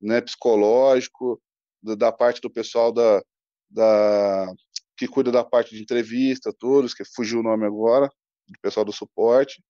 né, 0.00 0.20
psicológico, 0.20 1.40
da, 1.82 1.94
da 1.94 2.12
parte 2.12 2.40
do 2.40 2.50
pessoal 2.50 2.92
da, 2.92 3.22
da, 3.70 4.52
que 4.96 5.08
cuida 5.08 5.30
da 5.32 5.44
parte 5.44 5.74
de 5.74 5.82
entrevista, 5.82 6.52
todos, 6.52 6.94
que 6.94 7.04
fugiu 7.04 7.40
o 7.40 7.42
nome 7.42 7.66
agora, 7.66 8.08
do 8.46 8.58
pessoal 8.60 8.84
do 8.84 8.92
suporte, 8.92 9.62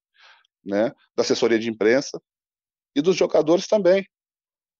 né, 0.64 0.92
da 1.14 1.22
assessoria 1.22 1.58
de 1.58 1.68
imprensa, 1.68 2.20
e 2.96 3.00
dos 3.00 3.16
jogadores 3.16 3.66
também, 3.66 4.06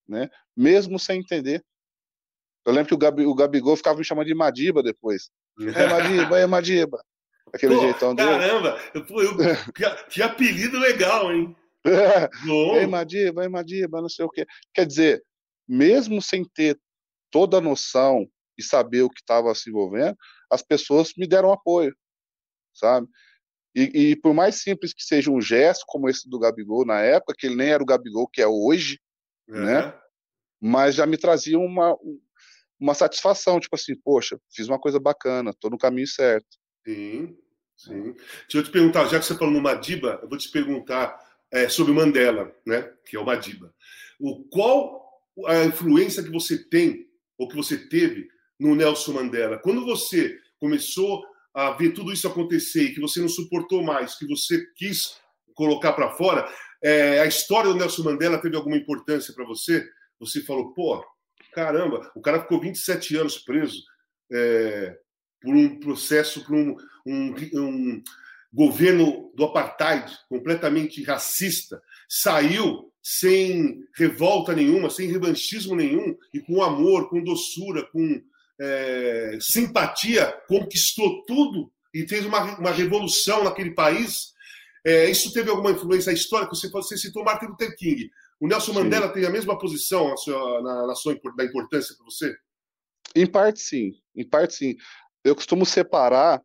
né, 0.07 0.29
mesmo 0.55 0.99
sem 0.99 1.19
entender. 1.19 1.63
Eu 2.65 2.73
lembro 2.73 2.89
que 2.89 2.93
o, 2.93 2.97
Gabi, 2.97 3.25
o 3.25 3.33
Gabigol 3.33 3.77
ficava 3.77 3.97
me 3.97 4.03
chamando 4.03 4.27
de 4.27 4.35
Madiba 4.35 4.83
depois. 4.83 5.29
É 5.59 5.87
Madiba, 5.87 6.39
é 6.39 6.45
Madiba. 6.45 7.03
Aquele 7.53 7.75
Pô, 7.75 7.81
jeitão 7.81 8.15
dele. 8.15 8.29
Caramba, 8.29 8.79
Pô, 9.07 9.21
eu, 9.21 9.35
que, 9.73 10.03
que, 10.09 10.21
apelido 10.21 10.79
legal, 10.79 11.31
hein? 11.31 11.55
Ei, 12.75 12.85
Madiba, 12.85 13.43
ei, 13.43 13.49
Madiba, 13.49 14.01
não 14.01 14.09
sei 14.09 14.25
o 14.25 14.29
quê. 14.29 14.45
Quer 14.73 14.85
dizer, 14.85 15.23
mesmo 15.67 16.21
sem 16.21 16.43
ter 16.43 16.77
toda 17.31 17.57
a 17.57 17.61
noção 17.61 18.27
e 18.57 18.63
saber 18.63 19.03
o 19.03 19.09
que 19.09 19.21
estava 19.21 19.53
se 19.55 19.69
envolvendo, 19.69 20.17
as 20.51 20.61
pessoas 20.61 21.13
me 21.17 21.25
deram 21.25 21.53
apoio, 21.53 21.95
sabe? 22.73 23.07
E, 23.75 24.11
e, 24.11 24.15
por 24.15 24.33
mais 24.33 24.55
simples 24.55 24.93
que 24.93 25.03
seja 25.03 25.31
um 25.31 25.39
gesto 25.39 25.85
como 25.87 26.09
esse 26.09 26.27
do 26.27 26.39
Gabigol 26.39 26.85
na 26.85 26.99
época, 27.01 27.35
que 27.37 27.47
ele 27.47 27.55
nem 27.55 27.69
era 27.69 27.81
o 27.81 27.85
Gabigol 27.85 28.27
que 28.27 28.41
é 28.41 28.47
hoje, 28.47 28.99
uhum. 29.47 29.63
né? 29.63 29.93
Mas 30.59 30.95
já 30.95 31.05
me 31.05 31.17
trazia 31.17 31.57
uma, 31.57 31.95
uma 32.79 32.93
satisfação, 32.93 33.59
tipo 33.59 33.75
assim, 33.75 33.95
poxa, 33.95 34.39
fiz 34.51 34.67
uma 34.67 34.79
coisa 34.79 34.99
bacana, 34.99 35.53
tô 35.59 35.69
no 35.69 35.77
caminho 35.77 36.07
certo. 36.07 36.58
Sim, 36.85 37.37
sim. 37.75 38.13
Deixa 38.13 38.57
eu 38.57 38.63
te 38.63 38.71
perguntar, 38.71 39.07
já 39.07 39.19
que 39.19 39.25
você 39.25 39.35
falou 39.35 39.53
no 39.53 39.61
Madiba, 39.61 40.19
eu 40.21 40.29
vou 40.29 40.37
te 40.37 40.49
perguntar 40.49 41.19
é, 41.51 41.67
sobre 41.67 41.91
o 41.91 41.95
Mandela, 41.95 42.53
né? 42.65 42.91
Que 43.05 43.15
é 43.15 43.19
o 43.19 43.25
Madiba. 43.25 43.73
O, 44.19 44.43
qual 44.45 45.21
a 45.47 45.63
influência 45.65 46.23
que 46.23 46.29
você 46.29 46.57
tem, 46.57 47.07
ou 47.37 47.47
que 47.47 47.55
você 47.55 47.77
teve, 47.77 48.29
no 48.59 48.75
Nelson 48.75 49.13
Mandela? 49.13 49.57
Quando 49.57 49.85
você 49.85 50.37
começou 50.59 51.25
a 51.53 51.71
ver 51.71 51.91
tudo 51.91 52.11
isso 52.11 52.27
acontecer 52.27 52.83
e 52.83 52.93
que 52.93 53.01
você 53.01 53.19
não 53.19 53.29
suportou 53.29 53.83
mais, 53.83 54.15
que 54.15 54.27
você 54.27 54.65
quis 54.75 55.19
colocar 55.53 55.93
para 55.93 56.11
fora, 56.11 56.47
é, 56.81 57.19
a 57.19 57.25
história 57.25 57.71
do 57.71 57.77
Nelson 57.77 58.03
Mandela 58.03 58.37
teve 58.37 58.55
alguma 58.55 58.77
importância 58.77 59.33
para 59.33 59.45
você? 59.45 59.87
Você 60.19 60.41
falou, 60.41 60.73
pô, 60.73 61.03
caramba, 61.53 62.11
o 62.15 62.21
cara 62.21 62.41
ficou 62.41 62.59
27 62.59 63.15
anos 63.15 63.37
preso 63.37 63.83
é, 64.31 64.97
por 65.41 65.55
um 65.55 65.79
processo, 65.79 66.43
por 66.45 66.55
um, 66.55 66.75
um, 67.05 67.33
um 67.53 68.03
governo 68.53 69.31
do 69.35 69.45
apartheid 69.45 70.11
completamente 70.27 71.03
racista, 71.03 71.81
saiu 72.07 72.91
sem 73.01 73.83
revolta 73.95 74.53
nenhuma, 74.53 74.89
sem 74.89 75.07
revanchismo 75.07 75.75
nenhum, 75.75 76.15
e 76.33 76.39
com 76.39 76.61
amor, 76.61 77.09
com 77.09 77.23
doçura, 77.23 77.85
com 77.91 78.21
é, 78.59 79.37
simpatia, 79.39 80.31
conquistou 80.47 81.23
tudo 81.25 81.71
e 81.93 82.07
fez 82.07 82.25
uma, 82.25 82.59
uma 82.59 82.71
revolução 82.71 83.43
naquele 83.43 83.71
país. 83.71 84.33
É, 84.85 85.09
isso 85.09 85.31
teve 85.33 85.49
alguma 85.49 85.71
influência? 85.71 86.11
A 86.11 86.13
história 86.13 86.47
que 86.47 86.55
você, 86.55 86.69
você 86.69 86.97
citou 86.97 87.23
Martin 87.23 87.47
Luther 87.47 87.75
King. 87.77 88.11
O 88.39 88.47
Nelson 88.47 88.73
sim. 88.73 88.79
Mandela 88.79 89.09
tem 89.09 89.25
a 89.25 89.29
mesma 89.29 89.57
posição 89.57 90.09
na 90.09 90.17
sua, 90.17 90.61
na, 90.61 90.87
na 90.87 90.95
sua 90.95 91.19
da 91.35 91.43
importância 91.43 91.95
para 91.95 92.05
você? 92.05 92.35
Em 93.15 93.25
parte, 93.25 93.59
sim. 93.59 93.91
Em 94.15 94.27
parte, 94.27 94.55
sim. 94.55 94.75
Eu 95.23 95.35
costumo 95.35 95.65
separar, 95.65 96.41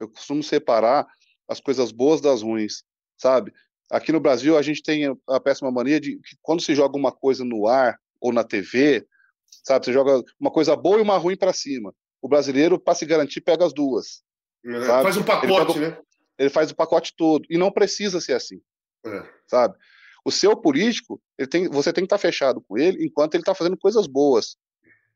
eu 0.00 0.08
costumo 0.08 0.42
separar 0.42 1.06
as 1.48 1.60
coisas 1.60 1.92
boas 1.92 2.20
das 2.20 2.42
ruins, 2.42 2.84
sabe? 3.16 3.52
Aqui 3.90 4.12
no 4.12 4.20
Brasil 4.20 4.56
a 4.56 4.62
gente 4.62 4.82
tem 4.82 5.04
a 5.28 5.40
péssima 5.40 5.70
mania 5.70 6.00
de 6.00 6.16
que 6.16 6.36
quando 6.40 6.62
se 6.62 6.74
joga 6.74 6.96
uma 6.96 7.12
coisa 7.12 7.44
no 7.44 7.66
ar 7.66 7.98
ou 8.20 8.32
na 8.32 8.44
TV, 8.44 9.06
sabe? 9.64 9.84
Você 9.84 9.92
joga 9.92 10.22
uma 10.40 10.50
coisa 10.50 10.74
boa 10.74 10.98
e 10.98 11.02
uma 11.02 11.18
ruim 11.18 11.36
para 11.36 11.52
cima. 11.52 11.94
O 12.20 12.28
brasileiro, 12.28 12.78
para 12.78 12.94
se 12.94 13.04
garantir, 13.04 13.40
pega 13.40 13.66
as 13.66 13.72
duas. 13.72 14.22
É, 14.64 14.86
faz 15.02 15.16
um 15.16 15.24
pacote, 15.24 15.78
ele 15.78 15.90
né? 15.90 15.98
Ele 16.38 16.50
faz 16.50 16.70
o 16.70 16.76
pacote 16.76 17.12
todo. 17.16 17.44
E 17.50 17.58
não 17.58 17.70
precisa 17.70 18.20
ser 18.20 18.34
assim. 18.34 18.60
É. 19.04 19.28
Sabe? 19.46 19.76
O 20.24 20.30
seu 20.30 20.56
político, 20.56 21.20
tem, 21.50 21.68
você 21.68 21.92
tem 21.92 22.02
que 22.02 22.06
estar 22.06 22.16
tá 22.16 22.22
fechado 22.22 22.60
com 22.60 22.78
ele 22.78 23.04
enquanto 23.04 23.34
ele 23.34 23.42
está 23.42 23.54
fazendo 23.54 23.76
coisas 23.76 24.06
boas. 24.06 24.56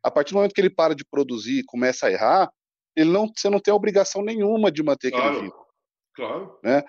A 0.03 0.11
partir 0.11 0.33
do 0.33 0.37
momento 0.37 0.53
que 0.53 0.61
ele 0.61 0.71
para 0.71 0.95
de 0.95 1.05
produzir 1.05 1.61
e 1.61 1.65
começa 1.65 2.07
a 2.07 2.13
errar, 2.13 2.51
ele 2.97 3.11
não, 3.11 3.31
você 3.35 3.51
não 3.51 3.61
tem 3.61 3.73
obrigação 3.73 4.23
nenhuma 4.23 4.73
de 4.73 4.83
manter 4.83 5.11
claro. 5.11 5.27
aquele 5.27 5.45
vínculo. 5.45 5.67
Claro. 6.15 6.59
Né? 6.65 6.83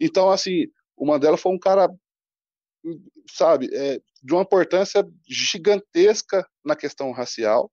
Então, 0.00 0.30
assim, 0.30 0.66
o 0.96 1.06
Mandela 1.06 1.36
foi 1.36 1.52
um 1.52 1.58
cara, 1.58 1.88
sabe, 3.30 3.70
é, 3.72 4.00
de 4.22 4.32
uma 4.32 4.42
importância 4.42 5.08
gigantesca 5.28 6.46
na 6.64 6.76
questão 6.76 7.12
racial. 7.12 7.70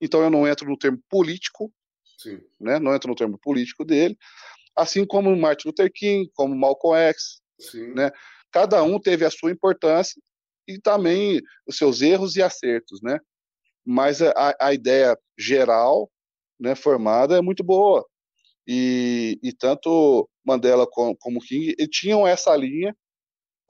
Então 0.00 0.22
eu 0.22 0.30
não 0.30 0.46
entro 0.46 0.68
no 0.68 0.78
termo 0.78 1.00
político, 1.08 1.72
Sim. 2.18 2.40
né? 2.58 2.78
Não 2.78 2.94
entro 2.94 3.08
no 3.08 3.14
termo 3.14 3.38
político 3.38 3.84
dele, 3.84 4.16
assim 4.74 5.06
como 5.06 5.34
Martin 5.36 5.68
Luther 5.68 5.90
King, 5.92 6.30
como 6.34 6.56
Malcolm 6.56 6.96
X, 6.96 7.40
Sim. 7.58 7.92
né? 7.94 8.10
Cada 8.50 8.82
um 8.82 8.98
teve 8.98 9.24
a 9.24 9.30
sua 9.30 9.50
importância 9.50 10.20
e 10.66 10.80
também 10.80 11.40
os 11.66 11.76
seus 11.76 12.00
erros 12.00 12.36
e 12.36 12.42
acertos, 12.42 13.00
né? 13.02 13.18
Mas 13.84 14.22
a, 14.22 14.56
a 14.60 14.72
ideia 14.72 15.18
geral, 15.38 16.10
né, 16.60 16.74
formada 16.74 17.36
é 17.36 17.40
muito 17.40 17.64
boa. 17.64 18.06
E, 18.66 19.38
e 19.42 19.52
tanto 19.52 20.28
Mandela 20.44 20.86
como, 20.86 21.16
como 21.16 21.40
King 21.40 21.74
tinham 21.88 22.26
essa 22.26 22.54
linha 22.54 22.94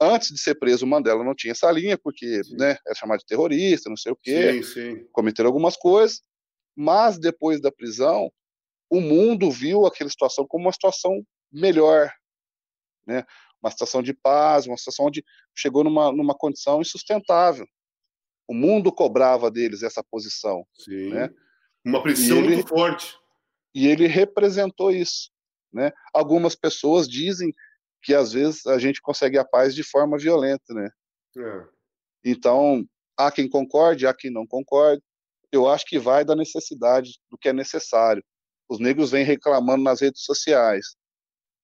Antes 0.03 0.29
de 0.29 0.41
ser 0.41 0.55
preso, 0.55 0.87
Mandela 0.87 1.23
não 1.23 1.35
tinha 1.35 1.51
essa 1.51 1.71
linha, 1.71 1.95
porque 1.95 2.41
né, 2.57 2.75
era 2.83 2.95
chamado 2.95 3.19
de 3.19 3.25
terrorista, 3.27 3.87
não 3.87 3.95
sei 3.95 4.11
o 4.11 4.15
quê, 4.15 4.63
sim, 4.63 4.63
sim. 4.63 5.07
cometeram 5.11 5.47
algumas 5.47 5.77
coisas, 5.77 6.23
mas 6.75 7.19
depois 7.19 7.61
da 7.61 7.71
prisão, 7.71 8.31
o 8.89 8.99
mundo 8.99 9.51
viu 9.51 9.85
aquela 9.85 10.09
situação 10.09 10.47
como 10.47 10.65
uma 10.65 10.73
situação 10.73 11.23
melhor, 11.51 12.11
né? 13.05 13.23
uma 13.61 13.69
situação 13.69 14.01
de 14.01 14.11
paz, 14.11 14.65
uma 14.65 14.75
situação 14.75 15.05
onde 15.05 15.23
chegou 15.55 15.83
numa, 15.83 16.11
numa 16.11 16.33
condição 16.33 16.81
insustentável. 16.81 17.67
O 18.47 18.55
mundo 18.55 18.91
cobrava 18.91 19.51
deles 19.51 19.83
essa 19.83 20.03
posição. 20.03 20.65
Sim. 20.79 21.09
Né? 21.11 21.29
Uma 21.85 22.01
pressão 22.01 22.37
ele, 22.37 22.55
muito 22.55 22.67
forte. 22.67 23.15
E 23.73 23.87
ele 23.87 24.07
representou 24.07 24.91
isso. 24.91 25.29
Né? 25.73 25.91
Algumas 26.13 26.55
pessoas 26.55 27.07
dizem 27.07 27.53
que 28.03 28.13
às 28.13 28.33
vezes 28.33 28.65
a 28.65 28.77
gente 28.77 29.01
consegue 29.01 29.37
a 29.37 29.45
paz 29.45 29.75
de 29.75 29.83
forma 29.83 30.17
violenta, 30.17 30.73
né? 30.73 30.89
É. 31.37 31.63
Então, 32.25 32.83
há 33.17 33.31
quem 33.31 33.47
concorde, 33.47 34.07
há 34.07 34.13
quem 34.13 34.31
não 34.31 34.45
concorde. 34.45 35.01
Eu 35.51 35.67
acho 35.67 35.85
que 35.85 35.99
vai 35.99 36.25
da 36.25 36.35
necessidade, 36.35 37.19
do 37.29 37.37
que 37.37 37.49
é 37.49 37.53
necessário. 37.53 38.23
Os 38.69 38.79
negros 38.79 39.11
vêm 39.11 39.23
reclamando 39.23 39.83
nas 39.83 40.01
redes 40.01 40.23
sociais. 40.23 40.95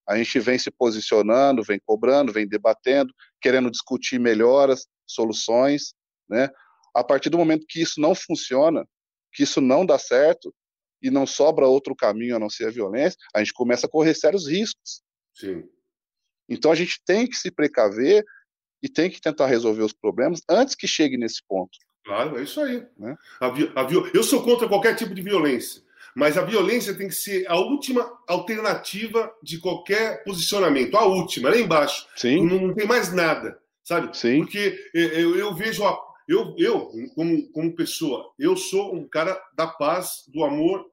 A 0.07 0.17
gente 0.17 0.39
vem 0.39 0.57
se 0.57 0.71
posicionando, 0.71 1.63
vem 1.63 1.79
cobrando, 1.85 2.31
vem 2.31 2.47
debatendo, 2.47 3.13
querendo 3.41 3.71
discutir 3.71 4.19
melhoras, 4.19 4.87
soluções, 5.05 5.93
né? 6.29 6.49
A 6.93 7.03
partir 7.03 7.29
do 7.29 7.37
momento 7.37 7.65
que 7.67 7.81
isso 7.81 7.99
não 7.99 8.15
funciona, 8.15 8.85
que 9.31 9.43
isso 9.43 9.61
não 9.61 9.85
dá 9.85 9.97
certo 9.97 10.53
e 11.01 11.11
não 11.11 11.27
sobra 11.27 11.67
outro 11.67 11.95
caminho 11.95 12.35
a 12.35 12.39
não 12.39 12.49
ser 12.49 12.67
a 12.67 12.71
violência, 12.71 13.17
a 13.33 13.39
gente 13.39 13.53
começa 13.53 13.85
a 13.85 13.89
correr 13.89 14.15
sérios 14.15 14.47
riscos. 14.47 15.01
Sim. 15.33 15.63
Então 16.49 16.71
a 16.71 16.75
gente 16.75 17.01
tem 17.05 17.27
que 17.27 17.35
se 17.35 17.51
precaver 17.51 18.23
e 18.81 18.89
tem 18.89 19.09
que 19.09 19.21
tentar 19.21 19.47
resolver 19.47 19.83
os 19.83 19.93
problemas 19.93 20.41
antes 20.49 20.75
que 20.75 20.87
chegue 20.87 21.17
nesse 21.17 21.41
ponto. 21.47 21.77
Claro, 22.05 22.39
é 22.39 22.43
isso 22.43 22.61
aí. 22.61 22.85
Né? 22.97 23.15
A, 23.39 23.47
a, 23.47 23.87
eu 24.13 24.23
sou 24.23 24.41
contra 24.43 24.67
qualquer 24.67 24.95
tipo 24.95 25.13
de 25.13 25.21
violência, 25.21 25.81
mas 26.15 26.37
a 26.37 26.41
violência 26.41 26.95
tem 26.95 27.07
que 27.07 27.15
ser 27.15 27.45
a 27.47 27.57
última 27.57 28.09
alternativa 28.27 29.31
de 29.43 29.59
qualquer 29.59 30.23
posicionamento, 30.23 30.95
a 30.95 31.05
última, 31.05 31.49
lá 31.49 31.57
embaixo. 31.57 32.07
Sim. 32.15 32.45
Não, 32.45 32.67
não 32.67 32.73
tem 32.73 32.87
mais 32.87 33.13
nada, 33.13 33.59
sabe? 33.83 34.17
Sim. 34.17 34.39
Porque 34.39 34.89
eu, 34.93 35.35
eu 35.35 35.53
vejo, 35.53 35.85
a, 35.85 35.99
eu, 36.27 36.55
eu 36.57 36.91
como, 37.15 37.49
como 37.51 37.75
pessoa, 37.75 38.33
eu 38.37 38.57
sou 38.57 38.93
um 38.93 39.07
cara 39.07 39.41
da 39.55 39.67
paz, 39.67 40.23
do 40.27 40.43
amor, 40.43 40.85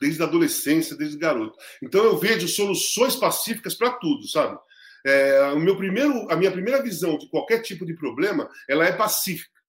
desde 0.00 0.22
a 0.22 0.26
adolescência, 0.26 0.96
desde 0.96 1.16
garoto. 1.16 1.56
Então 1.82 2.04
eu 2.04 2.16
vejo 2.16 2.46
soluções 2.46 3.16
pacíficas 3.16 3.74
para 3.74 3.90
tudo, 3.92 4.28
sabe? 4.28 4.58
É, 5.04 5.52
o 5.52 5.60
meu 5.60 5.76
primeiro, 5.76 6.30
a 6.30 6.36
minha 6.36 6.50
primeira 6.50 6.82
visão 6.82 7.16
de 7.16 7.28
qualquer 7.28 7.62
tipo 7.62 7.86
de 7.86 7.94
problema, 7.94 8.50
ela 8.68 8.84
é 8.84 8.92
pacífica, 8.92 9.60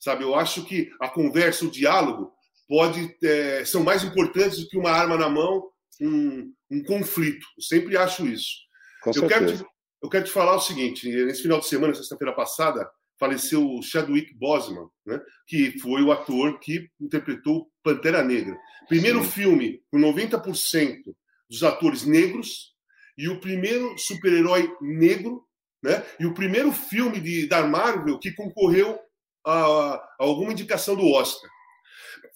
sabe? 0.00 0.24
Eu 0.24 0.34
acho 0.34 0.64
que 0.64 0.90
a 1.00 1.08
conversa, 1.08 1.66
o 1.66 1.70
diálogo, 1.70 2.32
pode 2.68 3.16
é, 3.22 3.64
são 3.64 3.84
mais 3.84 4.02
importantes 4.02 4.58
do 4.58 4.68
que 4.68 4.76
uma 4.76 4.90
arma 4.90 5.16
na 5.16 5.28
mão, 5.28 5.70
um, 6.00 6.52
um 6.70 6.82
conflito. 6.82 7.46
Eu 7.56 7.62
sempre 7.62 7.96
acho 7.96 8.26
isso. 8.26 8.66
Com 9.02 9.10
eu 9.14 9.28
quero, 9.28 9.56
te, 9.56 9.64
eu 10.02 10.08
quero 10.08 10.24
te 10.24 10.30
falar 10.30 10.56
o 10.56 10.60
seguinte: 10.60 11.08
nesse 11.08 11.42
final 11.42 11.60
de 11.60 11.68
semana, 11.68 11.94
sexta-feira 11.94 12.34
passada, 12.34 12.88
faleceu 13.18 13.66
o 13.66 13.82
Chadwick 13.82 14.34
Boseman, 14.34 14.88
né, 15.04 15.20
que 15.46 15.78
foi 15.80 16.02
o 16.02 16.12
ator 16.12 16.58
que 16.60 16.88
interpretou 17.00 17.70
Pantera 17.82 18.22
Negra. 18.22 18.56
Primeiro 18.88 19.22
Sim. 19.24 19.30
filme 19.30 19.82
com 19.90 19.98
90% 19.98 21.02
dos 21.48 21.62
atores 21.62 22.04
negros 22.04 22.74
e 23.16 23.28
o 23.28 23.40
primeiro 23.40 23.96
super-herói 23.98 24.70
negro 24.80 25.46
né? 25.82 26.04
E 26.18 26.26
o 26.26 26.34
primeiro 26.34 26.72
filme 26.72 27.20
de, 27.20 27.46
da 27.46 27.64
Marvel 27.64 28.18
que 28.18 28.32
concorreu 28.32 28.98
a, 29.44 29.54
a 29.54 30.08
alguma 30.18 30.52
indicação 30.52 30.96
do 30.96 31.08
Oscar. 31.12 31.48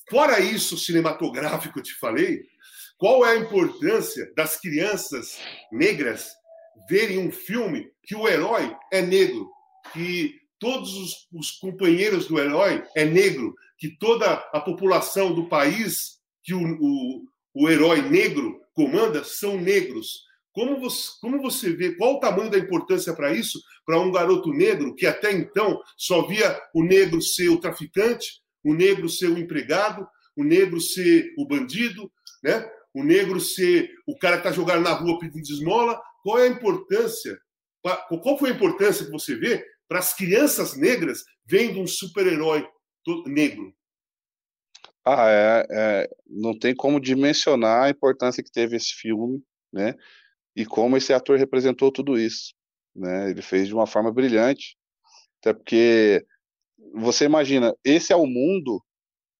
Fora 0.08 0.40
isso 0.40 0.78
cinematográfico, 0.78 1.78
eu 1.78 1.82
te 1.82 1.94
falei, 1.94 2.42
qual 2.96 3.24
é 3.24 3.32
a 3.32 3.38
importância 3.38 4.32
das 4.36 4.60
crianças 4.60 5.40
negras 5.72 6.30
verem 6.88 7.18
um 7.18 7.30
filme 7.30 7.90
que 8.04 8.14
o 8.14 8.28
herói 8.28 8.74
é 8.92 9.02
negro, 9.02 9.50
que 9.92 10.39
todos 10.60 10.94
os, 10.94 11.28
os, 11.32 11.50
companheiros 11.52 12.26
do 12.26 12.38
herói 12.38 12.84
é 12.94 13.04
negro, 13.04 13.56
que 13.78 13.88
toda 13.88 14.30
a 14.52 14.60
população 14.60 15.34
do 15.34 15.48
país 15.48 16.20
que 16.44 16.54
o, 16.54 16.60
o, 16.60 17.24
o 17.54 17.68
herói 17.68 18.02
negro 18.02 18.60
comanda 18.74 19.24
são 19.24 19.58
negros. 19.58 20.24
Como 20.52 20.78
você, 20.78 21.10
como 21.20 21.40
você 21.40 21.72
vê, 21.72 21.94
qual 21.96 22.16
o 22.16 22.20
tamanho 22.20 22.50
da 22.50 22.58
importância 22.58 23.14
para 23.14 23.32
isso, 23.32 23.60
para 23.86 23.98
um 23.98 24.12
garoto 24.12 24.52
negro 24.52 24.94
que 24.94 25.06
até 25.06 25.32
então 25.32 25.80
só 25.96 26.26
via 26.26 26.60
o 26.74 26.82
negro 26.82 27.22
ser 27.22 27.48
o 27.48 27.58
traficante, 27.58 28.40
o 28.62 28.74
negro 28.74 29.08
ser 29.08 29.28
o 29.28 29.38
empregado, 29.38 30.06
o 30.36 30.44
negro 30.44 30.80
ser 30.80 31.32
o 31.38 31.46
bandido, 31.46 32.10
né? 32.42 32.68
o 32.92 33.02
negro 33.02 33.40
ser 33.40 33.90
o 34.06 34.18
cara 34.18 34.36
que 34.36 34.48
está 34.48 34.52
jogando 34.52 34.82
na 34.82 34.92
rua 34.92 35.18
pedindo 35.18 35.42
esmola? 35.42 36.00
Qual 36.22 36.38
é 36.38 36.42
a 36.42 36.50
importância? 36.50 37.40
Qual 38.22 38.38
foi 38.38 38.50
a 38.50 38.54
importância 38.54 39.06
que 39.06 39.12
você 39.12 39.34
vê 39.36 39.64
para 39.90 39.98
as 39.98 40.14
crianças 40.14 40.76
negras 40.76 41.24
vendo 41.44 41.80
um 41.80 41.86
super-herói 41.86 42.64
negro? 43.26 43.74
Ah, 45.04 45.28
é, 45.28 45.66
é, 45.68 46.10
não 46.28 46.56
tem 46.56 46.76
como 46.76 47.00
dimensionar 47.00 47.82
a 47.82 47.90
importância 47.90 48.40
que 48.40 48.52
teve 48.52 48.76
esse 48.76 48.94
filme, 48.94 49.42
né? 49.72 49.96
E 50.54 50.64
como 50.64 50.96
esse 50.96 51.12
ator 51.12 51.36
representou 51.36 51.90
tudo 51.90 52.16
isso, 52.16 52.54
né? 52.94 53.30
Ele 53.30 53.42
fez 53.42 53.66
de 53.66 53.74
uma 53.74 53.86
forma 53.86 54.12
brilhante, 54.12 54.76
até 55.40 55.52
porque 55.52 56.24
você 56.94 57.24
imagina, 57.24 57.74
esse 57.84 58.12
é 58.12 58.16
o 58.16 58.26
mundo, 58.26 58.80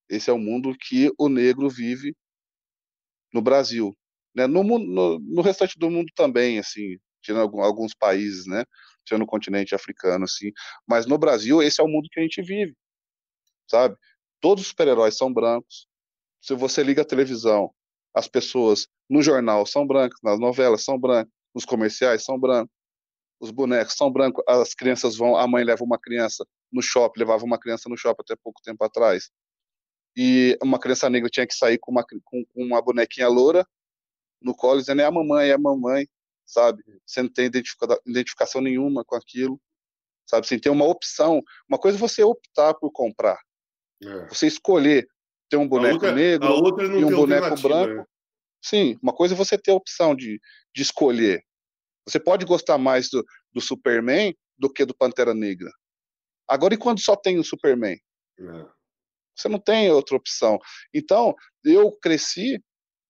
esse 0.09 0.31
é 0.31 0.33
o 0.33 0.39
mundo 0.39 0.77
que 0.77 1.13
o 1.17 1.29
negro 1.29 1.71
vive 1.71 2.17
no 3.33 3.41
Brasil, 3.41 3.97
né? 4.35 4.49
No, 4.49 4.65
no, 4.65 5.21
no 5.21 5.43
restante 5.43 5.79
do 5.79 5.89
mundo 5.89 6.11
também, 6.17 6.59
assim, 6.59 6.99
tirando 7.23 7.61
alguns 7.61 7.95
países, 7.95 8.47
né? 8.47 8.65
Tirando 9.11 9.23
o 9.23 9.27
continente 9.27 9.75
africano, 9.75 10.25
assim. 10.25 10.53
Mas 10.87 11.05
no 11.05 11.19
Brasil, 11.19 11.61
esse 11.61 11.81
é 11.81 11.85
o 11.85 11.89
mundo 11.89 12.09
que 12.09 12.21
a 12.21 12.23
gente 12.23 12.41
vive, 12.41 12.77
sabe? 13.69 13.97
Todos 14.41 14.63
os 14.63 14.69
super-heróis 14.69 15.17
são 15.17 15.33
brancos. 15.33 15.89
Se 16.41 16.55
você 16.55 16.85
liga 16.85 17.03
a 17.03 17.05
televisão, 17.05 17.75
as 18.15 18.29
pessoas 18.29 18.87
no 19.09 19.21
jornal 19.21 19.67
são 19.67 19.85
brancas, 19.85 20.21
nas 20.23 20.39
novelas 20.39 20.85
são 20.85 20.97
brancas, 20.97 21.33
nos 21.53 21.65
comerciais 21.65 22.25
são 22.25 22.39
brancos, 22.39 22.73
os 23.41 23.51
bonecos 23.51 23.95
são 23.95 24.13
brancos, 24.13 24.45
as 24.47 24.75
crianças 24.75 25.17
vão, 25.17 25.37
a 25.37 25.45
mãe 25.49 25.65
leva 25.65 25.83
uma 25.83 25.99
criança 25.99 26.47
no 26.73 26.81
shopping, 26.81 27.19
levava 27.19 27.45
uma 27.45 27.59
criança 27.59 27.89
no 27.89 27.97
shopping 27.97 28.23
até 28.23 28.37
pouco 28.37 28.63
tempo 28.63 28.85
atrás, 28.85 29.29
e 30.17 30.57
uma 30.63 30.79
criança 30.79 31.11
negra 31.11 31.29
tinha 31.29 31.47
que 31.47 31.55
sair 31.55 31.79
com 31.79 31.91
uma, 31.91 32.05
com, 32.05 32.45
com 32.45 32.63
uma 32.63 32.81
bonequinha 32.81 33.27
loura 33.29 33.67
no 34.41 34.55
colo, 34.55 34.79
dizendo 34.79 35.03
é 35.03 35.05
a 35.05 35.11
mamãe, 35.11 35.51
é 35.51 35.55
a 35.55 35.59
mamãe, 35.59 36.07
sabe? 36.53 36.83
Você 37.07 37.23
não 37.23 37.31
tem 37.31 37.47
identificação 37.47 38.61
nenhuma 38.61 39.05
com 39.05 39.15
aquilo, 39.15 39.61
sabe? 40.27 40.47
Sem 40.47 40.59
ter 40.59 40.71
uma 40.71 40.85
opção. 40.85 41.43
Uma 41.69 41.79
coisa 41.79 41.97
é 41.97 42.01
você 42.01 42.23
optar 42.23 42.75
por 42.75 42.91
comprar, 42.91 43.39
é. 44.03 44.29
Você 44.29 44.47
escolher 44.47 45.07
ter 45.49 45.57
um 45.57 45.69
boneco 45.69 45.95
outra, 45.95 46.13
negro 46.13 46.49
e 46.99 47.05
um 47.05 47.11
boneco 47.11 47.61
branco. 47.61 47.95
Né? 47.95 48.05
Sim, 48.63 48.99
uma 49.03 49.13
coisa 49.13 49.35
é 49.35 49.37
você 49.37 49.59
ter 49.59 49.73
a 49.73 49.75
opção 49.75 50.15
de, 50.15 50.41
de 50.75 50.83
escolher. 50.83 51.43
Você 52.07 52.19
pode 52.19 52.45
gostar 52.45 52.79
mais 52.79 53.11
do, 53.11 53.25
do 53.53 53.61
Superman 53.61 54.35
do 54.57 54.73
que 54.73 54.85
do 54.85 54.95
Pantera 54.95 55.35
Negra. 55.35 55.71
Agora, 56.49 56.75
e 56.75 56.79
quando 56.79 57.01
só 57.01 57.17
tem 57.17 57.39
o 57.39 57.45
Superman? 57.45 57.99
É. 58.39 58.67
Você 59.37 59.49
não 59.49 59.59
tem 59.59 59.91
outra 59.91 60.17
opção. 60.17 60.59
Então, 60.93 61.35
eu 61.65 61.93
cresci 61.93 62.63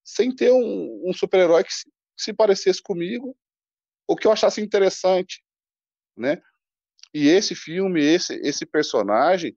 sem 0.05 0.35
ter 0.35 0.53
um, 0.53 1.03
um 1.09 1.13
super-herói 1.13 1.65
que, 1.65 1.71
que 2.21 2.25
se, 2.25 2.33
parecesse 2.33 2.83
comigo 2.83 3.37
ou 4.07 4.17
que 4.17 4.27
eu 4.27 4.33
achasse 4.33 4.61
interessante, 4.61 5.43
né? 6.17 6.41
E 7.13 7.29
esse 7.29 7.55
filme, 7.55 8.01
esse, 8.01 8.35
esse 8.43 8.65
personagem, 8.65 9.57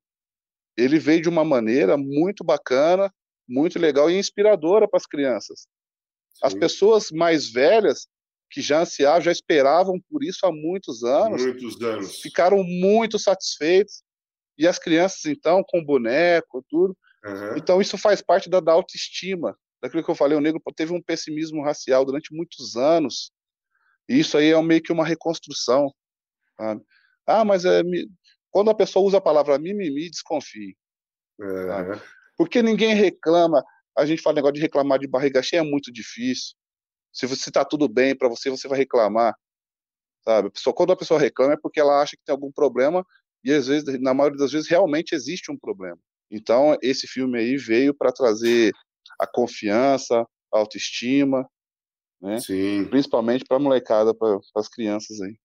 ele 0.78 0.98
veio 0.98 1.22
de 1.22 1.30
uma 1.30 1.44
maneira 1.44 1.98
muito 1.98 2.44
bacana, 2.44 3.14
muito 3.48 3.78
legal 3.78 4.10
e 4.10 4.18
inspiradora 4.18 4.88
para 4.88 4.98
as 4.98 5.06
crianças. 5.06 5.62
Sim. 5.62 6.40
As 6.44 6.54
pessoas 6.54 7.12
mais 7.12 7.52
velhas 7.52 8.08
que 8.50 8.62
já 8.62 8.82
ansiavam, 8.82 9.22
já 9.22 9.32
esperavam 9.32 10.00
por 10.10 10.24
isso 10.24 10.46
há 10.46 10.52
muitos 10.52 11.04
anos, 11.04 11.44
muitos 11.44 11.82
anos, 11.82 12.22
ficaram 12.22 12.64
muito 12.64 13.20
satisfeitos. 13.20 14.04
E 14.58 14.68
as 14.68 14.78
crianças 14.78 15.26
então 15.26 15.64
com 15.68 15.84
boneco, 15.84 16.64
tudo. 16.70 16.96
Uhum. 17.26 17.58
Então 17.58 17.82
isso 17.82 17.98
faz 17.98 18.22
parte 18.22 18.50
da, 18.50 18.60
da 18.60 18.72
autoestima, 18.72 19.58
daquilo 19.84 20.04
que 20.04 20.10
eu 20.10 20.16
falei. 20.16 20.38
O 20.38 20.42
negro 20.42 20.62
teve 20.74 20.94
um 20.94 21.02
pessimismo 21.02 21.62
racial 21.62 22.06
durante 22.06 22.34
muitos 22.34 22.78
anos. 22.78 23.32
E 24.08 24.18
isso 24.18 24.38
aí 24.38 24.52
é 24.52 24.62
meio 24.62 24.82
que 24.82 24.94
uma 24.94 25.06
reconstrução. 25.06 25.94
Sabe? 26.58 26.82
Ah, 27.28 27.44
mas 27.44 27.66
é, 27.66 27.82
quando 28.50 28.70
a 28.72 28.76
pessoa 28.76 29.06
usa 29.06 29.18
a 29.18 29.22
palavra 29.22 29.60
mimimi, 29.60 30.10
desconfie. 30.10 30.78
É. 31.42 32.02
Porque 32.38 32.62
ninguém 32.62 32.96
reclama. 32.96 33.62
A 33.98 34.06
gente 34.06 34.22
fala 34.22 34.38
negócio 34.38 34.56
de 34.56 34.62
reclamar 34.62 34.98
de 34.98 35.08
barriga 35.08 35.44
cheia 35.44 35.60
é 35.60 35.64
muito 35.64 35.92
difícil. 35.92 36.56
Se 37.12 37.28
você 37.28 37.50
está 37.50 37.66
tudo 37.66 37.88
bem 37.88 38.16
para 38.16 38.30
você, 38.30 38.50
você 38.50 38.68
vai 38.68 38.80
reclamar. 38.80 39.36
Sabe? 40.24 40.50
Só 40.56 40.72
quando 40.72 40.94
a 40.94 40.98
pessoa 40.98 41.20
reclama 41.20 41.54
é 41.54 41.58
porque 41.62 41.80
ela 41.80 42.02
acha 42.02 42.16
que 42.16 42.24
tem 42.26 42.34
algum 42.34 42.52
problema 42.52 43.06
e 43.44 43.52
às 43.52 43.68
vezes, 43.68 44.00
na 44.00 44.14
maioria 44.14 44.38
das 44.40 44.54
vezes, 44.54 44.70
realmente 44.70 45.14
existe 45.14 45.52
um 45.52 45.58
problema. 45.58 46.00
Então, 46.32 46.78
esse 46.82 47.06
filme 47.06 47.38
aí 47.38 47.58
veio 47.58 47.94
para 47.94 48.12
trazer 48.12 48.72
a 49.24 49.28
confiança, 49.28 50.26
a 50.54 50.58
autoestima, 50.58 51.48
né? 52.22 52.40
Sim. 52.40 52.86
Principalmente 52.90 53.46
para 53.46 53.58
a 53.58 53.60
molecada, 53.60 54.14
para 54.14 54.40
as 54.56 54.68
crianças 54.68 55.22
aí 55.22 55.36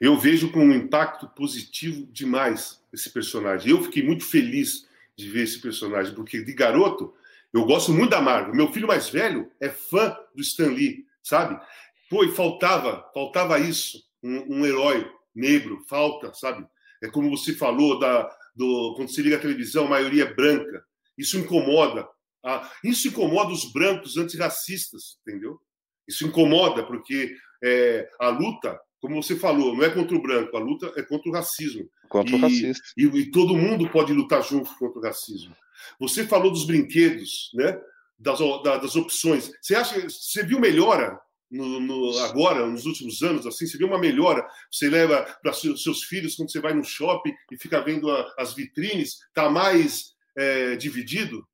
eu 0.00 0.16
vejo 0.16 0.52
com 0.52 0.60
um 0.60 0.72
impacto 0.72 1.28
positivo 1.28 2.06
demais 2.12 2.80
esse 2.92 3.10
personagem. 3.10 3.70
Eu 3.70 3.82
fiquei 3.82 4.02
muito 4.02 4.24
feliz 4.24 4.86
de 5.16 5.28
ver 5.28 5.42
esse 5.42 5.60
personagem, 5.60 6.14
porque 6.14 6.42
de 6.42 6.52
garoto 6.52 7.12
eu 7.52 7.64
gosto 7.64 7.92
muito 7.92 8.10
da 8.10 8.20
Marvel. 8.20 8.54
Meu 8.54 8.72
filho 8.72 8.86
mais 8.86 9.08
velho 9.08 9.50
é 9.60 9.68
fã 9.68 10.16
do 10.34 10.40
Stan 10.40 10.68
Lee, 10.68 11.04
sabe? 11.22 11.60
Pô, 12.08 12.24
e 12.24 12.30
faltava, 12.30 13.10
faltava 13.12 13.58
isso, 13.58 14.02
um, 14.22 14.58
um 14.58 14.66
herói 14.66 15.10
negro, 15.34 15.84
falta, 15.88 16.32
sabe? 16.32 16.66
É 17.02 17.08
como 17.08 17.30
você 17.30 17.54
falou 17.54 17.98
da, 17.98 18.30
do 18.54 18.94
quando 18.96 19.10
se 19.10 19.22
liga 19.22 19.36
a 19.36 19.40
televisão, 19.40 19.86
a 19.86 19.90
maioria 19.90 20.24
é 20.24 20.34
branca. 20.34 20.84
Isso 21.16 21.36
incomoda. 21.36 22.08
Ah, 22.44 22.70
isso 22.84 23.08
incomoda 23.08 23.52
os 23.52 23.72
brancos 23.72 24.16
antirracistas, 24.16 25.18
entendeu? 25.26 25.60
Isso 26.06 26.26
incomoda 26.26 26.86
porque 26.86 27.34
é, 27.62 28.08
a 28.20 28.28
luta 28.28 28.78
como 29.00 29.22
você 29.22 29.36
falou, 29.36 29.76
não 29.76 29.84
é 29.84 29.90
contra 29.90 30.16
o 30.16 30.22
branco, 30.22 30.56
a 30.56 30.60
luta 30.60 30.92
é 30.96 31.02
contra 31.02 31.30
o 31.30 31.32
racismo. 31.32 31.88
Contra 32.08 32.34
e, 32.34 32.38
o 32.38 32.40
racismo. 32.40 32.82
E, 32.96 33.04
e, 33.04 33.30
todo 33.30 33.56
mundo 33.56 33.88
pode 33.90 34.12
lutar 34.12 34.42
junto 34.42 34.74
contra 34.76 34.98
o 34.98 35.02
racismo. 35.02 35.54
Você 36.00 36.26
falou 36.26 36.50
dos 36.50 36.64
brinquedos, 36.64 37.50
né? 37.54 37.80
Das, 38.18 38.40
das 38.64 38.96
opções. 38.96 39.52
Você 39.62 39.76
acha, 39.76 40.00
você 40.00 40.42
viu 40.42 40.58
melhora 40.58 41.16
no, 41.48 41.78
no, 41.78 42.18
agora, 42.18 42.66
nos 42.66 42.84
últimos 42.84 43.22
anos, 43.22 43.46
assim, 43.46 43.66
você 43.66 43.78
viu 43.78 43.86
uma 43.86 43.98
melhora? 43.98 44.44
Você 44.70 44.90
leva 44.90 45.22
para 45.40 45.52
seus, 45.52 45.84
seus 45.84 46.02
filhos 46.02 46.34
quando 46.34 46.50
você 46.50 46.60
vai 46.60 46.74
no 46.74 46.82
shopping 46.82 47.32
e 47.52 47.56
fica 47.56 47.80
vendo 47.80 48.10
a, 48.10 48.34
as 48.36 48.52
vitrines, 48.54 49.18
tá 49.32 49.48
mais 49.48 50.14
é, 50.36 50.74
dividido? 50.74 51.46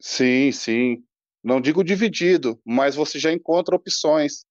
Sim, 0.00 0.52
sim. 0.52 1.04
Não 1.42 1.60
digo 1.60 1.84
dividido, 1.84 2.60
mas 2.64 2.94
você 2.94 3.18
já 3.18 3.32
encontra 3.32 3.76
opções, 3.76 4.44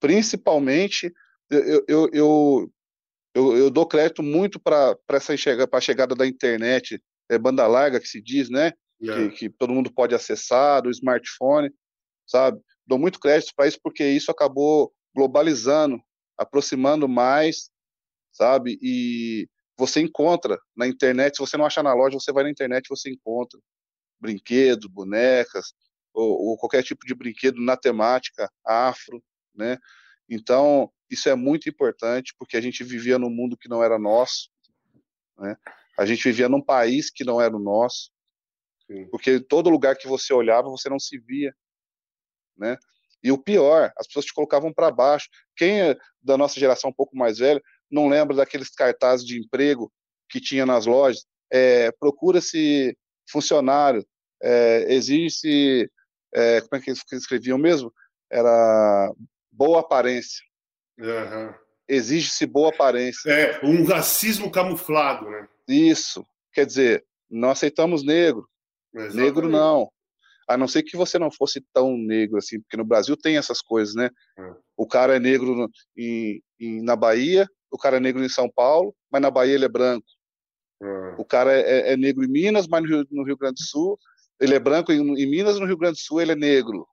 principalmente 0.00 1.12
eu, 1.50 1.84
eu, 1.88 2.10
eu, 2.12 2.72
eu, 3.34 3.56
eu 3.56 3.70
dou 3.70 3.86
crédito 3.86 4.22
muito 4.22 4.60
para 4.60 4.96
essa 5.10 5.36
chegada, 5.36 5.68
a 5.72 5.80
chegada 5.80 6.14
da 6.14 6.26
internet, 6.26 7.02
é, 7.28 7.38
banda 7.38 7.66
larga 7.66 8.00
que 8.00 8.08
se 8.08 8.20
diz, 8.20 8.48
né? 8.48 8.72
Yeah. 9.00 9.30
Que, 9.30 9.36
que, 9.36 9.50
todo 9.50 9.72
mundo 9.72 9.92
pode 9.92 10.14
acessar, 10.14 10.82
do 10.82 10.90
smartphone, 10.90 11.72
sabe? 12.26 12.60
Dou 12.86 12.98
muito 12.98 13.18
crédito 13.18 13.52
para 13.56 13.66
isso 13.66 13.78
porque 13.82 14.04
isso 14.04 14.30
acabou 14.30 14.92
globalizando, 15.14 16.00
aproximando 16.36 17.08
mais, 17.08 17.70
sabe? 18.32 18.78
E 18.82 19.48
você 19.76 20.00
encontra 20.00 20.58
na 20.76 20.86
internet, 20.86 21.36
se 21.36 21.40
você 21.40 21.56
não 21.56 21.64
achar 21.64 21.82
na 21.82 21.94
loja, 21.94 22.18
você 22.18 22.32
vai 22.32 22.44
na 22.44 22.50
internet 22.50 22.86
e 22.86 22.90
você 22.90 23.10
encontra 23.10 23.58
brinquedos, 24.20 24.90
bonecas, 24.90 25.72
ou, 26.12 26.48
ou, 26.48 26.58
qualquer 26.58 26.82
tipo 26.82 27.06
de 27.06 27.14
brinquedo 27.14 27.60
na 27.60 27.76
temática 27.76 28.50
afro, 28.64 29.22
né? 29.54 29.78
Então, 30.28 30.92
isso 31.10 31.28
é 31.28 31.34
muito 31.34 31.68
importante, 31.68 32.34
porque 32.38 32.56
a 32.56 32.60
gente 32.60 32.84
vivia 32.84 33.18
num 33.18 33.30
mundo 33.30 33.56
que 33.56 33.68
não 33.68 33.82
era 33.82 33.98
nosso, 33.98 34.50
né? 35.38 35.56
A 35.98 36.06
gente 36.06 36.22
vivia 36.24 36.48
num 36.48 36.62
país 36.62 37.10
que 37.10 37.24
não 37.24 37.40
era 37.40 37.54
o 37.54 37.60
nosso, 37.60 38.10
Sim. 38.86 39.08
porque 39.10 39.40
todo 39.40 39.70
lugar 39.70 39.96
que 39.96 40.08
você 40.08 40.32
olhava, 40.32 40.68
você 40.68 40.88
não 40.88 40.98
se 40.98 41.18
via, 41.18 41.54
né? 42.56 42.78
E 43.22 43.30
o 43.30 43.38
pior, 43.38 43.92
as 43.98 44.06
pessoas 44.06 44.24
te 44.24 44.32
colocavam 44.32 44.72
para 44.72 44.90
baixo. 44.90 45.28
Quem 45.54 45.82
é 45.82 45.96
da 46.22 46.38
nossa 46.38 46.58
geração 46.58 46.90
um 46.90 46.94
pouco 46.94 47.16
mais 47.16 47.38
velha, 47.38 47.62
não 47.90 48.08
lembra 48.08 48.34
daqueles 48.34 48.70
cartazes 48.70 49.26
de 49.26 49.38
emprego 49.38 49.92
que 50.28 50.40
tinha 50.40 50.64
nas 50.64 50.86
lojas? 50.86 51.26
É, 51.52 51.92
Procura-se 51.92 52.96
funcionário, 53.30 54.04
é, 54.42 54.92
exige-se, 54.94 55.90
é, 56.34 56.60
como 56.60 56.80
é 56.80 56.80
que 56.80 56.90
eles 56.90 57.02
escreviam 57.12 57.58
mesmo? 57.58 57.92
Era 58.30 59.12
boa 59.50 59.80
aparência. 59.80 60.42
Uhum. 60.98 61.54
Exige-se 61.88 62.46
boa 62.46 62.70
aparência. 62.70 63.30
É, 63.30 63.60
um 63.64 63.84
racismo 63.84 64.50
camuflado, 64.50 65.28
né? 65.28 65.48
Isso. 65.68 66.24
Quer 66.52 66.66
dizer, 66.66 67.04
não 67.28 67.50
aceitamos 67.50 68.04
negro. 68.04 68.48
Exatamente. 68.94 69.16
Negro 69.16 69.48
não. 69.48 69.90
A 70.48 70.56
não 70.56 70.66
ser 70.66 70.82
que 70.82 70.96
você 70.96 71.18
não 71.18 71.30
fosse 71.30 71.64
tão 71.72 71.96
negro 71.96 72.38
assim, 72.38 72.60
porque 72.60 72.76
no 72.76 72.84
Brasil 72.84 73.16
tem 73.16 73.36
essas 73.36 73.62
coisas, 73.62 73.94
né? 73.94 74.10
É. 74.38 74.52
O 74.76 74.86
cara 74.86 75.16
é 75.16 75.20
negro 75.20 75.68
em, 75.96 76.42
em, 76.58 76.82
na 76.82 76.96
Bahia, 76.96 77.48
o 77.70 77.78
cara 77.78 77.98
é 77.98 78.00
negro 78.00 78.24
em 78.24 78.28
São 78.28 78.50
Paulo, 78.50 78.94
mas 79.10 79.22
na 79.22 79.30
Bahia 79.30 79.54
ele 79.54 79.64
é 79.64 79.68
branco. 79.68 80.06
É. 80.82 81.14
O 81.18 81.24
cara 81.24 81.52
é, 81.52 81.92
é, 81.92 81.96
negro 81.96 82.24
em 82.24 82.28
Minas, 82.28 82.66
mas 82.66 82.82
no 82.82 82.88
Rio, 82.88 83.06
no 83.10 83.24
Rio, 83.24 83.36
Grande 83.36 83.62
do 83.62 83.66
Sul 83.66 83.98
ele 84.40 84.54
é 84.54 84.58
branco 84.58 84.90
em, 84.90 85.00
em 85.00 85.30
Minas, 85.30 85.60
no 85.60 85.66
Rio 85.66 85.76
Grande 85.76 85.98
do 85.98 86.02
Sul 86.02 86.20
ele 86.20 86.32
é 86.32 86.36
negro. 86.36 86.86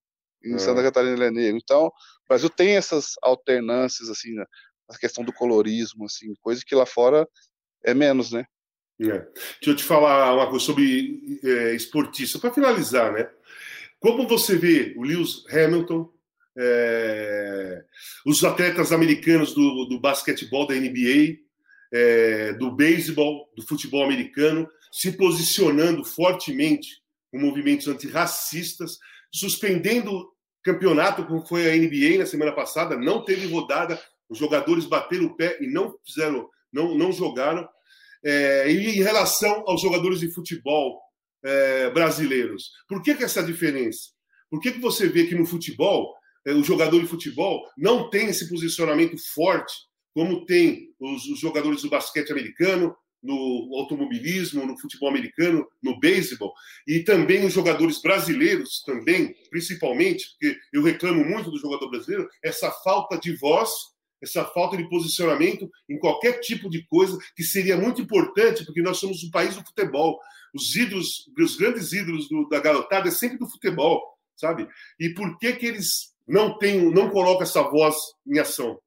Em 0.44 0.56
é. 0.56 0.58
Santa 0.58 0.84
Catarina 0.84 1.14
ele 1.14 1.26
é 1.26 1.32
negro. 1.32 1.60
Então, 1.62 1.88
o 1.88 1.92
Brasil 2.28 2.50
tem 2.50 2.76
essas 2.76 3.14
alternâncias 3.22 4.10
assim, 4.10 4.34
né? 4.34 4.46
a 4.90 4.98
questão 4.98 5.24
do 5.24 5.34
colorismo, 5.34 6.06
assim, 6.06 6.34
coisa 6.42 6.64
que 6.66 6.76
lá 6.76 6.86
fora 6.86 7.28
é 7.84 7.94
menos, 7.94 8.32
né? 8.32 8.46
É. 9.00 9.06
Deixa 9.06 9.68
eu 9.68 9.76
te 9.76 9.84
falar 9.84 10.34
uma 10.34 10.50
coisa 10.50 10.66
sobre 10.66 11.40
é, 11.44 11.76
esportista, 11.76 12.40
para 12.40 12.54
finalizar, 12.54 13.12
né? 13.12 13.30
Como 14.00 14.28
você 14.28 14.56
vê 14.56 14.94
o 14.96 15.04
Lewis 15.04 15.44
Hamilton, 15.52 16.12
é, 16.58 17.84
os 18.26 18.44
atletas 18.44 18.92
americanos 18.92 19.54
do, 19.54 19.86
do 19.86 20.00
basquetebol 20.00 20.66
da 20.66 20.76
NBA, 20.76 21.38
é, 21.94 22.54
do 22.54 22.72
beisebol, 22.72 23.50
do 23.56 23.66
futebol 23.66 24.04
americano, 24.04 24.68
se 24.92 25.12
posicionando 25.12 26.04
fortemente 26.04 27.02
com 27.32 27.40
movimentos 27.40 27.88
antirracistas, 27.88 28.98
suspendendo 29.32 30.32
campeonato, 30.64 31.26
como 31.26 31.46
foi 31.46 31.70
a 31.70 31.76
NBA 31.76 32.20
na 32.20 32.26
semana 32.26 32.52
passada, 32.52 32.98
não 32.98 33.24
teve 33.24 33.48
rodada, 33.48 34.02
os 34.30 34.38
jogadores 34.38 34.86
bateram 34.86 35.26
o 35.26 35.36
pé 35.36 35.58
e 35.62 35.68
não 35.68 35.96
fizeram, 36.06 36.50
não, 36.72 36.96
não 36.96 37.12
jogaram. 37.12 37.68
É, 38.24 38.70
e 38.70 38.98
em 38.98 39.04
relação 39.04 39.64
aos 39.68 39.82
jogadores 39.82 40.20
de 40.20 40.32
futebol 40.32 41.00
é, 41.44 41.90
brasileiros, 41.92 42.72
por 42.88 43.02
que, 43.02 43.16
que 43.16 43.24
essa 43.24 43.44
diferença? 43.44 44.10
Por 44.50 44.60
que, 44.60 44.74
que 44.74 44.80
você 44.80 45.08
vê 45.08 45.26
que 45.26 45.36
no 45.36 45.46
futebol, 45.46 46.14
é, 46.46 46.52
o 46.54 46.64
jogador 46.64 47.00
de 47.00 47.08
futebol 47.08 47.66
não 47.78 48.10
tem 48.10 48.28
esse 48.28 48.50
posicionamento 48.50 49.18
forte, 49.34 49.74
como 50.18 50.48
tem 50.48 50.96
os, 51.00 51.28
os 51.28 51.40
jogadores 51.40 51.84
do 51.84 51.92
basquete 51.92 52.32
americano, 52.32 52.96
no 53.22 53.70
automobilismo, 53.76 54.66
no 54.66 54.76
futebol 54.80 55.10
americano, 55.10 55.68
no 55.80 56.00
beisebol, 56.00 56.56
e 56.88 57.02
também 57.02 57.46
os 57.46 57.54
jogadores 57.54 58.02
brasileiros, 58.02 58.82
também, 58.84 59.36
principalmente, 59.52 60.26
porque 60.32 60.58
eu 60.74 60.82
reclamo 60.82 61.24
muito 61.24 61.52
do 61.52 61.60
jogador 61.60 61.92
brasileiro, 61.92 62.28
essa 62.44 62.72
falta 62.84 63.20
de 63.20 63.36
voz 63.36 63.70
essa 64.20 64.44
falta 64.44 64.76
de 64.76 64.90
posicionamento 64.90 65.70
em 65.88 66.00
qualquer 66.00 66.40
tipo 66.40 66.72
de 66.72 66.84
coisa 66.88 67.16
que 67.36 67.44
seria 67.44 67.78
muito 67.78 68.02
importante, 68.02 68.66
porque 68.66 68.82
nós 68.82 68.98
somos 68.98 69.24
um 69.24 69.30
país 69.30 69.56
do 69.56 69.64
futebol. 69.64 70.20
Os 70.56 70.76
ídolos, 70.76 71.30
os 71.38 71.56
grandes 71.56 71.94
ídolos 71.94 72.28
do, 72.28 72.50
da 72.50 72.60
garotada 72.60 73.10
é 73.10 73.12
sempre 73.12 73.38
do 73.38 73.48
futebol, 73.48 74.02
sabe? 74.36 74.68
E 75.00 75.10
por 75.10 75.38
que 75.38 75.54
que 75.54 75.68
eles 75.68 76.16
não 76.28 76.58
têm, 76.58 76.92
não 76.92 77.12
colocam 77.12 77.44
essa 77.44 77.62
voz 77.62 77.96
em 78.26 78.40
ação? 78.40 78.80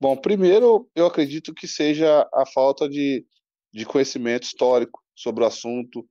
Bom, 0.00 0.16
primeiro, 0.16 0.90
eu 0.94 1.06
acredito 1.06 1.54
que 1.54 1.68
seja 1.68 2.28
a 2.32 2.44
falta 2.46 2.88
de, 2.88 3.24
de 3.72 3.86
conhecimento 3.86 4.42
histórico 4.44 5.00
sobre 5.14 5.44
o 5.44 5.46
assunto, 5.46 6.06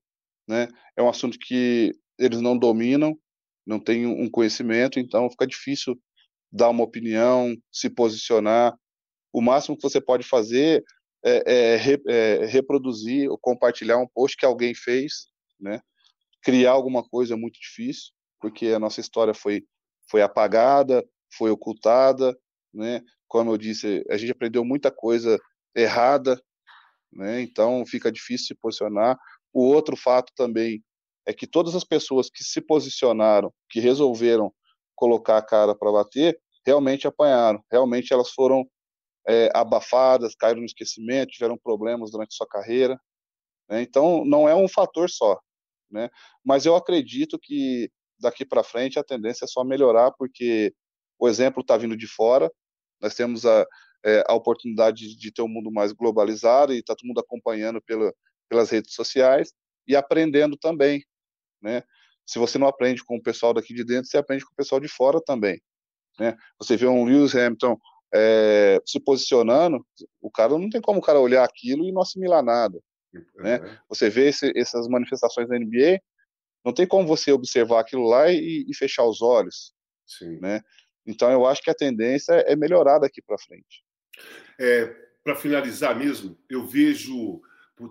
né? 0.48 0.68
É 0.98 1.04
um 1.04 1.10
assunto 1.10 1.38
que 1.40 1.94
eles 2.18 2.42
não 2.42 2.58
dominam, 2.58 3.18
não 3.66 3.80
têm 3.80 4.06
um 4.06 4.30
conhecimento, 4.30 5.00
então 5.00 5.30
fica 5.30 5.46
difícil 5.46 6.00
dar 6.52 6.70
uma 6.70 6.84
opinião, 6.84 7.56
se 7.72 7.90
posicionar. 7.90 8.74
O 9.34 9.42
máximo 9.42 9.76
que 9.76 9.84
você 9.84 10.00
pode 10.00 10.24
fazer 10.24 10.84
é, 11.26 11.76
é, 11.76 12.00
é 12.08 12.46
reproduzir 12.46 13.30
ou 13.30 13.38
compartilhar 13.38 13.98
um 13.98 14.08
post 14.08 14.38
que 14.38 14.46
alguém 14.46 14.74
fez, 14.74 15.28
né? 15.60 15.82
Criar 16.42 16.72
alguma 16.72 17.08
coisa 17.08 17.34
é 17.34 17.38
muito 17.38 17.60
difícil, 17.60 18.12
porque 18.40 18.68
a 18.68 18.80
nossa 18.80 19.02
história 19.02 19.34
foi, 19.34 19.64
foi 20.10 20.22
apagada, 20.22 21.04
foi 21.36 21.50
ocultada, 21.50 22.38
né? 22.74 23.02
Como 23.28 23.52
eu 23.52 23.58
disse, 23.58 24.04
a 24.10 24.18
gente 24.18 24.32
aprendeu 24.32 24.64
muita 24.66 24.92
coisa 24.92 25.40
errada, 25.76 26.42
né? 27.12 27.42
Então 27.42 27.86
fica 27.86 28.12
difícil 28.12 28.48
se 28.48 28.56
posicionar. 28.56 29.18
O 29.54 29.66
outro 29.66 29.96
fato 29.96 30.32
também 30.36 30.84
é 31.26 31.34
que 31.34 31.48
todas 31.48 31.76
as 31.76 31.84
pessoas 31.84 32.30
que 32.30 32.44
se 32.44 32.62
posicionaram, 32.62 33.54
que 33.70 33.80
resolveram 33.80 34.54
colocar 34.96 35.38
a 35.38 35.42
cara 35.42 35.76
para 35.76 35.92
bater, 35.92 36.40
realmente 36.66 37.08
apanharam, 37.08 37.64
realmente 37.72 38.14
elas 38.14 38.32
foram 38.32 38.66
é, 39.28 39.50
abafadas, 39.54 40.36
caíram 40.36 40.60
no 40.60 40.66
esquecimento, 40.66 41.32
tiveram 41.32 41.58
problemas 41.58 42.12
durante 42.12 42.36
sua 42.36 42.48
carreira. 42.48 43.00
Né? 43.70 43.82
Então, 43.82 44.26
não 44.26 44.48
é 44.48 44.56
um 44.56 44.68
fator 44.68 45.10
só. 45.10 45.40
Né? 45.90 46.10
Mas 46.44 46.66
eu 46.66 46.76
acredito 46.76 47.40
que 47.40 47.90
daqui 48.20 48.46
para 48.46 48.64
frente 48.64 49.00
a 49.00 49.04
tendência 49.04 49.46
é 49.46 49.48
só 49.48 49.64
melhorar, 49.64 50.12
porque 50.12 50.74
o 51.20 51.28
exemplo 51.28 51.62
está 51.62 51.78
vindo 51.78 51.96
de 51.96 52.08
fora, 52.08 52.52
nós 53.04 53.14
temos 53.14 53.45
a, 53.45 53.68
é, 54.06 54.24
a 54.26 54.34
oportunidade 54.34 55.16
de 55.18 55.32
ter 55.32 55.41
um 55.41 55.47
mundo 55.49 55.70
mais 55.70 55.91
globalizado 55.91 56.74
e 56.74 56.80
está 56.80 56.95
todo 56.95 57.06
mundo 57.06 57.20
acompanhando 57.20 57.82
pela, 57.82 58.14
pelas 58.47 58.70
redes 58.70 58.93
sociais 58.93 59.54
e 59.86 59.93
aprendendo 59.93 60.56
também. 60.56 61.04
Né? 61.62 61.84
Se 62.26 62.39
você 62.39 62.58
não 62.58 62.66
aprende 62.68 63.04
com 63.04 63.18
o 63.18 63.22
pessoal 63.22 63.54
daqui 63.54 63.74
de 63.74 63.84
dentro, 63.84 64.10
você 64.10 64.18
aprende 64.18 64.45
com 64.45 64.54
o 64.54 64.56
pessoal 64.56 64.80
de 64.80 64.88
fora 64.88 65.20
também. 65.22 65.62
Né? 66.18 66.38
Você 66.58 66.78
vê 66.78 66.88
um 66.88 67.04
Lewis 67.04 67.36
Hamilton 67.36 67.78
é, 68.16 68.80
se 68.86 69.01
posicionando, 69.01 69.86
o 70.22 70.32
cara 70.32 70.58
não 70.58 70.70
tem 70.70 70.80
como 70.80 70.99
o 70.99 71.04
cara 71.04 71.20
olhar 71.20 71.43
aquilo 71.43 71.86
e 71.86 71.91
não 71.91 72.01
assimilar 72.01 72.41
nada. 72.41 72.80
Né? 73.36 73.60
Você 73.89 74.10
vê 74.10 74.30
esse, 74.30 74.51
essas 74.56 74.88
manifestações 74.88 75.49
da 75.49 75.60
NBA, 75.60 75.99
não 76.64 76.74
tem 76.74 76.88
como 76.88 77.06
você 77.06 77.34
observar 77.34 77.82
aquilo 77.82 78.08
lá 78.08 78.32
e, 78.32 78.66
e 78.68 78.76
fechar 78.76 79.04
os 79.04 79.22
olhos. 79.22 79.74
Sim. 80.08 80.39
Né? 80.39 80.62
Então 81.06 81.32
eu 81.32 81.45
acho 81.45 81.62
que 81.62 81.70
a 81.70 81.76
tendência 81.76 82.34
é 82.34 82.56
melhorar 82.56 82.99
daqui 82.99 83.22
para 83.22 83.38
frente. 83.38 83.84
É, 84.60 84.86
para 85.24 85.36
finalizar 85.36 85.97
mesmo, 85.97 86.38
eu 86.49 86.66
vejo 86.66 87.41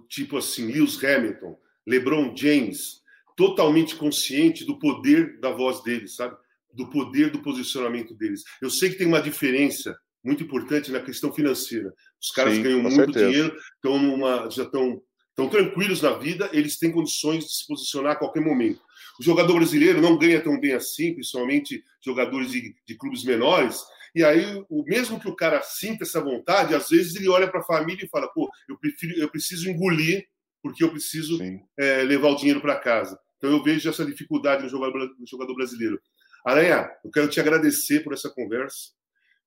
tipo 0.08 0.38
assim 0.38 0.66
Lewis 0.70 1.02
Hamilton, 1.02 1.58
LeBron 1.86 2.34
James 2.36 3.02
totalmente 3.36 3.96
consciente 3.96 4.64
do 4.64 4.78
poder 4.78 5.40
da 5.40 5.50
voz 5.50 5.82
dele, 5.82 6.06
sabe? 6.08 6.36
do 6.72 6.88
poder 6.88 7.30
do 7.30 7.42
posicionamento 7.42 8.14
deles. 8.14 8.42
Eu 8.60 8.70
sei 8.70 8.90
que 8.90 8.96
tem 8.96 9.06
uma 9.06 9.20
diferença 9.20 9.96
muito 10.24 10.42
importante 10.42 10.90
na 10.90 11.00
questão 11.00 11.32
financeira. 11.32 11.92
Os 12.20 12.30
caras 12.30 12.54
Sim, 12.54 12.62
ganham 12.62 12.80
muito 12.80 12.94
certeza. 12.94 13.26
dinheiro, 13.26 13.56
estão 13.74 13.98
numa, 13.98 14.48
já 14.50 14.62
estão, 14.62 15.02
estão 15.32 15.48
tranquilos 15.48 16.02
na 16.02 16.12
vida, 16.12 16.48
eles 16.52 16.78
têm 16.78 16.92
condições 16.92 17.44
de 17.44 17.52
se 17.52 17.66
posicionar 17.66 18.12
a 18.12 18.16
qualquer 18.16 18.40
momento. 18.40 18.80
O 19.18 19.22
jogador 19.22 19.54
brasileiro 19.54 20.00
não 20.00 20.18
ganha 20.18 20.40
tão 20.40 20.58
bem 20.60 20.72
assim, 20.72 21.14
principalmente 21.14 21.82
jogadores 22.04 22.50
de, 22.50 22.74
de 22.86 22.94
clubes 22.96 23.24
menores. 23.24 23.82
E 24.14 24.22
aí, 24.22 24.64
o 24.68 24.84
mesmo 24.84 25.18
que 25.18 25.28
o 25.28 25.34
cara 25.34 25.62
sinta 25.62 26.04
essa 26.04 26.20
vontade, 26.20 26.74
às 26.74 26.90
vezes 26.90 27.16
ele 27.16 27.28
olha 27.28 27.48
para 27.48 27.60
a 27.60 27.64
família 27.64 28.04
e 28.04 28.08
fala: 28.08 28.28
pô, 28.28 28.50
eu, 28.68 28.78
prefiro, 28.78 29.18
eu 29.18 29.28
preciso 29.28 29.68
engolir 29.70 30.26
porque 30.62 30.84
eu 30.84 30.90
preciso 30.90 31.38
é, 31.78 32.02
levar 32.02 32.28
o 32.28 32.36
dinheiro 32.36 32.60
para 32.60 32.78
casa. 32.78 33.18
Então 33.38 33.50
eu 33.50 33.62
vejo 33.62 33.88
essa 33.88 34.04
dificuldade 34.04 34.62
no 34.62 34.68
jogador, 34.68 35.14
no 35.18 35.26
jogador 35.26 35.54
brasileiro. 35.54 36.00
Aranha, 36.44 36.90
eu 37.04 37.10
quero 37.10 37.28
te 37.28 37.40
agradecer 37.40 38.04
por 38.04 38.12
essa 38.12 38.30
conversa. 38.30 38.90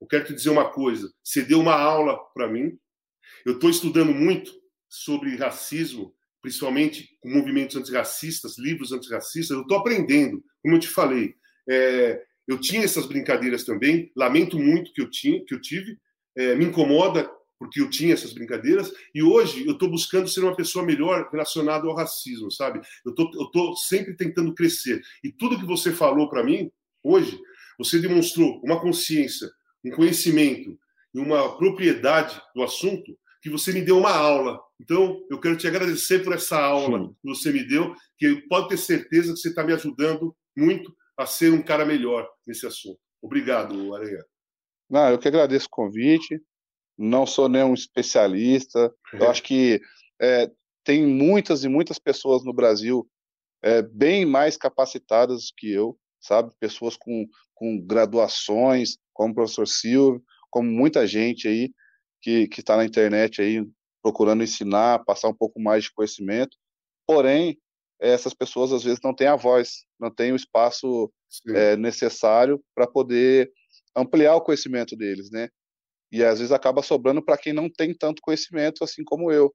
Eu 0.02 0.08
quero 0.08 0.26
te 0.26 0.34
dizer 0.34 0.50
uma 0.50 0.70
coisa: 0.70 1.12
você 1.24 1.42
deu 1.42 1.60
uma 1.60 1.76
aula 1.76 2.18
para 2.34 2.48
mim. 2.48 2.78
Eu 3.46 3.54
estou 3.54 3.70
estudando 3.70 4.14
muito 4.14 4.52
sobre 4.90 5.36
racismo, 5.36 6.14
principalmente 6.42 7.10
com 7.22 7.30
movimentos 7.30 7.76
antirracistas, 7.76 8.58
livros 8.58 8.92
antirracistas. 8.92 9.56
Eu 9.56 9.62
estou 9.62 9.78
aprendendo, 9.78 10.44
como 10.62 10.76
eu 10.76 10.80
te 10.80 10.88
falei. 10.88 11.36
É, 11.68 12.22
eu 12.48 12.60
tinha 12.60 12.84
essas 12.84 13.06
brincadeiras 13.06 13.64
também. 13.64 14.12
Lamento 14.16 14.60
muito 14.60 14.94
que 14.94 15.02
eu 15.02 15.10
tinha, 15.10 15.44
que 15.46 15.54
eu 15.54 15.62
tive. 15.62 15.98
É, 16.38 16.56
me 16.56 16.66
incomoda 16.66 17.30
porque 17.58 17.80
eu 17.80 17.90
tinha 17.90 18.14
essas 18.14 18.34
brincadeiras 18.34 18.92
e 19.14 19.24
hoje 19.24 19.66
eu 19.66 19.72
estou 19.72 19.90
buscando 19.90 20.28
ser 20.28 20.42
uma 20.42 20.56
pessoa 20.56 20.86
melhor 20.86 21.30
relacionada 21.32 21.88
ao 21.88 21.96
racismo, 21.96 22.52
sabe? 22.52 22.82
Eu 23.06 23.16
tô, 23.16 23.32
estou 23.46 23.78
sempre 23.78 24.14
tentando 24.14 24.54
crescer 24.54 25.02
e 25.24 25.32
tudo 25.32 25.58
que 25.58 25.66
você 25.66 25.94
falou 25.94 26.30
para 26.30 26.44
mim 26.44 26.70
Hoje, 27.08 27.40
você 27.78 28.00
demonstrou 28.00 28.60
uma 28.64 28.82
consciência, 28.82 29.48
um 29.84 29.92
conhecimento 29.92 30.76
e 31.14 31.20
uma 31.20 31.56
propriedade 31.56 32.42
do 32.56 32.64
assunto 32.64 33.16
que 33.44 33.50
você 33.50 33.72
me 33.72 33.84
deu 33.84 34.00
uma 34.00 34.10
aula. 34.10 34.60
Então, 34.80 35.26
eu 35.30 35.40
quero 35.40 35.58
te 35.58 35.68
agradecer 35.68 36.24
por 36.24 36.34
essa 36.34 36.60
aula 36.60 37.00
Sim. 37.00 37.14
que 37.14 37.30
você 37.30 37.52
me 37.52 37.66
deu, 37.66 37.96
que 38.18 38.42
pode 38.48 38.70
ter 38.70 38.78
certeza 38.78 39.34
que 39.34 39.40
você 39.40 39.50
está 39.50 39.64
me 39.64 39.74
ajudando 39.74 40.36
muito 40.56 40.94
a 41.18 41.26
ser 41.26 41.52
um 41.52 41.64
cara 41.64 41.86
melhor 41.86 42.28
nesse 42.46 42.66
assunto. 42.66 43.00
Obrigado, 43.22 43.96
Areia. 43.96 44.24
Não, 44.90 45.10
eu 45.10 45.18
que 45.18 45.28
agradeço 45.28 45.68
o 45.68 45.72
convite. 45.72 46.40
não 46.98 47.26
sou 47.26 47.50
nenhum 47.50 47.74
especialista. 47.74 48.94
Eu 49.14 49.30
acho 49.30 49.44
que 49.44 49.82
é, 50.22 50.50
tem 50.84 51.06
muitas 51.06 51.64
e 51.64 51.68
muitas 51.68 51.98
pessoas 51.98 52.46
no 52.46 52.54
Brasil 52.54 53.06
é, 53.64 53.82
bem 53.82 54.26
mais 54.26 54.56
capacitadas 54.56 55.52
que 55.58 55.72
eu, 55.72 55.98
sabe? 56.22 56.54
Pessoas 56.60 56.96
com, 56.96 57.26
com 57.54 57.82
graduações, 57.84 58.98
como 59.12 59.32
o 59.32 59.36
professor 59.36 59.68
Silvio, 59.68 60.24
como 60.52 60.70
muita 60.70 61.08
gente 61.08 61.48
aí 61.48 61.74
que 62.22 62.48
está 62.58 62.78
na 62.78 62.86
internet 62.86 63.42
aí 63.42 63.66
procurando 64.06 64.44
ensinar, 64.44 65.04
passar 65.04 65.30
um 65.30 65.34
pouco 65.34 65.60
mais 65.60 65.86
de 65.86 65.92
conhecimento. 65.92 66.56
Porém, 67.08 67.60
essas 68.00 68.36
pessoas 68.36 68.72
às 68.72 68.84
vezes 68.84 69.00
não 69.04 69.16
têm 69.16 69.26
a 69.26 69.36
voz, 69.36 69.84
não 70.00 70.14
têm 70.14 70.32
o 70.32 70.36
espaço 70.36 71.12
é, 71.48 71.76
necessário 71.76 72.64
para 72.76 72.86
poder 72.86 73.52
ampliar 73.96 74.36
o 74.36 74.42
conhecimento 74.42 74.96
deles, 74.96 75.32
né? 75.32 75.50
E 76.12 76.24
às 76.24 76.38
vezes 76.38 76.52
acaba 76.52 76.84
sobrando 76.84 77.20
para 77.20 77.36
quem 77.36 77.52
não 77.52 77.68
tem 77.68 77.96
tanto 77.96 78.22
conhecimento 78.22 78.84
assim 78.84 79.04
como 79.04 79.32
eu, 79.32 79.52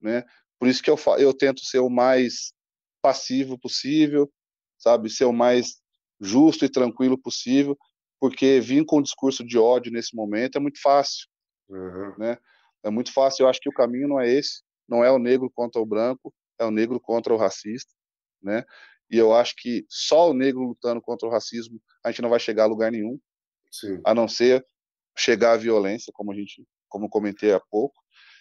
né? 0.00 0.24
Por 0.58 0.68
isso 0.68 0.82
que 0.82 0.88
eu, 0.88 0.96
eu 1.18 1.34
tento 1.34 1.60
ser 1.62 1.80
o 1.80 1.90
mais 1.90 2.54
passivo 3.02 3.58
possível, 3.58 4.32
sabe? 4.78 5.10
Ser 5.10 5.26
o 5.26 5.34
mais 5.34 5.82
justo 6.18 6.64
e 6.64 6.70
tranquilo 6.70 7.20
possível, 7.20 7.76
porque 8.18 8.58
vir 8.58 8.86
com 8.86 9.00
um 9.00 9.02
discurso 9.02 9.44
de 9.44 9.58
ódio 9.58 9.92
nesse 9.92 10.16
momento 10.16 10.56
é 10.56 10.60
muito 10.62 10.80
fácil, 10.80 11.26
uhum. 11.68 12.14
né? 12.16 12.38
É 12.84 12.90
muito 12.90 13.12
fácil. 13.12 13.44
Eu 13.44 13.48
acho 13.48 13.60
que 13.60 13.68
o 13.68 13.74
caminho 13.74 14.08
não 14.08 14.20
é 14.20 14.28
esse, 14.28 14.62
não 14.88 15.04
é 15.04 15.10
o 15.10 15.18
negro 15.18 15.50
contra 15.54 15.80
o 15.80 15.86
branco, 15.86 16.32
é 16.58 16.64
o 16.64 16.70
negro 16.70 17.00
contra 17.00 17.32
o 17.32 17.36
racista, 17.36 17.92
né? 18.42 18.64
E 19.10 19.18
eu 19.18 19.34
acho 19.34 19.54
que 19.56 19.84
só 19.88 20.30
o 20.30 20.34
negro 20.34 20.62
lutando 20.62 21.00
contra 21.00 21.28
o 21.28 21.30
racismo 21.30 21.80
a 22.04 22.10
gente 22.10 22.22
não 22.22 22.30
vai 22.30 22.40
chegar 22.40 22.64
a 22.64 22.66
lugar 22.66 22.90
nenhum, 22.90 23.18
Sim. 23.70 24.00
a 24.04 24.14
não 24.14 24.26
ser 24.26 24.64
chegar 25.16 25.52
à 25.52 25.56
violência, 25.56 26.12
como 26.14 26.32
a 26.32 26.34
gente, 26.34 26.64
como 26.88 27.08
comentei 27.08 27.52
há 27.52 27.60
pouco. 27.60 27.94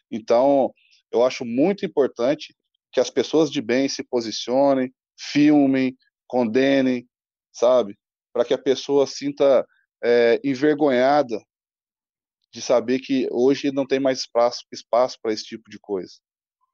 Então, 0.10 0.74
eu 1.12 1.24
acho 1.26 1.46
muito 1.46 1.86
importante 1.86 2.56
que 2.92 3.00
as 3.00 3.10
pessoas 3.10 3.52
de 3.52 3.62
bem 3.62 3.88
se 3.88 4.04
posicionem, 4.04 4.94
filmem, 5.18 5.96
condenem, 6.28 7.08
sabe? 7.52 7.98
Para 8.34 8.46
que 8.46 8.54
a 8.54 8.58
pessoa 8.58 9.06
sinta 9.06 9.66
é, 10.04 10.40
envergonhada 10.44 11.42
de 12.52 12.62
saber 12.62 13.00
que 13.00 13.28
hoje 13.32 13.72
não 13.72 13.88
tem 13.88 14.00
mais 14.00 14.20
espaço 14.20 14.66
espaço 14.72 15.18
para 15.22 15.34
esse 15.34 15.44
tipo 15.44 15.70
de 15.70 15.80
coisa. 15.80 16.14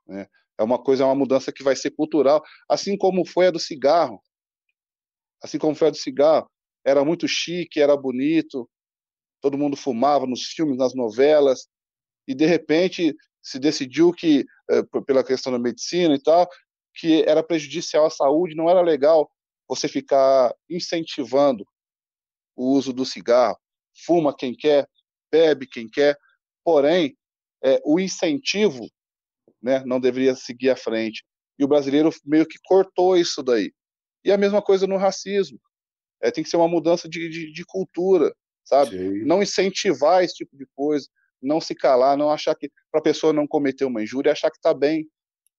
Né? 0.08 0.28
É 0.58 0.64
uma 0.64 0.82
coisa, 0.82 1.04
é 1.04 1.06
uma 1.06 1.16
mudança 1.16 1.52
que 1.52 1.64
vai 1.64 1.76
ser 1.76 1.92
cultural, 1.92 2.44
assim 2.68 2.98
como 2.98 3.26
foi 3.26 3.48
a 3.48 3.52
do 3.52 3.60
cigarro. 3.60 4.22
Assim 5.42 5.60
como 5.60 5.76
foi 5.76 5.90
a 5.90 5.92
do 5.92 5.98
cigarro. 5.98 6.50
Era 6.84 7.06
muito 7.06 7.28
chique, 7.28 7.80
era 7.80 7.96
bonito, 7.96 8.68
todo 9.42 9.58
mundo 9.58 9.78
fumava 9.78 10.26
nos 10.26 10.46
filmes, 10.48 10.78
nas 10.78 10.96
novelas, 10.96 11.68
e 12.28 12.34
de 12.34 12.46
repente 12.46 13.16
se 13.42 13.60
decidiu 13.60 14.12
que, 14.12 14.46
eh, 14.70 14.84
pela 15.06 15.24
questão 15.24 15.52
da 15.52 15.60
medicina 15.60 16.16
e 16.16 16.22
tal, 16.22 16.50
que 16.96 17.24
era 17.24 17.44
prejudicial 17.44 18.06
à 18.06 18.10
saúde, 18.10 18.56
não 18.56 18.70
era 18.70 18.82
legal 18.82 19.30
você 19.70 19.88
ficar 19.88 20.54
incentivando 20.70 21.66
o 22.56 22.72
uso 22.72 22.92
do 22.92 23.06
cigarro. 23.06 23.58
Fuma 24.06 24.36
quem 24.36 24.56
quer, 24.56 24.88
bebe 25.32 25.68
quem 25.68 25.90
quer, 25.90 26.18
porém, 26.64 27.16
é, 27.64 27.82
o 27.86 28.00
incentivo 28.00 28.88
né, 29.62 29.84
não 29.86 30.00
deveria 30.00 30.36
seguir 30.36 30.70
à 30.70 30.76
frente. 30.76 31.24
E 31.58 31.64
o 31.64 31.68
brasileiro 31.68 32.10
meio 32.26 32.46
que 32.46 32.58
cortou 32.64 33.18
isso 33.18 33.42
daí. 33.42 33.72
E 34.24 34.32
a 34.32 34.38
mesma 34.38 34.62
coisa 34.62 34.86
no 34.86 34.98
racismo. 34.98 35.60
É, 36.22 36.32
tem 36.32 36.44
que 36.44 36.50
ser 36.50 36.58
uma 36.58 36.68
mudança 36.68 37.08
de, 37.08 37.30
de, 37.30 37.52
de 37.52 37.66
cultura, 37.66 38.34
sabe? 38.64 38.98
Sim. 38.98 39.26
Não 39.26 39.42
incentivar 39.42 40.24
esse 40.24 40.36
tipo 40.36 40.58
de 40.58 40.66
coisa, 40.76 41.08
não 41.42 41.62
se 41.62 41.76
calar, 41.76 42.18
não 42.18 42.32
achar 42.32 42.56
que 42.56 42.72
para 42.92 43.00
a 43.00 43.04
pessoa 43.04 43.32
não 43.32 43.48
cometer 43.48 43.86
uma 43.86 44.02
injúria, 44.02 44.32
achar 44.32 44.50
que 44.50 44.58
está 44.58 44.74
bem. 44.74 45.08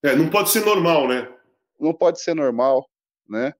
É, 0.03 0.17
não 0.17 0.29
pode 0.29 0.51
ser 0.51 0.65
normal, 0.65 1.07
né? 1.07 1.33
Não 1.79 1.95
pode 1.95 2.21
ser 2.21 2.35
normal, 2.35 2.89
né? 3.29 3.53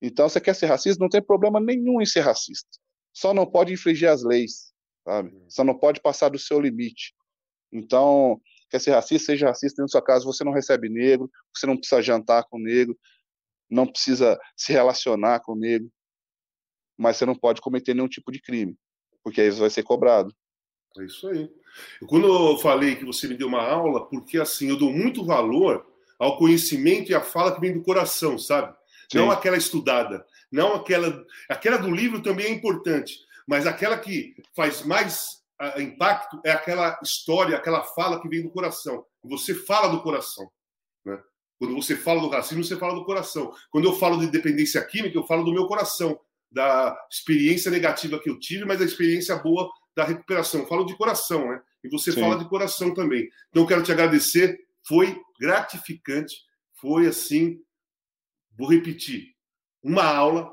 Então, 0.00 0.28
você 0.28 0.40
quer 0.40 0.54
ser 0.54 0.66
racista, 0.66 1.02
não 1.02 1.08
tem 1.08 1.22
problema 1.22 1.60
nenhum 1.60 2.00
em 2.00 2.06
ser 2.06 2.20
racista. 2.20 2.68
Só 3.12 3.32
não 3.32 3.46
pode 3.46 3.72
infringir 3.72 4.10
as 4.10 4.24
leis, 4.24 4.71
sabe? 5.04 5.30
Hum. 5.34 5.44
Só 5.48 5.64
não 5.64 5.78
pode 5.78 6.00
passar 6.00 6.28
do 6.28 6.38
seu 6.38 6.60
limite. 6.60 7.14
Então, 7.72 8.40
quer 8.70 8.80
ser 8.80 8.90
racista, 8.92 9.32
seja 9.32 9.48
racista 9.48 9.82
dentro 9.82 9.86
da 9.86 9.98
sua 9.98 10.02
casa, 10.02 10.24
você 10.24 10.44
não 10.44 10.52
recebe 10.52 10.88
negro, 10.88 11.30
você 11.54 11.66
não 11.66 11.76
precisa 11.76 12.02
jantar 12.02 12.44
com 12.44 12.58
negro, 12.58 12.98
não 13.70 13.86
precisa 13.86 14.38
se 14.56 14.72
relacionar 14.72 15.40
com 15.40 15.54
negro, 15.54 15.90
mas 16.98 17.16
você 17.16 17.24
não 17.24 17.34
pode 17.34 17.60
cometer 17.60 17.94
nenhum 17.94 18.08
tipo 18.08 18.30
de 18.30 18.40
crime, 18.40 18.76
porque 19.24 19.40
aí 19.40 19.50
você 19.50 19.60
vai 19.60 19.70
ser 19.70 19.82
cobrado. 19.82 20.34
É 20.98 21.04
isso 21.04 21.26
aí. 21.28 21.50
Quando 22.06 22.26
eu 22.26 22.58
falei 22.58 22.96
que 22.96 23.04
você 23.04 23.26
me 23.26 23.34
deu 23.34 23.48
uma 23.48 23.62
aula, 23.62 24.06
porque 24.08 24.38
assim, 24.38 24.68
eu 24.68 24.78
dou 24.78 24.92
muito 24.92 25.24
valor 25.24 25.86
ao 26.18 26.36
conhecimento 26.36 27.10
e 27.10 27.14
à 27.14 27.20
fala 27.20 27.54
que 27.54 27.60
vem 27.60 27.72
do 27.72 27.82
coração, 27.82 28.38
sabe? 28.38 28.76
Sim. 29.10 29.18
Não 29.18 29.30
aquela 29.30 29.56
estudada, 29.56 30.24
não 30.50 30.74
aquela. 30.74 31.24
Aquela 31.48 31.78
do 31.78 31.90
livro 31.90 32.22
também 32.22 32.46
é 32.46 32.50
importante, 32.50 33.18
mas 33.46 33.66
aquela 33.66 33.98
que 33.98 34.34
faz 34.54 34.84
mais 34.84 35.42
uh, 35.60 35.80
impacto 35.80 36.40
é 36.44 36.50
aquela 36.50 36.98
história, 37.02 37.56
aquela 37.56 37.82
fala 37.82 38.20
que 38.20 38.28
vem 38.28 38.42
do 38.42 38.50
coração. 38.50 39.04
Você 39.24 39.54
fala 39.54 39.88
do 39.88 40.02
coração. 40.02 40.50
Né? 41.04 41.20
Quando 41.58 41.74
você 41.74 41.96
fala 41.96 42.20
do 42.20 42.28
racismo, 42.28 42.64
você 42.64 42.76
fala 42.76 42.94
do 42.94 43.04
coração. 43.04 43.54
Quando 43.70 43.84
eu 43.84 43.92
falo 43.94 44.18
de 44.18 44.26
dependência 44.28 44.84
química, 44.84 45.16
eu 45.16 45.26
falo 45.26 45.44
do 45.44 45.52
meu 45.52 45.66
coração, 45.66 46.18
da 46.50 46.96
experiência 47.10 47.70
negativa 47.70 48.18
que 48.18 48.28
eu 48.28 48.38
tive, 48.38 48.64
mas 48.64 48.78
da 48.78 48.84
experiência 48.84 49.36
boa 49.36 49.70
da 49.94 50.04
recuperação. 50.04 50.60
Eu 50.60 50.66
falo 50.66 50.84
de 50.84 50.96
coração, 50.96 51.48
né? 51.48 51.62
E 51.84 51.88
você 51.88 52.12
Sim. 52.12 52.20
fala 52.20 52.38
de 52.38 52.48
coração 52.48 52.94
também. 52.94 53.28
Então, 53.50 53.62
eu 53.62 53.66
quero 53.66 53.82
te 53.82 53.92
agradecer. 53.92 54.58
Foi 54.86 55.20
gratificante. 55.38 56.36
Foi 56.74 57.06
assim. 57.06 57.60
Vou 58.56 58.68
repetir. 58.68 59.34
Uma 59.82 60.04
aula. 60.04 60.52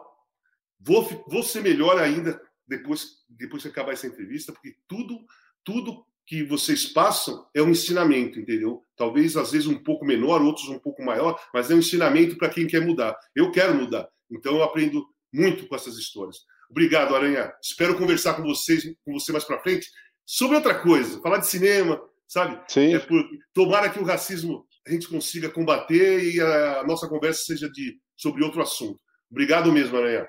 Vou, 0.80 1.04
vou 1.28 1.44
ser 1.44 1.62
melhor 1.62 2.00
ainda 2.00 2.42
depois, 2.70 3.17
depois 3.28 3.63
que 3.63 3.70
acabar 3.70 3.93
essa 3.93 4.07
entrevista, 4.07 4.53
porque 4.53 4.76
tudo, 4.88 5.20
tudo 5.63 6.05
que 6.26 6.43
vocês 6.43 6.86
passam 6.86 7.47
é 7.55 7.61
um 7.61 7.72
ensinamento, 7.72 8.39
entendeu? 8.39 8.86
Talvez 8.95 9.36
às 9.36 9.51
vezes 9.51 9.67
um 9.67 9.84
pouco 9.84 10.05
menor, 10.05 10.41
outros 10.41 10.70
um 10.70 10.78
pouco 10.78 11.03
maior, 11.03 11.41
mas 11.53 11.72
é 11.72 11.76
um 11.76 11.80
ensinamento 11.80 12.38
para 12.38 12.49
quem 12.49 12.67
quer 12.67 12.86
mudar. 12.86 13.17
Eu 13.36 13.51
quero 13.51 13.74
mudar, 13.74 14.07
então 14.30 14.55
eu 14.55 14.63
aprendo 14.63 15.03
muito 15.34 15.67
com 15.67 15.76
essas 15.76 15.97
histórias. 15.97 16.38
Obrigado, 16.70 17.15
Aranha. 17.15 17.51
Espero 17.61 17.97
conversar 17.97 18.36
com 18.36 18.43
vocês, 18.43 18.84
com 19.03 19.13
você 19.13 19.32
mais 19.32 19.43
para 19.43 19.59
frente 19.59 19.89
sobre 20.24 20.55
outra 20.55 20.80
coisa, 20.80 21.20
falar 21.22 21.39
de 21.39 21.47
cinema, 21.47 21.99
sabe? 22.28 22.61
Sim. 22.72 22.93
É 22.93 22.99
por... 22.99 23.28
Tomara 23.51 23.89
que 23.89 23.99
o 23.99 24.03
racismo 24.03 24.67
a 24.86 24.91
gente 24.91 25.07
consiga 25.07 25.49
combater 25.49 26.24
e 26.24 26.39
a 26.39 26.84
nossa 26.84 27.07
conversa 27.07 27.43
seja 27.43 27.67
de 27.67 27.99
sobre 28.15 28.43
outro 28.43 28.61
assunto. 28.61 28.99
Obrigado 29.32 29.72
mesmo, 29.72 29.97
Aranha. 29.97 30.28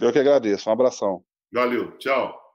Eu 0.00 0.12
que 0.12 0.18
agradeço. 0.18 0.68
Um 0.68 0.72
abração. 0.72 1.22
Valeu. 1.56 1.96
Tchau. 1.96 2.45